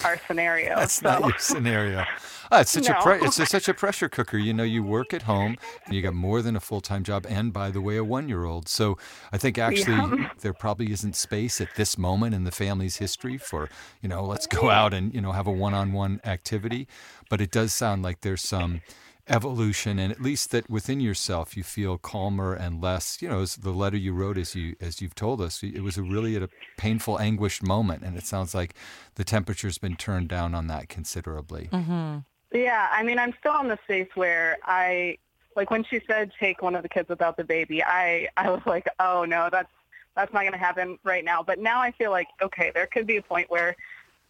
our 0.03 0.17
scenario. 0.27 0.75
That's 0.75 0.93
so. 0.95 1.09
not 1.09 1.21
your 1.21 1.37
scenario. 1.37 2.03
Ah, 2.51 2.61
it's 2.61 2.71
such 2.71 2.89
a 2.89 2.95
pre- 2.95 3.21
it's 3.21 3.39
a, 3.39 3.45
such 3.45 3.67
a 3.67 3.73
pressure 3.73 4.09
cooker. 4.09 4.37
You 4.37 4.53
know, 4.53 4.63
you 4.63 4.83
work 4.83 5.13
at 5.13 5.23
home 5.23 5.57
and 5.85 5.95
you 5.95 6.01
got 6.01 6.13
more 6.13 6.41
than 6.41 6.55
a 6.55 6.59
full 6.59 6.81
time 6.81 7.03
job, 7.03 7.25
and 7.29 7.53
by 7.53 7.69
the 7.71 7.81
way, 7.81 7.97
a 7.97 8.03
one 8.03 8.27
year 8.27 8.45
old. 8.45 8.67
So 8.67 8.97
I 9.31 9.37
think 9.37 9.57
actually 9.57 9.95
Yeah. 9.97 10.29
there 10.41 10.53
probably 10.53 10.91
isn't 10.91 11.15
space 11.15 11.61
at 11.61 11.75
this 11.75 11.97
moment 11.97 12.33
in 12.35 12.43
the 12.43 12.51
family's 12.51 12.97
history 12.97 13.37
for 13.37 13.69
you 14.01 14.09
know 14.09 14.23
let's 14.23 14.47
go 14.47 14.69
out 14.69 14.93
and 14.93 15.13
you 15.13 15.21
know 15.21 15.31
have 15.31 15.47
a 15.47 15.51
one 15.51 15.73
on 15.73 15.93
one 15.93 16.21
activity. 16.25 16.87
But 17.29 17.41
it 17.41 17.51
does 17.51 17.73
sound 17.73 18.03
like 18.03 18.21
there's 18.21 18.41
some 18.43 18.81
evolution 19.29 19.99
and 19.99 20.11
at 20.11 20.21
least 20.21 20.51
that 20.51 20.69
within 20.69 20.99
yourself 20.99 21.55
you 21.55 21.63
feel 21.63 21.97
calmer 21.97 22.53
and 22.53 22.81
less 22.81 23.21
you 23.21 23.29
know 23.29 23.41
as 23.41 23.55
the 23.55 23.71
letter 23.71 23.95
you 23.95 24.13
wrote 24.13 24.37
as 24.37 24.53
you 24.53 24.75
as 24.81 25.01
you've 25.01 25.15
told 25.15 25.39
us 25.39 25.63
it 25.63 25.81
was 25.81 25.97
a 25.97 26.03
really 26.03 26.35
at 26.35 26.43
a 26.43 26.49
painful 26.77 27.17
anguished 27.19 27.63
moment 27.63 28.03
and 28.03 28.17
it 28.17 28.25
sounds 28.25 28.53
like 28.53 28.75
the 29.15 29.23
temperature's 29.23 29.77
been 29.77 29.95
turned 29.95 30.27
down 30.27 30.53
on 30.53 30.67
that 30.67 30.89
considerably 30.89 31.69
Mm-hmm. 31.71 32.19
Yeah, 32.53 32.87
I 32.91 33.01
mean, 33.01 33.17
I'm 33.17 33.33
still 33.39 33.59
in 33.61 33.67
the 33.67 33.79
space 33.83 34.09
where 34.13 34.57
I, 34.63 35.17
like 35.55 35.71
when 35.71 35.83
she 35.83 35.99
said 36.07 36.31
take 36.39 36.61
one 36.61 36.75
of 36.75 36.83
the 36.83 36.89
kids 36.89 37.09
without 37.09 37.35
the 37.35 37.43
baby, 37.43 37.83
I, 37.83 38.27
I 38.37 38.49
was 38.49 38.61
like, 38.65 38.87
oh 38.99 39.25
no, 39.25 39.49
that's, 39.51 39.71
that's 40.15 40.31
not 40.31 40.41
going 40.41 40.53
to 40.53 40.59
happen 40.59 40.99
right 41.03 41.25
now. 41.25 41.41
But 41.41 41.57
now 41.57 41.81
I 41.81 41.91
feel 41.91 42.11
like, 42.11 42.27
okay, 42.41 42.71
there 42.73 42.85
could 42.85 43.07
be 43.07 43.17
a 43.17 43.21
point 43.23 43.49
where 43.49 43.75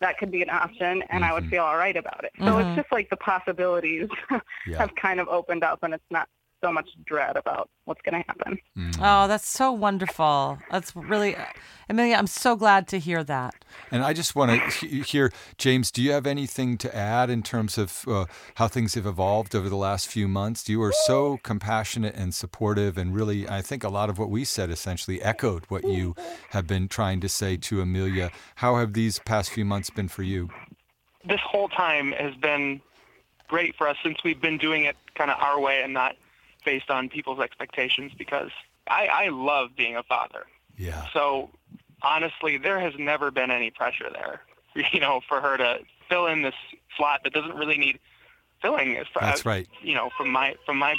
that 0.03 0.17
could 0.17 0.29
be 0.31 0.41
an 0.41 0.49
option 0.49 1.01
and 1.09 1.23
I 1.23 1.31
would 1.33 1.45
feel 1.45 1.63
all 1.63 1.77
right 1.77 1.95
about 1.95 2.25
it. 2.25 2.31
So 2.39 2.57
Mhm. 2.57 2.61
it's 2.67 2.75
just 2.75 2.91
like 2.91 3.09
the 3.09 3.15
possibilities 3.17 4.09
Yeah. 4.67 4.79
have 4.79 4.93
kind 4.95 5.19
of 5.21 5.29
opened 5.29 5.63
up 5.63 5.79
and 5.81 5.93
it's 5.93 6.11
not 6.11 6.27
so 6.63 6.71
much 6.71 6.89
dread 7.05 7.35
about 7.35 7.69
what's 7.85 8.01
going 8.01 8.23
to 8.23 8.27
happen. 8.27 8.57
Oh, 9.01 9.27
that's 9.27 9.47
so 9.47 9.71
wonderful. 9.71 10.57
That's 10.71 10.95
really, 10.95 11.35
Amelia, 11.89 12.15
I'm 12.15 12.27
so 12.27 12.55
glad 12.55 12.87
to 12.89 12.99
hear 12.99 13.21
that. 13.25 13.53
And 13.91 14.01
I 14.01 14.13
just 14.13 14.33
want 14.33 14.51
to 14.51 14.87
hear, 14.87 15.31
James, 15.57 15.91
do 15.91 16.01
you 16.01 16.13
have 16.13 16.25
anything 16.25 16.77
to 16.77 16.95
add 16.95 17.29
in 17.29 17.43
terms 17.43 17.77
of 17.77 18.05
uh, 18.07 18.25
how 18.55 18.69
things 18.69 18.93
have 18.93 19.05
evolved 19.05 19.55
over 19.55 19.67
the 19.67 19.75
last 19.75 20.07
few 20.07 20.27
months? 20.27 20.69
You 20.69 20.81
are 20.83 20.93
so 21.05 21.37
compassionate 21.43 22.15
and 22.15 22.33
supportive, 22.33 22.97
and 22.97 23.13
really, 23.13 23.47
I 23.49 23.61
think 23.61 23.83
a 23.83 23.89
lot 23.89 24.09
of 24.09 24.17
what 24.17 24.29
we 24.29 24.45
said 24.45 24.69
essentially 24.69 25.21
echoed 25.21 25.65
what 25.67 25.83
you 25.83 26.15
have 26.51 26.65
been 26.65 26.87
trying 26.87 27.19
to 27.21 27.29
say 27.29 27.57
to 27.57 27.81
Amelia. 27.81 28.31
How 28.55 28.77
have 28.77 28.93
these 28.93 29.19
past 29.19 29.51
few 29.51 29.65
months 29.65 29.89
been 29.89 30.07
for 30.07 30.23
you? 30.23 30.49
This 31.27 31.41
whole 31.45 31.69
time 31.69 32.13
has 32.13 32.35
been 32.35 32.81
great 33.49 33.75
for 33.75 33.87
us 33.87 33.97
since 34.01 34.23
we've 34.23 34.41
been 34.41 34.57
doing 34.57 34.85
it 34.85 34.95
kind 35.15 35.29
of 35.29 35.37
our 35.39 35.59
way 35.59 35.81
and 35.83 35.93
not 35.93 36.15
based 36.63 36.89
on 36.89 37.09
people's 37.09 37.39
expectations 37.39 38.11
because 38.17 38.51
I, 38.87 39.07
I 39.07 39.27
love 39.29 39.71
being 39.75 39.95
a 39.95 40.03
father. 40.03 40.45
Yeah. 40.77 41.05
So 41.13 41.49
honestly, 42.01 42.57
there 42.57 42.79
has 42.79 42.93
never 42.97 43.31
been 43.31 43.51
any 43.51 43.71
pressure 43.71 44.09
there, 44.11 44.41
you 44.91 44.99
know, 44.99 45.21
for 45.27 45.41
her 45.41 45.57
to 45.57 45.79
fill 46.09 46.27
in 46.27 46.41
this 46.41 46.55
slot 46.97 47.21
that 47.23 47.33
doesn't 47.33 47.55
really 47.55 47.77
need 47.77 47.99
filling. 48.61 48.97
As 48.97 49.07
far 49.13 49.23
That's 49.23 49.45
right. 49.45 49.67
You 49.81 49.95
know, 49.95 50.09
from 50.17 50.31
my 50.31 50.55
from 50.65 50.77
my 50.77 50.95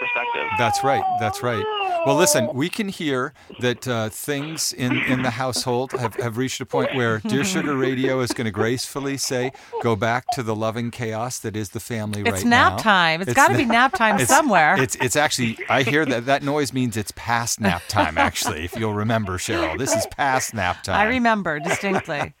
perspective. 0.00 0.48
That's 0.58 0.84
right. 0.84 1.04
That's 1.18 1.42
right. 1.42 1.64
Well, 2.06 2.16
listen, 2.16 2.48
we 2.54 2.68
can 2.68 2.88
hear 2.88 3.32
that 3.60 3.86
uh, 3.88 4.08
things 4.08 4.72
in, 4.72 4.96
in 4.96 5.22
the 5.22 5.30
household 5.30 5.92
have, 5.92 6.14
have 6.16 6.36
reached 6.36 6.60
a 6.60 6.66
point 6.66 6.94
where 6.94 7.18
Dear 7.18 7.44
Sugar 7.44 7.76
Radio 7.76 8.20
is 8.20 8.32
going 8.32 8.44
to 8.46 8.50
gracefully 8.50 9.16
say, 9.16 9.52
go 9.82 9.96
back 9.96 10.26
to 10.32 10.42
the 10.42 10.54
loving 10.54 10.90
chaos 10.90 11.38
that 11.40 11.56
is 11.56 11.70
the 11.70 11.80
family 11.80 12.20
It's 12.22 12.30
right 12.30 12.44
nap 12.44 12.72
now. 12.72 12.78
time. 12.78 13.22
It's 13.22 13.32
gotta 13.34 13.56
be 13.56 13.64
nap 13.64 13.94
time 13.94 14.14
it's- 14.14 14.28
somewhere. 14.28 14.80
It's, 14.80 14.96
it's 14.96 15.16
actually, 15.16 15.58
I 15.68 15.82
hear 15.82 16.06
that 16.06 16.26
that 16.26 16.42
noise 16.42 16.72
means 16.72 16.96
it's 16.96 17.12
past 17.16 17.60
nap 17.60 17.82
time, 17.88 18.16
actually, 18.16 18.64
if 18.64 18.76
you'll 18.78 18.94
remember, 18.94 19.38
Cheryl. 19.38 19.76
This 19.76 19.94
is 19.94 20.06
past 20.06 20.54
nap 20.54 20.82
time. 20.84 20.96
I 20.96 21.04
remember 21.04 21.58
distinctly. 21.58 22.32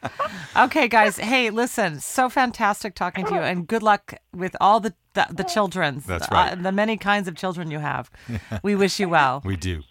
okay, 0.56 0.88
guys. 0.88 1.18
Hey, 1.18 1.50
listen. 1.50 2.00
So 2.00 2.28
fantastic 2.28 2.94
talking 2.94 3.24
to 3.26 3.34
you, 3.34 3.40
and 3.40 3.66
good 3.66 3.82
luck 3.82 4.14
with 4.32 4.54
all 4.60 4.80
the 4.80 4.94
the, 5.18 5.34
the 5.34 5.44
children. 5.44 6.02
That's 6.06 6.30
right. 6.30 6.52
Uh, 6.52 6.54
the 6.62 6.72
many 6.72 6.96
kinds 6.96 7.28
of 7.28 7.34
children 7.34 7.70
you 7.70 7.78
have. 7.78 8.10
We 8.62 8.74
wish 8.74 8.98
you 9.00 9.08
well. 9.08 9.42
We 9.44 9.56
do. 9.56 9.82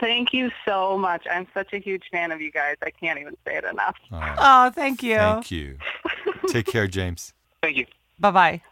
Thank 0.00 0.32
you 0.32 0.50
so 0.66 0.98
much. 0.98 1.26
I'm 1.30 1.46
such 1.54 1.72
a 1.72 1.78
huge 1.78 2.04
fan 2.10 2.32
of 2.32 2.40
you 2.40 2.50
guys. 2.50 2.76
I 2.82 2.90
can't 2.90 3.18
even 3.18 3.36
say 3.46 3.56
it 3.56 3.64
enough. 3.64 3.96
Oh, 4.12 4.70
thank 4.70 5.02
you. 5.02 5.16
Thank 5.16 5.50
you. 5.50 5.78
Take 6.48 6.66
care, 6.66 6.86
James. 6.86 7.32
Thank 7.62 7.76
you. 7.76 7.86
Bye 8.18 8.30
bye. 8.30 8.62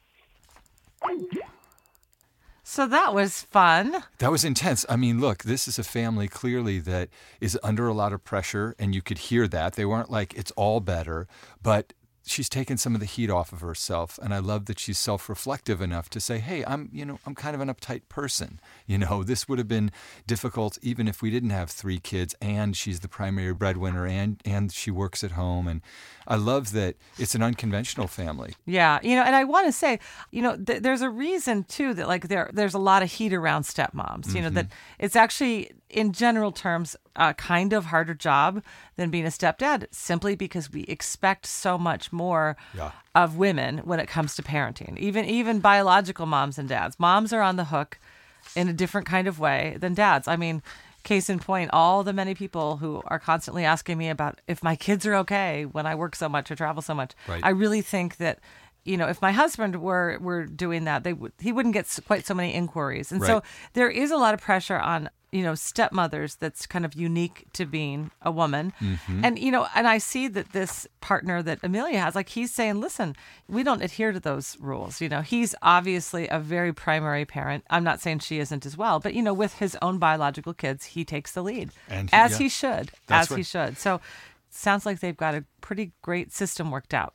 So 2.68 2.86
that 2.88 3.14
was 3.14 3.42
fun. 3.42 4.02
That 4.18 4.32
was 4.32 4.44
intense. 4.44 4.84
I 4.88 4.96
mean, 4.96 5.20
look, 5.20 5.44
this 5.44 5.68
is 5.68 5.78
a 5.78 5.84
family 5.84 6.26
clearly 6.26 6.80
that 6.80 7.08
is 7.40 7.58
under 7.62 7.86
a 7.86 7.94
lot 7.94 8.12
of 8.12 8.24
pressure, 8.24 8.74
and 8.78 8.94
you 8.94 9.02
could 9.02 9.18
hear 9.18 9.46
that. 9.48 9.74
They 9.74 9.84
weren't 9.84 10.10
like, 10.10 10.34
it's 10.34 10.50
all 10.52 10.80
better, 10.80 11.28
but 11.62 11.92
she's 12.26 12.48
taken 12.48 12.76
some 12.76 12.94
of 12.94 13.00
the 13.00 13.06
heat 13.06 13.30
off 13.30 13.52
of 13.52 13.60
herself. 13.60 14.18
And 14.22 14.34
I 14.34 14.38
love 14.38 14.66
that 14.66 14.78
she's 14.78 14.98
self 14.98 15.28
reflective 15.28 15.80
enough 15.80 16.10
to 16.10 16.20
say, 16.20 16.38
hey, 16.38 16.64
I'm, 16.66 16.90
you 16.92 17.04
know, 17.04 17.18
I'm 17.24 17.34
kind 17.34 17.54
of 17.54 17.60
an 17.60 17.68
uptight 17.68 18.02
person. 18.08 18.60
You 18.88 18.98
know, 18.98 19.24
this 19.24 19.48
would 19.48 19.58
have 19.58 19.66
been 19.66 19.90
difficult 20.28 20.78
even 20.80 21.08
if 21.08 21.20
we 21.20 21.28
didn't 21.28 21.50
have 21.50 21.70
three 21.70 21.98
kids 21.98 22.36
and 22.40 22.76
she's 22.76 23.00
the 23.00 23.08
primary 23.08 23.52
breadwinner 23.52 24.06
and, 24.06 24.40
and 24.44 24.70
she 24.72 24.92
works 24.92 25.24
at 25.24 25.32
home. 25.32 25.66
And 25.66 25.80
I 26.28 26.36
love 26.36 26.72
that 26.72 26.94
it's 27.18 27.34
an 27.34 27.42
unconventional 27.42 28.06
family. 28.06 28.54
Yeah, 28.64 29.00
you 29.02 29.16
know, 29.16 29.22
and 29.22 29.34
I 29.34 29.42
want 29.42 29.66
to 29.66 29.72
say, 29.72 29.98
you 30.30 30.40
know, 30.40 30.56
th- 30.56 30.82
there's 30.82 31.02
a 31.02 31.10
reason 31.10 31.64
too 31.64 31.94
that 31.94 32.06
like 32.06 32.28
there 32.28 32.50
there's 32.52 32.74
a 32.74 32.78
lot 32.78 33.02
of 33.02 33.10
heat 33.10 33.32
around 33.32 33.64
stepmoms. 33.64 34.34
You 34.34 34.42
know 34.42 34.50
that 34.50 34.66
mm-hmm. 34.66 35.04
it's 35.04 35.16
actually 35.16 35.72
in 35.88 36.12
general 36.12 36.52
terms 36.52 36.96
a 37.14 37.32
kind 37.34 37.72
of 37.72 37.86
harder 37.86 38.14
job 38.14 38.62
than 38.96 39.10
being 39.10 39.24
a 39.26 39.28
stepdad, 39.30 39.86
simply 39.90 40.34
because 40.34 40.70
we 40.72 40.82
expect 40.84 41.46
so 41.46 41.78
much 41.78 42.12
more 42.12 42.56
Yeah. 42.74 42.90
of 43.14 43.36
women 43.36 43.78
when 43.78 44.00
it 44.00 44.08
comes 44.08 44.34
to 44.36 44.42
parenting. 44.42 44.98
Even 44.98 45.24
even 45.24 45.60
biological 45.60 46.26
moms 46.26 46.58
and 46.58 46.68
dads, 46.68 46.98
moms 46.98 47.32
are 47.32 47.42
on 47.42 47.56
the 47.56 47.66
hook 47.66 47.98
in 48.54 48.68
a 48.68 48.72
different 48.72 49.06
kind 49.06 49.26
of 49.28 49.38
way 49.38 49.76
than 49.80 49.94
dads. 49.94 50.28
I 50.28 50.36
mean. 50.36 50.62
Case 51.04 51.30
in 51.30 51.38
point, 51.38 51.70
all 51.72 52.02
the 52.02 52.12
many 52.12 52.34
people 52.34 52.78
who 52.78 53.00
are 53.06 53.20
constantly 53.20 53.64
asking 53.64 53.96
me 53.96 54.08
about 54.08 54.40
if 54.48 54.60
my 54.64 54.74
kids 54.74 55.06
are 55.06 55.14
okay 55.14 55.64
when 55.64 55.86
I 55.86 55.94
work 55.94 56.16
so 56.16 56.28
much 56.28 56.50
or 56.50 56.56
travel 56.56 56.82
so 56.82 56.94
much. 56.96 57.12
Right. 57.28 57.40
I 57.44 57.50
really 57.50 57.80
think 57.80 58.16
that 58.16 58.40
you 58.84 58.96
know 58.96 59.06
if 59.06 59.22
my 59.22 59.30
husband 59.30 59.76
were 59.80 60.18
were 60.20 60.46
doing 60.46 60.82
that 60.86 61.04
they 61.04 61.12
would 61.12 61.30
he 61.38 61.52
wouldn't 61.52 61.74
get 61.74 61.84
s- 61.84 62.00
quite 62.04 62.26
so 62.26 62.34
many 62.34 62.52
inquiries 62.52 63.12
and 63.12 63.22
so 63.22 63.40
there 63.74 63.88
is 63.88 64.10
a 64.10 64.16
lot 64.16 64.34
of 64.34 64.40
pressure 64.40 64.78
on 64.80 65.08
you 65.36 65.42
know 65.42 65.54
stepmothers 65.54 66.36
that's 66.36 66.66
kind 66.66 66.84
of 66.84 66.94
unique 66.94 67.44
to 67.52 67.64
being 67.66 68.10
a 68.22 68.30
woman. 68.30 68.72
Mm-hmm. 68.80 69.24
and 69.24 69.38
you 69.38 69.50
know 69.54 69.66
and 69.74 69.86
i 69.86 69.98
see 69.98 70.28
that 70.36 70.52
this 70.52 70.86
partner 71.00 71.42
that 71.42 71.58
amelia 71.62 71.98
has 72.00 72.14
like 72.14 72.30
he's 72.30 72.52
saying 72.52 72.80
listen 72.80 73.14
we 73.48 73.62
don't 73.62 73.82
adhere 73.82 74.12
to 74.12 74.20
those 74.20 74.56
rules. 74.60 75.00
You 75.02 75.08
know 75.08 75.20
he's 75.20 75.54
obviously 75.62 76.26
a 76.28 76.38
very 76.40 76.72
primary 76.72 77.24
parent. 77.24 77.62
I'm 77.70 77.84
not 77.84 78.00
saying 78.00 78.20
she 78.20 78.38
isn't 78.38 78.64
as 78.66 78.76
well 78.76 78.98
but 79.04 79.12
you 79.14 79.22
know 79.22 79.34
with 79.34 79.54
his 79.62 79.76
own 79.82 79.98
biological 79.98 80.54
kids 80.54 80.80
he 80.96 81.04
takes 81.04 81.32
the 81.32 81.42
lead 81.42 81.70
And 81.88 82.08
he- 82.10 82.16
as 82.16 82.32
yeah. 82.32 82.38
he 82.38 82.48
should 82.48 82.86
That's 83.06 83.30
as 83.30 83.36
he 83.36 83.42
should. 83.42 83.76
So 83.78 84.00
sounds 84.50 84.86
like 84.86 85.00
they've 85.00 85.16
got 85.26 85.34
a 85.34 85.44
pretty 85.60 85.92
great 86.02 86.32
system 86.32 86.70
worked 86.70 86.94
out 86.94 87.12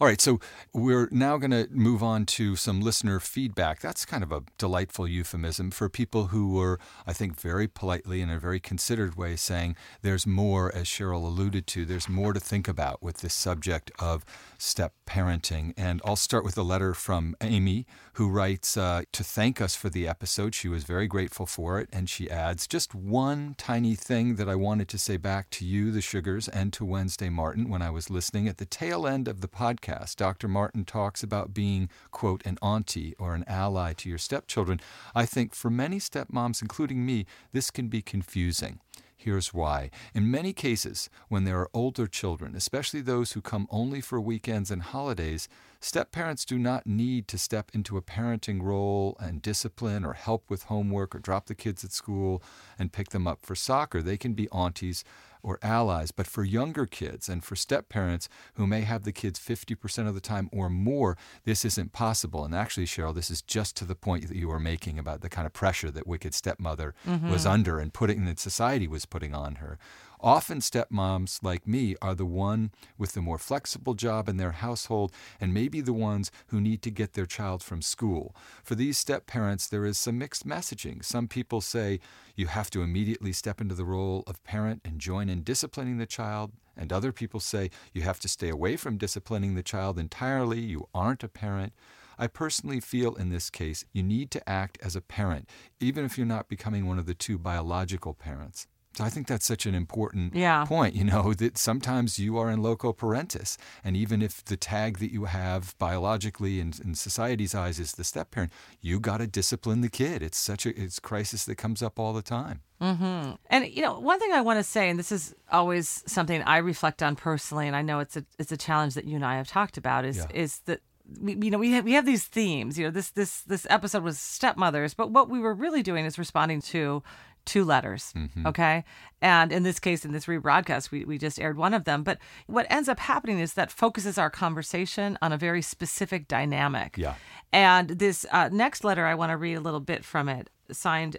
All 0.00 0.06
right, 0.06 0.20
so 0.20 0.38
we're 0.72 1.08
now 1.10 1.38
going 1.38 1.50
to 1.50 1.66
move 1.70 2.04
on 2.04 2.24
to 2.26 2.54
some 2.54 2.80
listener 2.80 3.18
feedback. 3.18 3.80
That's 3.80 4.04
kind 4.04 4.22
of 4.22 4.30
a 4.30 4.44
delightful 4.56 5.08
euphemism 5.08 5.72
for 5.72 5.88
people 5.88 6.28
who 6.28 6.50
were, 6.52 6.78
I 7.04 7.12
think, 7.12 7.40
very 7.40 7.66
politely 7.66 8.20
in 8.20 8.30
a 8.30 8.38
very 8.38 8.60
considered 8.60 9.16
way 9.16 9.34
saying 9.34 9.74
there's 10.02 10.24
more, 10.24 10.72
as 10.72 10.86
Cheryl 10.86 11.24
alluded 11.24 11.66
to, 11.68 11.84
there's 11.84 12.08
more 12.08 12.32
to 12.32 12.38
think 12.38 12.68
about 12.68 13.02
with 13.02 13.18
this 13.18 13.34
subject 13.34 13.90
of 13.98 14.24
step 14.56 14.94
parenting. 15.04 15.74
And 15.76 16.00
I'll 16.04 16.14
start 16.14 16.44
with 16.44 16.56
a 16.56 16.62
letter 16.62 16.94
from 16.94 17.34
Amy, 17.40 17.84
who 18.14 18.28
writes 18.28 18.76
uh, 18.76 19.02
to 19.12 19.24
thank 19.24 19.60
us 19.60 19.74
for 19.74 19.88
the 19.88 20.06
episode. 20.06 20.54
She 20.54 20.68
was 20.68 20.84
very 20.84 21.08
grateful 21.08 21.46
for 21.46 21.80
it. 21.80 21.88
And 21.92 22.08
she 22.08 22.30
adds 22.30 22.68
just 22.68 22.94
one 22.94 23.56
tiny 23.58 23.96
thing 23.96 24.36
that 24.36 24.48
I 24.48 24.54
wanted 24.54 24.88
to 24.90 24.98
say 24.98 25.16
back 25.16 25.50
to 25.50 25.64
you, 25.64 25.90
the 25.90 26.00
Sugars, 26.00 26.46
and 26.46 26.72
to 26.74 26.84
Wednesday 26.84 27.30
Martin 27.30 27.68
when 27.68 27.82
I 27.82 27.90
was 27.90 28.10
listening. 28.10 28.46
At 28.46 28.58
the 28.58 28.66
tail 28.66 29.04
end 29.04 29.26
of 29.26 29.40
the 29.40 29.47
podcast, 29.48 30.16
Dr. 30.16 30.48
Martin 30.48 30.84
talks 30.84 31.22
about 31.22 31.54
being, 31.54 31.88
quote, 32.10 32.44
an 32.46 32.58
auntie 32.62 33.14
or 33.18 33.34
an 33.34 33.44
ally 33.46 33.92
to 33.94 34.08
your 34.08 34.18
stepchildren. 34.18 34.80
I 35.14 35.26
think 35.26 35.54
for 35.54 35.70
many 35.70 35.98
stepmoms, 35.98 36.62
including 36.62 37.04
me, 37.04 37.26
this 37.52 37.70
can 37.70 37.88
be 37.88 38.02
confusing. 38.02 38.80
Here's 39.20 39.52
why. 39.52 39.90
In 40.14 40.30
many 40.30 40.52
cases, 40.52 41.10
when 41.28 41.42
there 41.42 41.58
are 41.58 41.70
older 41.74 42.06
children, 42.06 42.54
especially 42.54 43.00
those 43.00 43.32
who 43.32 43.40
come 43.40 43.66
only 43.68 44.00
for 44.00 44.20
weekends 44.20 44.70
and 44.70 44.80
holidays, 44.80 45.48
step 45.80 46.12
parents 46.12 46.44
do 46.44 46.56
not 46.56 46.86
need 46.86 47.26
to 47.26 47.36
step 47.36 47.72
into 47.74 47.96
a 47.96 48.02
parenting 48.02 48.62
role 48.62 49.16
and 49.18 49.42
discipline 49.42 50.04
or 50.04 50.12
help 50.12 50.48
with 50.48 50.64
homework 50.64 51.16
or 51.16 51.18
drop 51.18 51.46
the 51.46 51.56
kids 51.56 51.82
at 51.82 51.90
school 51.90 52.40
and 52.78 52.92
pick 52.92 53.08
them 53.08 53.26
up 53.26 53.40
for 53.44 53.56
soccer. 53.56 54.02
They 54.02 54.16
can 54.16 54.34
be 54.34 54.48
aunties 54.52 55.02
or 55.42 55.58
allies. 55.62 56.10
But 56.10 56.26
for 56.26 56.44
younger 56.44 56.86
kids 56.86 57.28
and 57.28 57.44
for 57.44 57.56
step 57.56 57.88
parents 57.88 58.28
who 58.54 58.66
may 58.66 58.82
have 58.82 59.04
the 59.04 59.12
kids 59.12 59.38
50% 59.38 60.08
of 60.08 60.14
the 60.14 60.20
time 60.20 60.48
or 60.52 60.68
more, 60.68 61.16
this 61.44 61.64
isn't 61.64 61.92
possible. 61.92 62.44
And 62.44 62.54
actually, 62.54 62.86
Cheryl, 62.86 63.14
this 63.14 63.30
is 63.30 63.42
just 63.42 63.76
to 63.76 63.84
the 63.84 63.94
point 63.94 64.28
that 64.28 64.36
you 64.36 64.48
were 64.48 64.60
making 64.60 64.98
about 64.98 65.20
the 65.20 65.28
kind 65.28 65.46
of 65.46 65.52
pressure 65.52 65.90
that 65.90 66.06
Wicked 66.06 66.34
Stepmother 66.34 66.94
was 67.04 67.42
mm-hmm. 67.42 67.48
under 67.48 67.78
and 67.78 67.92
putting 67.92 68.24
that 68.24 68.38
society 68.38 68.88
was 68.88 69.06
putting 69.06 69.34
on 69.34 69.56
her. 69.56 69.78
Often, 70.20 70.60
stepmoms 70.60 71.42
like 71.44 71.66
me 71.66 71.94
are 72.02 72.14
the 72.14 72.26
one 72.26 72.72
with 72.96 73.12
the 73.12 73.22
more 73.22 73.38
flexible 73.38 73.94
job 73.94 74.28
in 74.28 74.36
their 74.36 74.52
household 74.52 75.12
and 75.40 75.54
maybe 75.54 75.80
the 75.80 75.92
ones 75.92 76.32
who 76.48 76.60
need 76.60 76.82
to 76.82 76.90
get 76.90 77.12
their 77.12 77.26
child 77.26 77.62
from 77.62 77.82
school. 77.82 78.34
For 78.64 78.74
these 78.74 78.98
step 78.98 79.26
parents, 79.26 79.68
there 79.68 79.84
is 79.84 79.96
some 79.96 80.18
mixed 80.18 80.46
messaging. 80.46 81.04
Some 81.04 81.28
people 81.28 81.60
say 81.60 82.00
you 82.34 82.46
have 82.46 82.68
to 82.70 82.82
immediately 82.82 83.32
step 83.32 83.60
into 83.60 83.76
the 83.76 83.84
role 83.84 84.24
of 84.26 84.42
parent 84.42 84.80
and 84.84 85.00
join 85.00 85.28
in 85.28 85.44
disciplining 85.44 85.98
the 85.98 86.06
child. 86.06 86.52
And 86.76 86.92
other 86.92 87.12
people 87.12 87.40
say 87.40 87.70
you 87.92 88.02
have 88.02 88.18
to 88.20 88.28
stay 88.28 88.48
away 88.48 88.76
from 88.76 88.98
disciplining 88.98 89.54
the 89.54 89.62
child 89.62 89.98
entirely. 89.98 90.60
You 90.60 90.88
aren't 90.92 91.24
a 91.24 91.28
parent. 91.28 91.72
I 92.18 92.26
personally 92.26 92.80
feel 92.80 93.14
in 93.14 93.30
this 93.30 93.50
case 93.50 93.84
you 93.92 94.02
need 94.02 94.32
to 94.32 94.48
act 94.48 94.78
as 94.82 94.96
a 94.96 95.00
parent, 95.00 95.48
even 95.78 96.04
if 96.04 96.18
you're 96.18 96.26
not 96.26 96.48
becoming 96.48 96.86
one 96.86 96.98
of 96.98 97.06
the 97.06 97.14
two 97.14 97.38
biological 97.38 98.14
parents. 98.14 98.66
So 98.98 99.04
I 99.04 99.10
think 99.10 99.28
that's 99.28 99.46
such 99.46 99.64
an 99.64 99.76
important 99.76 100.34
Yeah. 100.34 100.64
point, 100.64 100.96
you 100.96 101.04
know, 101.04 101.32
that 101.34 101.56
sometimes 101.56 102.18
you 102.18 102.36
are 102.36 102.50
in 102.50 102.60
loco 102.60 102.92
parentis. 102.92 103.56
And 103.84 103.96
even 103.96 104.22
if 104.22 104.44
the 104.44 104.56
tag 104.56 104.98
that 104.98 105.12
you 105.12 105.26
have 105.26 105.78
biologically 105.78 106.58
and 106.60 106.76
in 106.80 106.96
society's 106.96 107.54
eyes 107.54 107.78
is 107.78 107.92
the 107.92 108.02
step 108.02 108.32
parent, 108.32 108.52
you 108.80 108.98
got 108.98 109.18
to 109.18 109.28
discipline 109.28 109.82
the 109.82 109.88
kid. 109.88 110.20
It's 110.20 110.36
such 110.36 110.66
a 110.66 110.70
it's 110.76 110.98
crisis 110.98 111.44
that 111.44 111.54
comes 111.54 111.80
up 111.80 112.00
all 112.00 112.12
the 112.12 112.22
time. 112.22 112.62
Mm-hmm. 112.80 113.34
And 113.50 113.68
you 113.68 113.82
know, 113.82 114.00
one 114.00 114.18
thing 114.18 114.32
I 114.32 114.40
want 114.40 114.58
to 114.58 114.64
say, 114.64 114.90
and 114.90 114.98
this 114.98 115.12
is 115.12 115.32
always 115.52 116.02
something 116.06 116.42
I 116.42 116.56
reflect 116.58 117.00
on 117.00 117.14
personally, 117.14 117.68
and 117.68 117.76
I 117.76 117.82
know 117.82 118.00
it's 118.00 118.16
a 118.16 118.24
it's 118.40 118.50
a 118.50 118.56
challenge 118.56 118.94
that 118.94 119.04
you 119.04 119.14
and 119.14 119.24
I 119.24 119.36
have 119.36 119.46
talked 119.46 119.76
about, 119.78 120.04
is 120.04 120.16
Yeah. 120.16 120.26
is 120.42 120.58
that 120.66 120.80
we, 121.20 121.34
you 121.40 121.50
know 121.50 121.58
we 121.58 121.70
have 121.72 121.84
we 121.84 121.92
have 121.94 122.04
these 122.06 122.24
themes. 122.24 122.78
You 122.78 122.84
know, 122.86 122.90
this 122.90 123.10
this 123.10 123.40
this 123.42 123.66
episode 123.70 124.02
was 124.02 124.18
stepmothers, 124.18 124.94
but 124.94 125.10
what 125.10 125.28
we 125.30 125.38
were 125.40 125.54
really 125.54 125.82
doing 125.82 126.04
is 126.04 126.18
responding 126.18 126.60
to 126.62 127.02
two 127.48 127.64
letters. 127.64 128.12
Mm-hmm. 128.14 128.46
Okay, 128.46 128.84
and 129.20 129.50
in 129.50 129.62
this 129.62 129.80
case, 129.80 130.04
in 130.04 130.12
this 130.12 130.26
rebroadcast, 130.26 130.90
we 130.90 131.04
we 131.04 131.18
just 131.18 131.40
aired 131.40 131.56
one 131.56 131.74
of 131.74 131.84
them. 131.84 132.02
But 132.02 132.18
what 132.46 132.66
ends 132.70 132.88
up 132.88 133.00
happening 133.00 133.40
is 133.40 133.54
that 133.54 133.72
focuses 133.72 134.18
our 134.18 134.30
conversation 134.30 135.18
on 135.22 135.32
a 135.32 135.38
very 135.38 135.62
specific 135.62 136.28
dynamic. 136.28 136.96
Yeah. 136.96 137.14
And 137.52 137.88
this 137.88 138.26
uh, 138.30 138.50
next 138.52 138.84
letter, 138.84 139.06
I 139.06 139.14
want 139.14 139.30
to 139.30 139.36
read 139.36 139.56
a 139.56 139.60
little 139.60 139.80
bit 139.80 140.04
from 140.04 140.28
it, 140.28 140.50
signed 140.70 141.16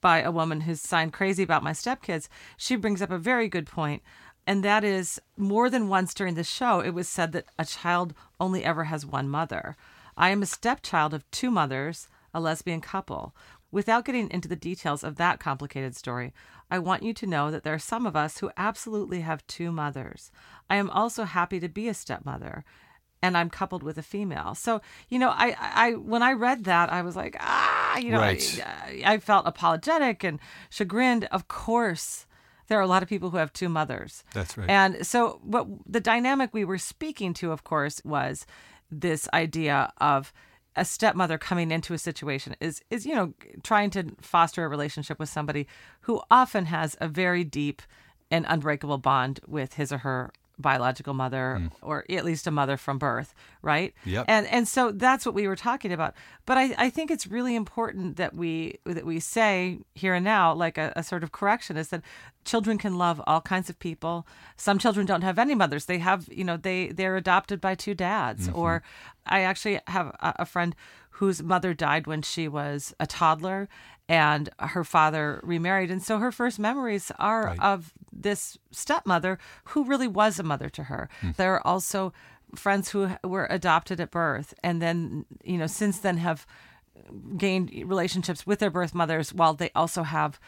by 0.00 0.20
a 0.20 0.32
woman 0.32 0.62
who's 0.62 0.80
signed 0.80 1.12
crazy 1.12 1.42
about 1.42 1.62
my 1.62 1.72
stepkids. 1.72 2.28
She 2.56 2.76
brings 2.76 3.00
up 3.00 3.10
a 3.10 3.18
very 3.18 3.48
good 3.48 3.66
point, 3.66 4.02
and 4.46 4.64
that 4.64 4.82
is 4.82 5.20
more 5.36 5.70
than 5.70 5.88
once 5.88 6.12
during 6.12 6.34
the 6.34 6.44
show, 6.44 6.80
it 6.80 6.90
was 6.90 7.08
said 7.08 7.32
that 7.32 7.46
a 7.58 7.64
child 7.64 8.14
only 8.40 8.64
ever 8.64 8.84
has 8.84 9.06
one 9.06 9.28
mother. 9.28 9.76
I 10.16 10.30
am 10.30 10.42
a 10.42 10.46
stepchild 10.46 11.14
of 11.14 11.28
two 11.30 11.50
mothers, 11.50 12.08
a 12.34 12.40
lesbian 12.40 12.80
couple. 12.80 13.34
Without 13.70 14.04
getting 14.04 14.30
into 14.30 14.48
the 14.48 14.56
details 14.56 15.04
of 15.04 15.16
that 15.16 15.40
complicated 15.40 15.94
story, 15.94 16.32
I 16.70 16.78
want 16.78 17.02
you 17.02 17.12
to 17.14 17.26
know 17.26 17.50
that 17.50 17.64
there 17.64 17.74
are 17.74 17.78
some 17.78 18.06
of 18.06 18.16
us 18.16 18.38
who 18.38 18.50
absolutely 18.56 19.20
have 19.20 19.46
two 19.46 19.70
mothers. 19.70 20.30
I 20.70 20.76
am 20.76 20.88
also 20.90 21.24
happy 21.24 21.60
to 21.60 21.68
be 21.68 21.88
a 21.88 21.94
stepmother 21.94 22.64
and 23.22 23.36
I'm 23.36 23.50
coupled 23.50 23.82
with 23.82 23.98
a 23.98 24.02
female. 24.02 24.54
So, 24.54 24.80
you 25.08 25.18
know, 25.18 25.30
I, 25.30 25.56
I 25.58 25.92
when 25.92 26.22
I 26.22 26.32
read 26.32 26.64
that, 26.64 26.92
I 26.92 27.02
was 27.02 27.16
like, 27.16 27.36
ah, 27.40 27.98
you 27.98 28.12
know, 28.12 28.20
Right. 28.20 28.64
I, 28.64 29.02
I 29.04 29.18
felt 29.18 29.46
apologetic 29.46 30.24
and 30.24 30.38
chagrined. 30.70 31.24
Of 31.32 31.48
course, 31.48 32.26
there 32.68 32.78
are 32.78 32.82
a 32.82 32.86
lot 32.86 33.02
of 33.02 33.08
people 33.08 33.30
who 33.30 33.38
have 33.38 33.52
two 33.52 33.68
mothers. 33.68 34.24
That's 34.34 34.56
right. 34.56 34.70
And 34.70 35.06
so, 35.06 35.40
what 35.42 35.66
the 35.86 36.00
dynamic 36.00 36.50
we 36.52 36.64
were 36.64 36.78
speaking 36.78 37.34
to, 37.34 37.50
of 37.50 37.64
course, 37.64 38.00
was 38.04 38.46
this 38.90 39.28
idea 39.34 39.92
of 39.98 40.32
a 40.76 40.84
stepmother 40.84 41.38
coming 41.38 41.70
into 41.70 41.94
a 41.94 41.98
situation 41.98 42.54
is 42.60 42.82
is 42.90 43.04
you 43.06 43.14
know 43.14 43.32
trying 43.62 43.90
to 43.90 44.04
foster 44.20 44.64
a 44.64 44.68
relationship 44.68 45.18
with 45.18 45.28
somebody 45.28 45.66
who 46.02 46.20
often 46.30 46.66
has 46.66 46.96
a 47.00 47.08
very 47.08 47.44
deep 47.44 47.82
and 48.30 48.46
unbreakable 48.48 48.98
bond 48.98 49.40
with 49.46 49.74
his 49.74 49.92
or 49.92 49.98
her 49.98 50.32
biological 50.58 51.14
mother 51.14 51.58
hmm. 51.58 51.66
or 51.82 52.04
at 52.10 52.24
least 52.24 52.46
a 52.46 52.50
mother 52.50 52.76
from 52.76 52.98
birth 52.98 53.34
right? 53.62 53.94
Yep. 54.04 54.26
and 54.28 54.46
and 54.46 54.68
so 54.68 54.92
that's 54.92 55.26
what 55.26 55.34
we 55.34 55.48
were 55.48 55.56
talking 55.56 55.92
about. 55.92 56.14
But 56.46 56.58
i 56.58 56.74
i 56.78 56.90
think 56.90 57.10
it's 57.10 57.26
really 57.26 57.54
important 57.54 58.16
that 58.16 58.34
we 58.34 58.78
that 58.84 59.04
we 59.04 59.20
say 59.20 59.78
here 59.94 60.14
and 60.14 60.24
now 60.24 60.54
like 60.54 60.78
a, 60.78 60.92
a 60.96 61.02
sort 61.02 61.22
of 61.24 61.32
correction 61.32 61.76
is 61.76 61.88
that 61.88 62.02
children 62.44 62.78
can 62.78 62.96
love 62.96 63.20
all 63.26 63.40
kinds 63.40 63.68
of 63.68 63.78
people. 63.78 64.26
Some 64.56 64.78
children 64.78 65.06
don't 65.06 65.22
have 65.22 65.38
any 65.38 65.54
mothers. 65.54 65.86
They 65.86 65.98
have 65.98 66.28
you 66.30 66.44
know 66.44 66.56
they 66.56 66.88
they're 66.88 67.16
adopted 67.16 67.60
by 67.60 67.74
two 67.74 67.94
dads. 67.94 68.48
Mm-hmm. 68.48 68.58
Or 68.58 68.82
i 69.26 69.40
actually 69.40 69.80
have 69.88 70.08
a, 70.20 70.34
a 70.40 70.46
friend 70.46 70.74
whose 71.10 71.42
mother 71.42 71.74
died 71.74 72.06
when 72.06 72.22
she 72.22 72.46
was 72.46 72.94
a 73.00 73.06
toddler 73.06 73.68
and 74.08 74.48
her 74.58 74.84
father 74.84 75.40
remarried. 75.42 75.90
And 75.90 76.02
so 76.02 76.18
her 76.18 76.32
first 76.32 76.58
memories 76.58 77.12
are 77.18 77.44
Right. 77.46 77.60
of 77.60 77.92
this 78.12 78.56
stepmother 78.70 79.38
who 79.64 79.84
really 79.84 80.08
was 80.08 80.38
a 80.38 80.42
mother 80.42 80.68
to 80.70 80.84
her. 80.84 81.08
Hmm. 81.20 81.30
There 81.36 81.54
are 81.54 81.66
also 81.66 82.12
friends 82.54 82.88
who 82.90 83.10
were 83.22 83.46
adopted 83.50 84.00
at 84.00 84.10
birth 84.10 84.54
and 84.64 84.80
then 84.80 85.26
you 85.44 85.58
know 85.58 85.66
since 85.66 85.98
then 85.98 86.16
have 86.16 86.46
gained 87.36 87.70
relationships 87.86 88.46
with 88.46 88.58
their 88.58 88.70
birth 88.70 88.94
mothers 88.94 89.32
while 89.32 89.54
they 89.54 89.70
also 89.74 90.02
have 90.02 90.40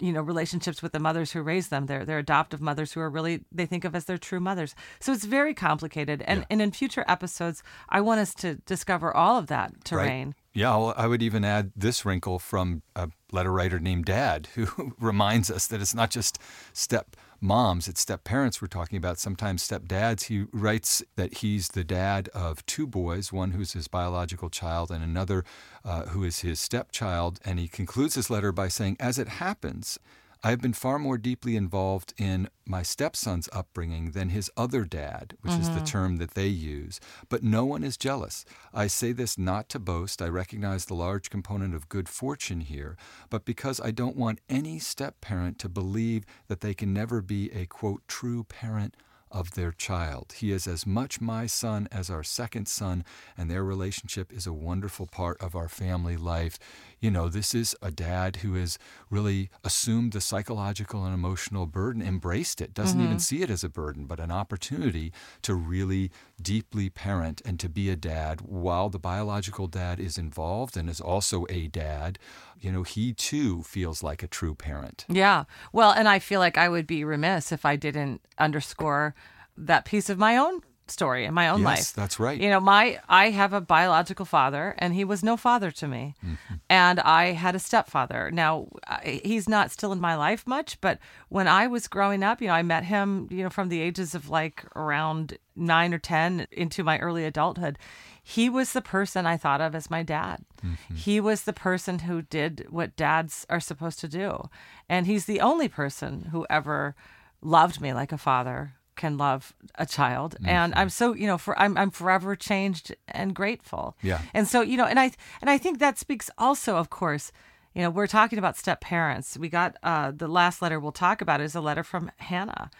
you 0.00 0.12
know 0.12 0.20
relationships 0.22 0.82
with 0.82 0.92
the 0.92 0.98
mothers 0.98 1.32
who 1.32 1.42
raised 1.42 1.70
them. 1.70 1.86
Their 1.86 2.04
their 2.04 2.18
adoptive 2.18 2.60
mothers 2.60 2.92
who 2.92 3.00
are 3.00 3.10
really 3.10 3.44
they 3.52 3.66
think 3.66 3.84
of 3.84 3.94
as 3.94 4.04
their 4.06 4.18
true 4.18 4.40
mothers. 4.40 4.74
So 5.00 5.12
it's 5.12 5.24
very 5.24 5.54
complicated. 5.54 6.22
And 6.22 6.44
and 6.50 6.60
in 6.60 6.72
future 6.72 7.04
episodes 7.08 7.62
i 7.88 8.00
want 8.00 8.20
us 8.20 8.34
to 8.34 8.56
discover 8.66 9.14
all 9.16 9.38
of 9.38 9.46
that 9.46 9.84
terrain 9.84 10.34
Yeah, 10.56 10.76
well, 10.76 10.94
I 10.96 11.08
would 11.08 11.20
even 11.20 11.44
add 11.44 11.72
this 11.74 12.04
wrinkle 12.04 12.38
from 12.38 12.82
a 12.94 13.10
letter 13.32 13.50
writer 13.50 13.80
named 13.80 14.04
Dad, 14.04 14.46
who 14.54 14.94
reminds 15.00 15.50
us 15.50 15.66
that 15.66 15.80
it's 15.80 15.96
not 15.96 16.10
just 16.10 16.38
step 16.72 17.16
moms, 17.40 17.88
it's 17.88 18.00
step 18.00 18.22
parents 18.22 18.62
we're 18.62 18.68
talking 18.68 18.96
about, 18.96 19.18
sometimes 19.18 19.62
step 19.62 19.88
dads. 19.88 20.24
He 20.24 20.46
writes 20.52 21.02
that 21.16 21.38
he's 21.38 21.68
the 21.68 21.82
dad 21.82 22.28
of 22.28 22.64
two 22.66 22.86
boys, 22.86 23.32
one 23.32 23.50
who's 23.50 23.72
his 23.72 23.88
biological 23.88 24.48
child 24.48 24.92
and 24.92 25.02
another 25.02 25.44
uh, 25.84 26.06
who 26.06 26.22
is 26.22 26.38
his 26.40 26.60
stepchild. 26.60 27.40
And 27.44 27.58
he 27.58 27.66
concludes 27.66 28.14
his 28.14 28.30
letter 28.30 28.52
by 28.52 28.68
saying, 28.68 28.96
As 29.00 29.18
it 29.18 29.28
happens, 29.28 29.98
I 30.44 30.50
have 30.50 30.60
been 30.60 30.74
far 30.74 30.98
more 30.98 31.16
deeply 31.16 31.56
involved 31.56 32.12
in 32.18 32.50
my 32.66 32.82
stepson's 32.82 33.48
upbringing 33.50 34.10
than 34.10 34.28
his 34.28 34.50
other 34.58 34.84
dad, 34.84 35.38
which 35.40 35.54
is 35.54 35.70
the 35.70 35.76
mm-hmm. 35.76 35.84
term 35.84 36.16
that 36.18 36.34
they 36.34 36.48
use. 36.48 37.00
But 37.30 37.42
no 37.42 37.64
one 37.64 37.82
is 37.82 37.96
jealous. 37.96 38.44
I 38.70 38.88
say 38.88 39.12
this 39.12 39.38
not 39.38 39.70
to 39.70 39.78
boast. 39.78 40.20
I 40.20 40.28
recognize 40.28 40.84
the 40.84 40.94
large 40.94 41.30
component 41.30 41.74
of 41.74 41.88
good 41.88 42.10
fortune 42.10 42.60
here, 42.60 42.98
but 43.30 43.46
because 43.46 43.80
I 43.80 43.90
don't 43.90 44.18
want 44.18 44.42
any 44.50 44.78
step 44.78 45.22
parent 45.22 45.58
to 45.60 45.70
believe 45.70 46.26
that 46.48 46.60
they 46.60 46.74
can 46.74 46.92
never 46.92 47.22
be 47.22 47.50
a 47.50 47.64
quote 47.64 48.02
true 48.06 48.44
parent 48.44 48.98
of 49.34 49.50
their 49.54 49.72
child. 49.72 50.34
He 50.36 50.52
is 50.52 50.68
as 50.68 50.86
much 50.86 51.20
my 51.20 51.46
son 51.46 51.88
as 51.90 52.08
our 52.08 52.22
second 52.22 52.68
son, 52.68 53.04
and 53.36 53.50
their 53.50 53.64
relationship 53.64 54.32
is 54.32 54.46
a 54.46 54.52
wonderful 54.52 55.06
part 55.08 55.40
of 55.42 55.56
our 55.56 55.68
family 55.68 56.16
life. 56.16 56.56
You 57.00 57.10
know, 57.10 57.28
this 57.28 57.54
is 57.54 57.74
a 57.82 57.90
dad 57.90 58.36
who 58.36 58.54
has 58.54 58.78
really 59.10 59.50
assumed 59.62 60.12
the 60.12 60.20
psychological 60.20 61.04
and 61.04 61.14
emotional 61.14 61.66
burden, 61.66 62.02
embraced 62.02 62.60
it, 62.60 62.74
doesn't 62.74 63.00
even 63.00 63.12
mm-hmm. 63.12 63.18
see 63.18 63.42
it 63.42 63.50
as 63.50 63.64
a 63.64 63.68
burden, 63.68 64.06
but 64.06 64.20
an 64.20 64.30
opportunity 64.30 65.12
to 65.42 65.54
really 65.54 66.10
deeply 66.40 66.90
parent 66.90 67.42
and 67.44 67.60
to 67.60 67.68
be 67.68 67.90
a 67.90 67.96
dad 67.96 68.40
while 68.40 68.88
the 68.88 68.98
biological 68.98 69.66
dad 69.66 70.00
is 70.00 70.18
involved 70.18 70.76
and 70.76 70.88
is 70.88 71.00
also 71.00 71.46
a 71.48 71.68
dad. 71.68 72.18
You 72.60 72.72
know, 72.72 72.82
he 72.82 73.12
too 73.12 73.62
feels 73.62 74.02
like 74.02 74.22
a 74.22 74.28
true 74.28 74.54
parent. 74.54 75.04
Yeah. 75.08 75.44
Well, 75.72 75.90
and 75.92 76.08
I 76.08 76.18
feel 76.18 76.40
like 76.40 76.58
I 76.58 76.68
would 76.68 76.86
be 76.86 77.04
remiss 77.04 77.52
if 77.52 77.64
I 77.64 77.76
didn't 77.76 78.20
underscore 78.38 79.14
that 79.56 79.84
piece 79.84 80.10
of 80.10 80.18
my 80.18 80.36
own 80.36 80.60
story 80.90 81.24
in 81.24 81.32
my 81.34 81.48
own 81.48 81.60
Yes, 81.60 81.66
life. 81.66 81.92
that's 81.94 82.20
right. 82.20 82.38
You 82.40 82.50
know, 82.50 82.60
my 82.60 83.00
I 83.08 83.30
have 83.30 83.52
a 83.52 83.60
biological 83.60 84.26
father 84.26 84.74
and 84.78 84.94
he 84.94 85.04
was 85.04 85.22
no 85.22 85.36
father 85.36 85.70
to 85.70 85.88
me. 85.88 86.14
Mm-hmm. 86.24 86.54
And 86.68 87.00
I 87.00 87.32
had 87.32 87.54
a 87.54 87.58
stepfather. 87.58 88.30
Now, 88.30 88.68
I- 88.86 89.20
he's 89.24 89.48
not 89.48 89.70
still 89.70 89.92
in 89.92 90.00
my 90.00 90.14
life 90.14 90.46
much, 90.46 90.80
but 90.80 90.98
when 91.28 91.48
I 91.48 91.66
was 91.66 91.88
growing 91.88 92.22
up, 92.22 92.40
you 92.42 92.48
know, 92.48 92.54
I 92.54 92.62
met 92.62 92.84
him, 92.84 93.28
you 93.30 93.42
know, 93.42 93.50
from 93.50 93.68
the 93.70 93.80
ages 93.80 94.14
of 94.14 94.28
like 94.28 94.64
around 94.76 95.38
9 95.56 95.94
or 95.94 95.98
10 95.98 96.46
into 96.52 96.84
my 96.84 96.98
early 96.98 97.24
adulthood. 97.24 97.78
He 98.22 98.48
was 98.48 98.72
the 98.72 98.80
person 98.82 99.26
I 99.26 99.36
thought 99.36 99.60
of 99.60 99.74
as 99.74 99.90
my 99.90 100.02
dad. 100.02 100.44
Mm-hmm. 100.64 100.94
He 100.96 101.20
was 101.20 101.42
the 101.44 101.52
person 101.52 102.00
who 102.00 102.22
did 102.22 102.66
what 102.70 102.96
dads 102.96 103.46
are 103.50 103.60
supposed 103.60 104.00
to 104.00 104.08
do. 104.08 104.48
And 104.88 105.06
he's 105.06 105.26
the 105.26 105.40
only 105.40 105.68
person 105.68 106.28
who 106.32 106.46
ever 106.48 106.94
loved 107.42 107.80
me 107.80 107.92
like 107.92 108.12
a 108.12 108.18
father 108.18 108.74
can 108.96 109.16
love 109.18 109.52
a 109.76 109.86
child 109.86 110.36
and 110.44 110.74
i'm 110.76 110.88
so 110.88 111.12
you 111.14 111.26
know 111.26 111.38
for 111.38 111.58
i'm 111.58 111.76
i'm 111.76 111.90
forever 111.90 112.34
changed 112.36 112.94
and 113.08 113.34
grateful 113.34 113.96
Yeah. 114.02 114.20
and 114.32 114.46
so 114.48 114.60
you 114.60 114.76
know 114.76 114.84
and 114.86 114.98
i 115.00 115.10
and 115.40 115.50
i 115.50 115.58
think 115.58 115.78
that 115.78 115.98
speaks 115.98 116.30
also 116.38 116.76
of 116.76 116.90
course 116.90 117.32
you 117.74 117.82
know 117.82 117.90
we're 117.90 118.06
talking 118.06 118.38
about 118.38 118.56
step 118.56 118.80
parents 118.80 119.36
we 119.36 119.48
got 119.48 119.76
uh 119.82 120.12
the 120.14 120.28
last 120.28 120.62
letter 120.62 120.78
we'll 120.78 120.92
talk 120.92 121.20
about 121.20 121.40
is 121.40 121.54
a 121.54 121.60
letter 121.60 121.82
from 121.82 122.10
hannah 122.16 122.70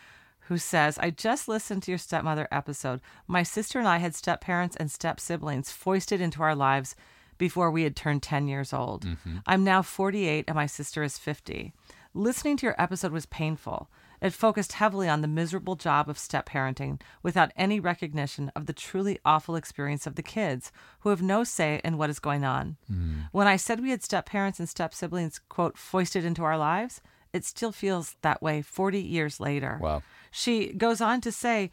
who 0.48 0.58
says, 0.58 0.98
I 0.98 1.08
just 1.08 1.48
listened 1.48 1.84
to 1.84 1.90
your 1.90 1.96
stepmother 1.96 2.46
episode. 2.52 3.00
My 3.26 3.42
sister 3.42 3.78
and 3.78 3.88
I 3.88 3.96
had 3.96 4.14
step 4.14 4.42
parents 4.42 4.76
and 4.76 4.90
step 4.90 5.18
siblings 5.18 5.70
foisted 5.72 6.20
into 6.20 6.42
our 6.42 6.54
lives 6.54 6.94
before 7.38 7.70
we 7.70 7.84
had 7.84 7.96
turned 7.96 8.22
10 8.22 8.46
years 8.46 8.74
old. 8.74 9.06
I'm 9.46 9.64
now 9.64 9.80
48 9.80 10.44
and 10.46 10.54
my 10.54 10.66
sister 10.66 11.02
is 11.02 11.16
50. 11.16 11.72
Listening 12.12 12.58
to 12.58 12.66
your 12.66 12.74
episode 12.78 13.10
was 13.10 13.24
painful. 13.24 13.88
It 14.20 14.32
focused 14.32 14.72
heavily 14.72 15.08
on 15.08 15.20
the 15.20 15.28
miserable 15.28 15.76
job 15.76 16.08
of 16.08 16.18
step 16.18 16.48
parenting 16.48 17.00
without 17.22 17.52
any 17.56 17.80
recognition 17.80 18.50
of 18.54 18.66
the 18.66 18.72
truly 18.72 19.18
awful 19.24 19.56
experience 19.56 20.06
of 20.06 20.14
the 20.14 20.22
kids 20.22 20.72
who 21.00 21.10
have 21.10 21.22
no 21.22 21.44
say 21.44 21.80
in 21.84 21.98
what 21.98 22.10
is 22.10 22.18
going 22.18 22.44
on. 22.44 22.76
Hmm. 22.86 23.20
When 23.32 23.46
I 23.46 23.56
said 23.56 23.80
we 23.80 23.90
had 23.90 24.02
step 24.02 24.26
parents 24.26 24.58
and 24.58 24.68
step 24.68 24.94
siblings, 24.94 25.40
quote, 25.48 25.76
foisted 25.76 26.24
into 26.24 26.44
our 26.44 26.58
lives, 26.58 27.00
it 27.32 27.44
still 27.44 27.72
feels 27.72 28.16
that 28.22 28.40
way 28.40 28.62
40 28.62 29.00
years 29.00 29.40
later. 29.40 29.78
Wow. 29.82 30.02
She 30.30 30.72
goes 30.72 31.00
on 31.00 31.20
to 31.22 31.32
say, 31.32 31.70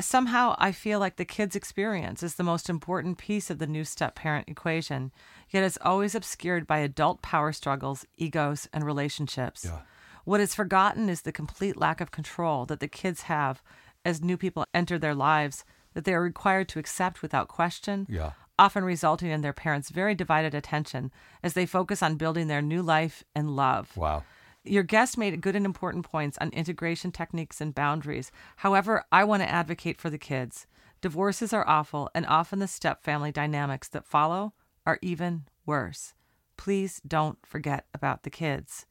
somehow 0.00 0.56
I 0.58 0.72
feel 0.72 0.98
like 0.98 1.16
the 1.16 1.24
kid's 1.24 1.56
experience 1.56 2.22
is 2.22 2.34
the 2.34 2.42
most 2.42 2.68
important 2.68 3.18
piece 3.18 3.50
of 3.50 3.58
the 3.58 3.66
new 3.66 3.84
step 3.84 4.14
parent 4.14 4.48
equation, 4.48 5.12
yet 5.50 5.64
it's 5.64 5.78
always 5.82 6.14
obscured 6.14 6.66
by 6.66 6.78
adult 6.78 7.22
power 7.22 7.52
struggles, 7.52 8.04
egos, 8.16 8.68
and 8.72 8.84
relationships. 8.84 9.64
Yeah. 9.64 9.80
What 10.28 10.42
is 10.42 10.54
forgotten 10.54 11.08
is 11.08 11.22
the 11.22 11.32
complete 11.32 11.74
lack 11.74 12.02
of 12.02 12.10
control 12.10 12.66
that 12.66 12.80
the 12.80 12.86
kids 12.86 13.22
have 13.22 13.62
as 14.04 14.20
new 14.20 14.36
people 14.36 14.66
enter 14.74 14.98
their 14.98 15.14
lives 15.14 15.64
that 15.94 16.04
they 16.04 16.12
are 16.12 16.20
required 16.20 16.68
to 16.68 16.78
accept 16.78 17.22
without 17.22 17.48
question, 17.48 18.04
Yeah. 18.10 18.32
often 18.58 18.84
resulting 18.84 19.30
in 19.30 19.40
their 19.40 19.54
parents' 19.54 19.88
very 19.88 20.14
divided 20.14 20.54
attention 20.54 21.10
as 21.42 21.54
they 21.54 21.64
focus 21.64 22.02
on 22.02 22.16
building 22.16 22.46
their 22.46 22.60
new 22.60 22.82
life 22.82 23.24
and 23.34 23.56
love. 23.56 23.96
Wow. 23.96 24.22
Your 24.64 24.82
guest 24.82 25.16
made 25.16 25.40
good 25.40 25.56
and 25.56 25.64
important 25.64 26.04
points 26.04 26.36
on 26.42 26.50
integration 26.50 27.10
techniques 27.10 27.62
and 27.62 27.74
boundaries. 27.74 28.30
However, 28.56 29.04
I 29.10 29.24
want 29.24 29.42
to 29.42 29.48
advocate 29.50 29.98
for 29.98 30.10
the 30.10 30.18
kids. 30.18 30.66
Divorces 31.00 31.54
are 31.54 31.66
awful, 31.66 32.10
and 32.14 32.26
often 32.26 32.58
the 32.58 32.68
step 32.68 33.02
family 33.02 33.32
dynamics 33.32 33.88
that 33.88 34.04
follow 34.04 34.52
are 34.84 34.98
even 35.00 35.46
worse. 35.64 36.12
Please 36.58 37.00
don't 37.06 37.38
forget 37.46 37.86
about 37.94 38.24
the 38.24 38.30
kids. 38.30 38.84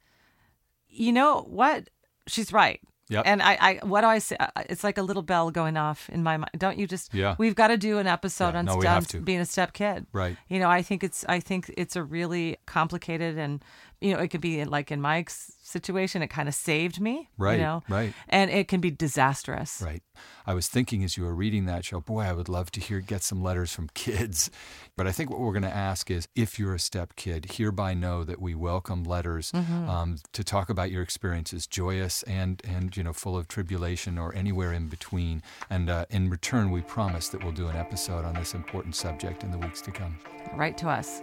You 0.97 1.11
know 1.11 1.41
what? 1.41 1.89
She's 2.27 2.51
right. 2.51 2.79
Yep. 3.09 3.23
And 3.25 3.41
I, 3.41 3.57
I, 3.61 3.79
what 3.85 4.01
do 4.01 4.07
I 4.07 4.17
say? 4.19 4.35
It's 4.69 4.83
like 4.83 4.97
a 4.97 5.01
little 5.01 5.23
bell 5.23 5.49
going 5.49 5.77
off 5.77 6.09
in 6.09 6.23
my 6.23 6.35
mind. 6.35 6.51
Don't 6.57 6.77
you 6.77 6.85
just? 6.87 7.13
Yeah. 7.13 7.35
We've 7.37 7.55
got 7.55 7.67
to 7.69 7.77
do 7.77 7.99
an 7.99 8.07
episode 8.07 8.49
Yeah, 8.49 8.59
on 8.59 8.65
no, 8.65 8.75
we 8.75 8.85
have 8.85 9.03
steps 9.03 9.11
to. 9.13 9.21
being 9.21 9.39
a 9.39 9.45
step 9.45 9.71
kid. 9.71 10.07
Right. 10.11 10.35
You 10.49 10.59
know, 10.59 10.69
I 10.69 10.81
think 10.81 11.05
it's 11.05 11.23
I 11.29 11.39
think 11.39 11.73
it's 11.77 11.95
a 11.95 12.03
really 12.03 12.57
complicated 12.65 13.37
and 13.37 13.63
you 14.01 14.13
know, 14.13 14.19
it 14.19 14.27
could 14.29 14.41
be 14.41 14.63
like 14.65 14.91
in 14.91 15.01
Mike's 15.01 15.51
situation, 15.63 16.21
it 16.21 16.27
kind 16.27 16.47
of 16.47 16.55
saved 16.55 17.01
me. 17.01 17.29
Right, 17.37 17.57
You 17.57 17.63
know? 17.65 17.83
right. 17.89 18.13
And 18.29 18.49
it 18.51 18.67
can 18.67 18.79
be 18.79 18.91
disastrous. 18.91 19.81
Right. 19.83 20.01
I 20.45 20.53
was 20.53 20.67
thinking 20.67 21.03
as 21.03 21.17
you 21.17 21.23
were 21.23 21.33
reading 21.35 21.65
that 21.65 21.83
show, 21.83 21.99
boy, 21.99 22.21
I 22.21 22.31
would 22.33 22.47
love 22.47 22.71
to 22.71 22.79
hear 22.79 22.99
get 23.01 23.21
some 23.23 23.41
letters 23.43 23.71
from 23.73 23.89
kids. 23.93 24.49
But 24.97 25.05
I 25.05 25.11
think 25.11 25.29
what 25.29 25.39
we're 25.39 25.51
going 25.51 25.61
to 25.61 25.69
ask 25.75 26.09
is 26.09 26.27
if 26.35 26.57
you're 26.57 26.73
a 26.73 26.79
step 26.79 27.15
kid, 27.15 27.51
hereby 27.51 27.93
know 27.93 28.23
that 28.23 28.41
we 28.41 28.55
welcome 28.55 29.03
letters 29.03 29.51
Mm-hmm. 29.51 29.87
um, 29.87 30.15
to 30.33 30.43
talk 30.43 30.71
about 30.71 30.89
your 30.89 31.03
experiences, 31.03 31.67
joyous 31.67 32.23
and 32.23 32.63
and 32.67 32.97
you 32.97 33.03
know 33.03 33.13
full 33.13 33.37
of 33.37 33.47
tribulation 33.47 34.17
or 34.17 34.33
anywhere 34.33 34.73
in 34.73 34.87
between. 34.87 35.43
And 35.69 35.91
uh, 35.91 36.05
in 36.09 36.31
return, 36.31 36.71
we 36.71 36.81
promise 36.81 37.29
that 37.29 37.43
we'll 37.43 37.53
do 37.53 37.67
an 37.67 37.75
episode 37.75 38.25
on 38.25 38.33
this 38.33 38.55
important 38.55 38.95
subject 38.95 39.43
in 39.43 39.51
the 39.51 39.59
weeks 39.59 39.81
to 39.81 39.91
come. 39.91 40.17
Write 40.55 40.79
to 40.79 40.89
us. 40.89 41.21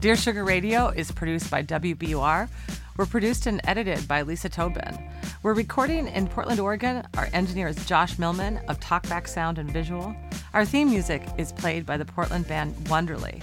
Dear 0.00 0.16
Sugar 0.16 0.44
Radio 0.44 0.88
is 0.88 1.10
produced 1.10 1.50
by 1.50 1.62
WBUR. 1.62 2.48
We're 2.96 3.06
produced 3.06 3.46
and 3.46 3.60
edited 3.64 4.06
by 4.08 4.22
Lisa 4.22 4.48
Tobin. 4.48 4.96
We're 5.42 5.54
recording 5.54 6.08
in 6.08 6.26
Portland, 6.28 6.60
Oregon. 6.60 7.04
Our 7.16 7.28
engineer 7.32 7.68
is 7.68 7.84
Josh 7.86 8.18
Millman 8.18 8.58
of 8.68 8.78
Talkback 8.80 9.28
Sound 9.28 9.58
and 9.58 9.70
Visual. 9.70 10.14
Our 10.54 10.64
theme 10.64 10.90
music 10.90 11.22
is 11.36 11.52
played 11.52 11.84
by 11.86 11.96
the 11.96 12.04
Portland 12.04 12.46
band 12.48 12.74
Wonderly. 12.88 13.42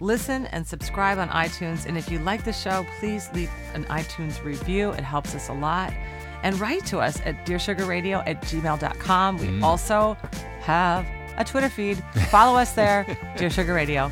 Listen 0.00 0.46
and 0.46 0.66
subscribe 0.66 1.18
on 1.18 1.28
iTunes. 1.28 1.86
And 1.86 1.96
if 1.96 2.10
you 2.10 2.18
like 2.20 2.44
the 2.44 2.52
show, 2.52 2.84
please 2.98 3.28
leave 3.34 3.50
an 3.74 3.84
iTunes 3.84 4.42
review. 4.42 4.90
It 4.90 5.04
helps 5.04 5.34
us 5.34 5.48
a 5.48 5.52
lot. 5.52 5.92
And 6.42 6.58
write 6.58 6.84
to 6.86 6.98
us 6.98 7.20
at 7.24 7.46
dearsugarradio 7.46 8.26
at 8.26 8.42
gmail.com. 8.42 9.36
We 9.38 9.46
Mm. 9.46 9.62
also 9.62 10.16
have 10.62 11.06
a 11.36 11.44
Twitter 11.44 11.68
feed. 11.68 12.02
Follow 12.30 12.58
us 12.58 12.72
there, 12.72 13.06
Dear 13.36 13.50
Sugar 13.50 13.74
Radio. 13.74 14.10